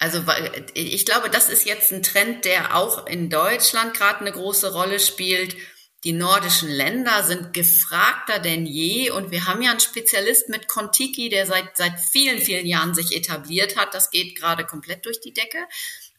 Also 0.00 0.24
ich 0.72 1.04
glaube, 1.04 1.28
das 1.28 1.50
ist 1.50 1.66
jetzt 1.66 1.92
ein 1.92 2.02
Trend, 2.02 2.46
der 2.46 2.74
auch 2.74 3.06
in 3.06 3.28
Deutschland 3.28 3.92
gerade 3.92 4.20
eine 4.20 4.32
große 4.32 4.72
Rolle 4.72 4.98
spielt. 4.98 5.54
Die 6.04 6.12
nordischen 6.12 6.70
Länder 6.70 7.22
sind 7.22 7.52
gefragter 7.52 8.38
denn 8.38 8.64
je 8.64 9.10
und 9.10 9.30
wir 9.30 9.44
haben 9.44 9.60
ja 9.60 9.72
einen 9.72 9.80
Spezialist 9.80 10.48
mit 10.48 10.68
Contiki, 10.68 11.28
der 11.28 11.44
seit, 11.44 11.76
seit 11.76 12.00
vielen, 12.00 12.38
vielen 12.38 12.64
Jahren 12.64 12.94
sich 12.94 13.14
etabliert 13.14 13.76
hat. 13.76 13.92
Das 13.92 14.10
geht 14.10 14.36
gerade 14.36 14.64
komplett 14.64 15.04
durch 15.04 15.20
die 15.20 15.34
Decke. 15.34 15.58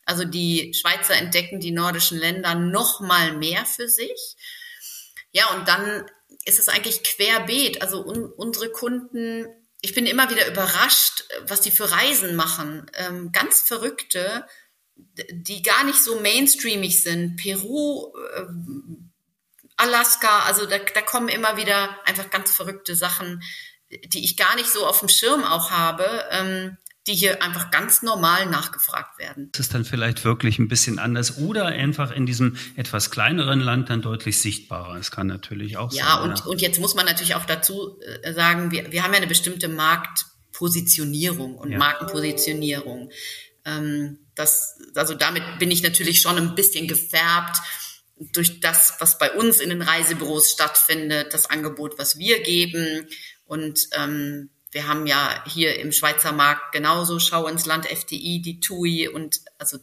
Also 0.06 0.26
die 0.26 0.76
Schweizer 0.76 1.16
entdecken 1.16 1.60
die 1.60 1.72
nordischen 1.72 2.20
Länder 2.20 2.54
noch 2.54 3.00
mal 3.00 3.34
mehr 3.34 3.66
für 3.66 3.88
sich. 3.88 4.36
Ja, 5.32 5.50
und 5.56 5.68
dann 5.68 6.06
ist 6.46 6.60
es 6.60 6.70
eigentlich 6.70 7.02
querbeet. 7.02 7.82
Also 7.82 8.06
un, 8.06 8.26
unsere 8.26 8.72
Kunden 8.72 9.48
ich 9.82 9.94
bin 9.96 10.06
immer 10.06 10.30
wieder 10.30 10.48
überrascht, 10.48 11.24
was 11.48 11.62
die 11.62 11.72
für 11.72 11.92
Reisen 11.92 12.36
machen. 12.36 12.86
Ähm, 12.94 13.32
ganz 13.32 13.62
verrückte, 13.62 14.46
die 14.96 15.64
gar 15.64 15.84
nicht 15.84 16.02
so 16.02 16.20
mainstreamig 16.20 17.02
sind. 17.02 17.38
Peru, 17.38 18.14
äh, 18.36 18.46
Alaska, 19.78 20.42
also 20.42 20.68
da, 20.68 20.78
da 20.78 21.02
kommen 21.02 21.30
immer 21.30 21.58
wieder 21.58 21.98
einfach 22.06 22.30
ganz 22.30 22.52
verrückte 22.52 22.96
Sachen, 22.96 23.42
die 24.06 24.24
ich 24.24 24.38
gar 24.38 24.56
nicht 24.56 24.70
so 24.70 24.86
auf 24.86 25.00
dem 25.00 25.10
Schirm 25.10 25.44
auch 25.44 25.72
habe. 25.72 26.26
Ähm, 26.30 26.78
die 27.08 27.16
hier 27.16 27.42
einfach 27.42 27.72
ganz 27.72 28.04
normal 28.04 28.46
nachgefragt 28.46 29.18
werden. 29.18 29.50
Das 29.54 29.62
ist 29.62 29.74
dann 29.74 29.86
vielleicht 29.86 30.24
wirklich 30.24 30.60
ein 30.60 30.68
bisschen 30.68 31.00
anders 31.00 31.38
oder 31.40 31.66
einfach 31.66 32.12
in 32.12 32.28
diesem 32.28 32.58
etwas 32.76 33.10
kleineren 33.10 33.60
Land 33.60 33.90
dann 33.90 34.04
deutlich 34.04 34.40
sichtbarer. 34.40 34.98
Es 34.98 35.10
kann 35.10 35.26
natürlich 35.26 35.78
auch 35.78 35.92
ja, 35.92 36.06
sein. 36.06 36.08
Ja, 36.08 36.24
und, 36.24 36.46
und 36.46 36.62
jetzt 36.62 36.80
muss 36.80 36.94
man 36.94 37.06
natürlich 37.06 37.34
auch 37.34 37.46
dazu 37.46 38.00
äh, 38.22 38.34
sagen, 38.34 38.70
wir, 38.72 38.92
wir 38.92 39.04
haben 39.04 39.14
ja 39.14 39.18
eine 39.18 39.28
bestimmte 39.28 39.68
Marktpositionierung 39.68 41.56
und 41.56 41.72
ja. 41.72 41.80
Markenpositionierung. 41.80 43.10
Ähm, 43.66 44.20
das, 44.36 44.78
also 44.94 45.16
damit 45.16 45.44
bin 45.58 45.72
ich 45.72 45.82
natürlich 45.82 46.22
schon 46.22 46.38
ein 46.38 46.54
bisschen 46.54 46.88
gefärbt 46.88 47.58
durch 48.34 48.60
das, 48.60 48.96
was 49.00 49.18
bei 49.18 49.32
uns 49.32 49.60
in 49.60 49.70
den 49.70 49.82
Reisebüros 49.82 50.52
stattfindet, 50.52 51.34
das 51.34 51.50
Angebot, 51.50 51.98
was 51.98 52.20
wir 52.20 52.44
geben 52.44 53.08
und 53.46 53.88
ähm, 53.98 54.52
wir 54.72 54.88
haben 54.88 55.06
ja 55.06 55.44
hier 55.46 55.80
im 55.80 55.92
Schweizer 55.92 56.32
Markt 56.32 56.72
genauso 56.72 57.20
Schau 57.20 57.48
ins 57.48 57.66
Land 57.66 57.86
FDI, 57.86 58.42
die 58.42 58.60
TUI 58.60 59.10
und 59.10 59.42
also 59.58 59.78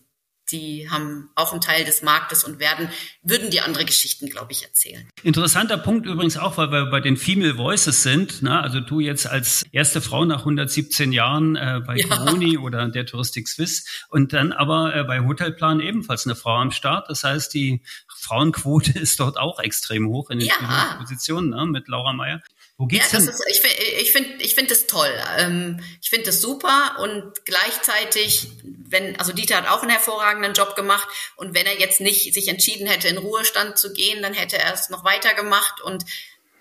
die 0.51 0.89
haben 0.91 1.29
auch 1.35 1.53
einen 1.53 1.61
Teil 1.61 1.85
des 1.85 2.03
Marktes 2.03 2.45
und 2.45 2.59
werden, 2.59 2.89
würden 3.23 3.51
die 3.51 3.61
andere 3.61 3.85
Geschichten, 3.85 4.29
glaube 4.31 4.53
ich, 4.53 4.65
erzählen. 4.65 5.09
Interessanter 5.23 5.77
Punkt 5.77 6.07
übrigens 6.07 6.37
auch, 6.37 6.57
weil 6.57 6.71
wir 6.71 6.87
bei 6.87 7.01
den 7.01 7.17
Female 7.17 7.59
Voices 7.59 8.03
sind. 8.03 8.43
Ne? 8.43 8.59
Also 8.61 8.81
du 8.81 9.01
jetzt 9.01 9.27
als 9.27 9.65
erste 9.73 10.01
Frau 10.01 10.25
nach 10.25 10.41
117 10.41 11.13
Jahren 11.13 11.57
äh, 11.57 11.81
bei 11.87 11.97
ja. 11.97 12.07
Coroni 12.07 12.59
oder 12.59 12.89
der 12.89 13.07
Touristik 13.07 13.49
Swiss 13.49 14.07
und 14.09 14.33
dann 14.33 14.53
aber 14.53 14.95
äh, 14.95 15.05
bei 15.05 15.21
Hotelplan 15.21 15.81
ebenfalls 15.81 16.27
eine 16.27 16.35
Frau 16.35 16.57
am 16.57 16.71
Start. 16.71 17.11
Das 17.11 17.25
heißt, 17.25 17.53
die 17.53 17.83
Frauenquote 18.09 18.93
ist 18.99 19.21
dort 19.21 19.39
auch 19.39 19.59
extrem 19.59 20.09
hoch 20.09 20.31
in 20.31 20.39
den 20.39 20.49
ja. 20.49 20.97
Positionen 20.99 21.51
ne? 21.51 21.67
mit 21.67 21.89
Laura 21.89 22.13
Meyer. 22.13 22.41
Wo 22.81 22.87
geht's 22.87 23.11
ja, 23.11 23.19
denn? 23.19 23.29
Ist, 23.29 23.45
ich 23.49 23.61
ich 24.01 24.13
finde 24.13 24.41
ich 24.41 24.55
finde 24.55 24.71
das 24.71 24.87
toll. 24.87 25.13
Ähm, 25.37 25.81
ich 26.01 26.11
finde 26.11 26.27
das 26.27 26.41
super 26.41 26.97
und 27.01 27.45
gleichzeitig, 27.45 28.53
wenn, 28.63 29.19
also 29.19 29.33
Dieter 29.33 29.57
hat 29.57 29.69
auch 29.69 29.83
einen 29.83 29.91
hervorragenden 29.91 30.55
Job 30.55 30.77
gemacht 30.77 31.09
und 31.35 31.55
wenn 31.55 31.67
er 31.67 31.81
jetzt 31.81 32.01
nicht 32.01 32.33
sich 32.33 32.47
entschieden 32.47 32.87
hätte, 32.87 33.09
in 33.09 33.19
Ruhestand 33.19 33.79
zu 33.79 33.93
gehen, 33.93 34.23
dann 34.23 34.33
hätte 34.33 34.59
er 34.59 34.73
es 34.73 34.91
noch 34.91 35.03
weiter 35.03 35.35
gemacht 35.35 35.81
und 35.83 36.05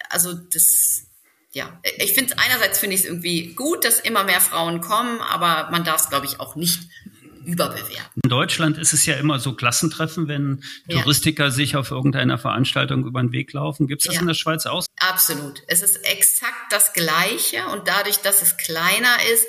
also 0.09 0.33
das, 0.33 1.03
ja, 1.51 1.79
ich 1.99 2.13
finde 2.13 2.33
einerseits 2.39 2.79
finde 2.79 2.95
ich 2.95 3.01
es 3.01 3.07
irgendwie 3.07 3.53
gut, 3.53 3.85
dass 3.85 3.99
immer 3.99 4.23
mehr 4.23 4.41
Frauen 4.41 4.81
kommen, 4.81 5.21
aber 5.21 5.69
man 5.69 5.83
darf 5.83 6.01
es, 6.01 6.09
glaube 6.09 6.25
ich, 6.25 6.39
auch 6.39 6.55
nicht 6.55 6.79
überbewerten. 7.47 8.21
In 8.21 8.29
Deutschland 8.29 8.77
ist 8.77 8.93
es 8.93 9.05
ja 9.05 9.15
immer 9.15 9.39
so 9.39 9.53
Klassentreffen, 9.53 10.27
wenn 10.27 10.63
ja. 10.87 11.01
Touristiker 11.01 11.49
sich 11.49 11.75
auf 11.75 11.91
irgendeiner 11.91 12.37
Veranstaltung 12.37 13.05
über 13.05 13.21
den 13.21 13.31
Weg 13.31 13.53
laufen. 13.53 13.87
Gibt 13.87 14.01
es 14.01 14.07
das 14.07 14.15
ja. 14.15 14.21
in 14.21 14.27
der 14.27 14.33
Schweiz 14.33 14.65
auch? 14.65 14.85
Absolut. 14.99 15.63
Es 15.67 15.81
ist 15.81 15.97
exakt 16.05 16.71
das 16.71 16.93
Gleiche 16.93 17.65
und 17.71 17.87
dadurch, 17.87 18.17
dass 18.17 18.41
es 18.41 18.57
kleiner 18.57 19.15
ist, 19.33 19.45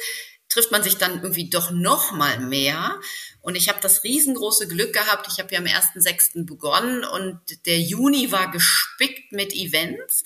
trifft 0.48 0.70
man 0.70 0.82
sich 0.82 0.96
dann 0.96 1.22
irgendwie 1.22 1.50
doch 1.50 1.70
noch 1.70 2.12
mal 2.12 2.38
mehr. 2.40 3.00
Und 3.40 3.56
ich 3.56 3.68
habe 3.68 3.80
das 3.82 4.04
riesengroße 4.04 4.68
Glück 4.68 4.92
gehabt. 4.92 5.26
Ich 5.30 5.38
habe 5.40 5.52
ja 5.52 5.58
am 5.58 5.66
1.6. 5.66 6.46
begonnen 6.46 7.04
und 7.04 7.40
der 7.66 7.80
Juni 7.80 8.30
war 8.30 8.50
gespickt 8.50 9.32
mit 9.32 9.52
Events. 9.52 10.24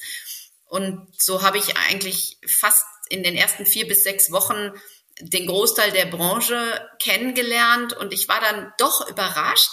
Und 0.66 1.08
so 1.18 1.42
habe 1.42 1.58
ich 1.58 1.76
eigentlich 1.76 2.38
fast 2.46 2.84
in 3.08 3.22
den 3.22 3.34
ersten 3.34 3.66
vier 3.66 3.86
bis 3.86 4.04
sechs 4.04 4.30
Wochen 4.30 4.72
den 5.20 5.46
Großteil 5.46 5.92
der 5.92 6.06
Branche 6.06 6.88
kennengelernt 7.00 7.92
und 7.92 8.12
ich 8.12 8.28
war 8.28 8.40
dann 8.40 8.72
doch 8.78 9.08
überrascht, 9.08 9.70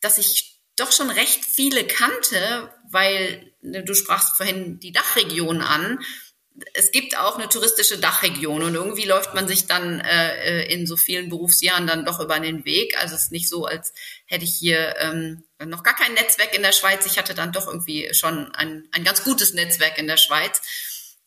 dass 0.00 0.18
ich 0.18 0.60
doch 0.76 0.92
schon 0.92 1.10
recht 1.10 1.44
viele 1.44 1.84
kannte, 1.84 2.72
weil 2.90 3.52
ne, 3.60 3.82
du 3.82 3.94
sprachst 3.94 4.36
vorhin 4.36 4.78
die 4.78 4.92
Dachregion 4.92 5.60
an. 5.60 5.98
Es 6.74 6.90
gibt 6.90 7.16
auch 7.16 7.36
eine 7.36 7.48
touristische 7.48 7.98
Dachregion 7.98 8.62
und 8.62 8.74
irgendwie 8.74 9.04
läuft 9.04 9.34
man 9.34 9.46
sich 9.46 9.66
dann 9.66 10.00
äh, 10.00 10.64
in 10.72 10.86
so 10.86 10.96
vielen 10.96 11.28
Berufsjahren 11.28 11.86
dann 11.86 12.04
doch 12.04 12.20
über 12.20 12.38
den 12.40 12.64
Weg. 12.64 12.98
Also 13.00 13.14
es 13.14 13.24
ist 13.24 13.32
nicht 13.32 13.48
so, 13.48 13.64
als 13.64 13.92
hätte 14.26 14.44
ich 14.44 14.54
hier 14.54 14.96
ähm, 14.98 15.44
noch 15.64 15.82
gar 15.82 15.94
kein 15.94 16.14
Netzwerk 16.14 16.54
in 16.54 16.62
der 16.62 16.72
Schweiz. 16.72 17.06
Ich 17.06 17.18
hatte 17.18 17.34
dann 17.34 17.52
doch 17.52 17.66
irgendwie 17.66 18.12
schon 18.12 18.52
ein, 18.54 18.88
ein 18.92 19.04
ganz 19.04 19.22
gutes 19.22 19.54
Netzwerk 19.54 19.98
in 19.98 20.08
der 20.08 20.16
Schweiz. 20.16 20.60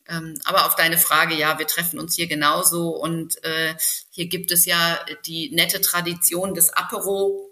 Ähm, 0.08 0.34
aber 0.44 0.66
auf 0.66 0.76
deine 0.76 0.98
Frage, 0.98 1.34
ja, 1.34 1.58
wir 1.58 1.66
treffen 1.66 1.98
uns 1.98 2.16
hier 2.16 2.26
genauso 2.26 2.90
und 2.90 3.42
äh, 3.44 3.74
hier 4.10 4.26
gibt 4.26 4.50
es 4.50 4.64
ja 4.64 4.98
die 5.26 5.50
nette 5.50 5.80
Tradition 5.80 6.54
des 6.54 6.70
Apero 6.70 7.48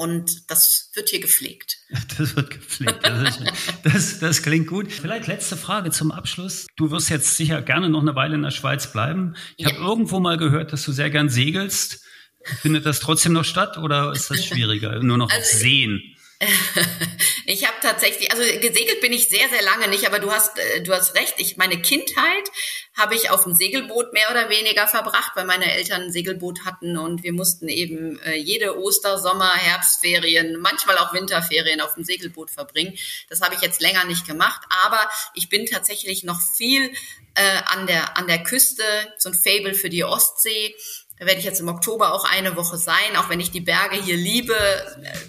und 0.00 0.50
das 0.50 0.90
wird 0.94 1.10
hier 1.10 1.20
gepflegt. 1.20 1.76
Das 2.16 2.34
wird 2.34 2.50
gepflegt. 2.50 3.00
Das, 3.02 3.38
das, 3.82 4.18
das, 4.18 4.42
klingt 4.42 4.66
gut. 4.66 4.90
Vielleicht 4.90 5.26
letzte 5.26 5.58
Frage 5.58 5.90
zum 5.90 6.10
Abschluss. 6.10 6.66
Du 6.76 6.90
wirst 6.90 7.10
jetzt 7.10 7.36
sicher 7.36 7.60
gerne 7.60 7.90
noch 7.90 8.00
eine 8.00 8.14
Weile 8.14 8.34
in 8.34 8.42
der 8.42 8.50
Schweiz 8.50 8.90
bleiben. 8.92 9.36
Ich 9.58 9.66
ja. 9.66 9.72
habe 9.72 9.84
irgendwo 9.84 10.18
mal 10.18 10.38
gehört, 10.38 10.72
dass 10.72 10.84
du 10.84 10.92
sehr 10.92 11.10
gern 11.10 11.28
segelst. 11.28 12.02
Findet 12.42 12.86
das 12.86 13.00
trotzdem 13.00 13.34
noch 13.34 13.44
statt 13.44 13.76
oder 13.76 14.12
ist 14.12 14.30
das 14.30 14.42
schwieriger? 14.46 15.00
Nur 15.00 15.18
noch 15.18 15.30
also, 15.30 15.58
sehen? 15.58 16.16
ich 17.44 17.66
habe 17.66 17.76
tatsächlich, 17.82 18.32
also 18.32 18.42
gesegelt 18.60 19.02
bin 19.02 19.12
ich 19.12 19.28
sehr, 19.28 19.46
sehr 19.50 19.62
lange 19.62 19.88
nicht, 19.88 20.06
aber 20.06 20.20
du 20.20 20.32
hast, 20.32 20.58
äh, 20.58 20.82
du 20.82 20.94
hast 20.94 21.14
recht. 21.14 21.34
Ich 21.36 21.58
meine 21.58 21.82
Kindheit 21.82 22.50
habe 22.96 23.14
ich 23.14 23.28
auf 23.28 23.44
dem 23.44 23.54
Segelboot 23.54 24.14
mehr 24.14 24.30
oder 24.30 24.48
weniger 24.48 24.86
verbracht, 24.86 25.32
weil 25.34 25.44
meine 25.44 25.70
Eltern 25.70 26.02
ein 26.02 26.12
Segelboot 26.12 26.64
hatten 26.64 26.96
und 26.96 27.22
wir 27.22 27.34
mussten 27.34 27.68
eben 27.68 28.18
äh, 28.22 28.36
jede 28.36 28.78
Oster, 28.78 29.18
Sommer, 29.18 29.52
Herbstferien, 29.52 30.58
manchmal 30.60 30.96
auch 30.98 31.12
Winterferien 31.12 31.82
auf 31.82 31.94
dem 31.94 32.04
Segelboot 32.04 32.50
verbringen. 32.50 32.96
Das 33.28 33.42
habe 33.42 33.54
ich 33.54 33.60
jetzt 33.60 33.82
länger 33.82 34.04
nicht 34.04 34.26
gemacht, 34.26 34.62
aber 34.84 35.10
ich 35.34 35.50
bin 35.50 35.66
tatsächlich 35.66 36.24
noch 36.24 36.40
viel 36.40 36.90
äh, 37.34 37.62
an 37.66 37.86
der 37.86 38.16
an 38.16 38.26
der 38.26 38.42
Küste, 38.42 38.82
so 39.18 39.28
ein 39.28 39.34
Fable 39.34 39.74
für 39.74 39.90
die 39.90 40.04
Ostsee 40.04 40.74
da 41.20 41.26
werde 41.26 41.38
ich 41.38 41.44
jetzt 41.44 41.60
im 41.60 41.68
Oktober 41.68 42.14
auch 42.14 42.24
eine 42.24 42.56
Woche 42.56 42.78
sein, 42.78 43.14
auch 43.18 43.28
wenn 43.28 43.40
ich 43.40 43.50
die 43.50 43.60
Berge 43.60 44.02
hier 44.02 44.16
liebe. 44.16 44.54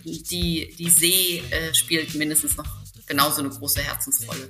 Die, 0.05 0.73
die 0.79 0.89
See 0.89 1.43
äh, 1.51 1.73
spielt 1.73 2.15
mindestens 2.15 2.55
noch 2.55 2.65
genauso 3.07 3.41
eine 3.41 3.49
große 3.49 3.81
Herzensrolle. 3.81 4.47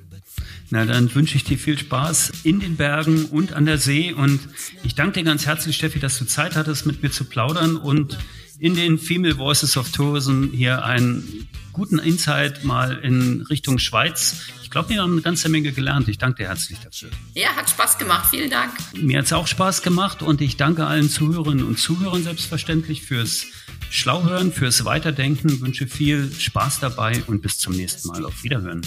Na, 0.70 0.86
dann 0.86 1.14
wünsche 1.16 1.38
ich 1.38 1.44
dir 1.44 1.58
viel 1.58 1.80
Spaß 1.80 2.32
in 2.44 2.60
den 2.60 2.78
Bergen 2.78 3.26
und 3.26 3.54
an 3.54 3.66
der 3.66 3.80
See. 3.80 4.14
Und 4.14 4.40
ich 4.84 4.94
danke 4.94 5.14
dir 5.14 5.24
ganz 5.24 5.48
herzlich, 5.48 5.76
Steffi, 5.76 6.00
dass 6.00 6.20
du 6.20 6.26
Zeit 6.26 6.56
hattest, 6.56 6.86
mit 6.86 7.02
mir 7.02 7.10
zu 7.10 7.26
plaudern 7.26 7.76
und 7.76 8.20
in 8.62 8.76
den 8.76 8.98
Female 8.98 9.38
Voices 9.38 9.76
of 9.76 9.92
Tourism 9.92 10.52
hier 10.54 10.86
einen 10.86 11.50
guten 11.74 12.00
Insight 12.00 12.64
mal 12.64 12.98
in 13.04 13.42
Richtung 13.50 13.78
Schweiz 13.78 14.52
ich 14.72 14.74
glaube, 14.74 14.88
wir 14.88 15.02
haben 15.02 15.12
eine 15.12 15.22
ganze 15.22 15.50
Menge 15.50 15.74
gelernt. 15.74 16.08
Ich 16.08 16.18
danke 16.18 16.44
dir 16.44 16.48
herzlich 16.48 16.80
dafür. 16.80 17.10
Ja, 17.34 17.50
hat 17.58 17.70
Spaß 17.70 17.98
gemacht. 17.98 18.30
Vielen 18.30 18.50
Dank. 18.50 18.72
Mir 18.94 19.18
hat 19.18 19.26
es 19.26 19.34
auch 19.34 19.46
Spaß 19.46 19.82
gemacht 19.82 20.22
und 20.22 20.40
ich 20.40 20.56
danke 20.56 20.88
allen 20.88 21.10
Zuhörerinnen 21.10 21.66
und 21.66 21.78
Zuhörern 21.78 22.24
selbstverständlich 22.24 23.02
fürs 23.02 23.48
Schlau 23.90 24.24
hören 24.24 24.54
fürs 24.54 24.86
Weiterdenken, 24.86 25.60
wünsche 25.60 25.88
viel 25.88 26.32
Spaß 26.32 26.80
dabei 26.80 27.22
und 27.28 27.42
bis 27.42 27.58
zum 27.58 27.74
nächsten 27.74 28.08
Mal. 28.08 28.24
Auf 28.24 28.46
Wiederhören. 28.46 28.82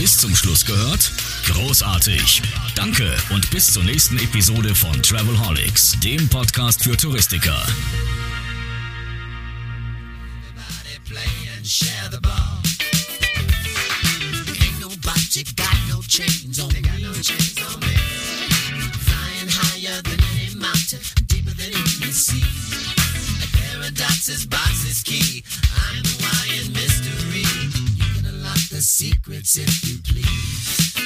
Bis 0.00 0.16
zum 0.16 0.34
Schluss 0.34 0.64
gehört? 0.64 1.12
Großartig. 1.44 2.40
Danke 2.74 3.14
und 3.28 3.50
bis 3.50 3.70
zur 3.70 3.84
nächsten 3.84 4.16
Episode 4.16 4.74
von 4.74 4.94
Travelholics, 5.02 5.94
dem 6.02 6.26
Podcast 6.30 6.82
für 6.82 6.96
Touristiker. 6.96 7.62
share 11.62 12.08
the 12.10 12.18
ball. 12.22 12.32
Ain't 14.56 14.80
nobody 14.80 15.44
got 15.54 15.76
no 15.90 16.00
chains 16.08 16.58
on 16.58 16.72
me. 16.72 16.80
Got 16.80 17.02
no 17.02 17.12
chains 17.12 17.60
on 17.60 17.78
me. 17.80 17.94
Flying 19.04 19.50
higher 19.52 20.00
than 20.00 20.18
any 20.32 20.54
mountain, 20.56 21.00
deeper 21.26 21.52
than 21.52 21.74
any 21.76 22.10
sea. 22.10 22.40
The 23.36 23.48
paradox's 23.52 24.46
box 24.46 24.82
is 24.88 25.02
key. 25.02 25.44
I'm 25.76 26.02
the 26.02 26.16
Hawaiian 26.24 26.79
secrets 28.80 29.56
if 29.56 29.88
you 29.88 29.98
please. 30.02 30.99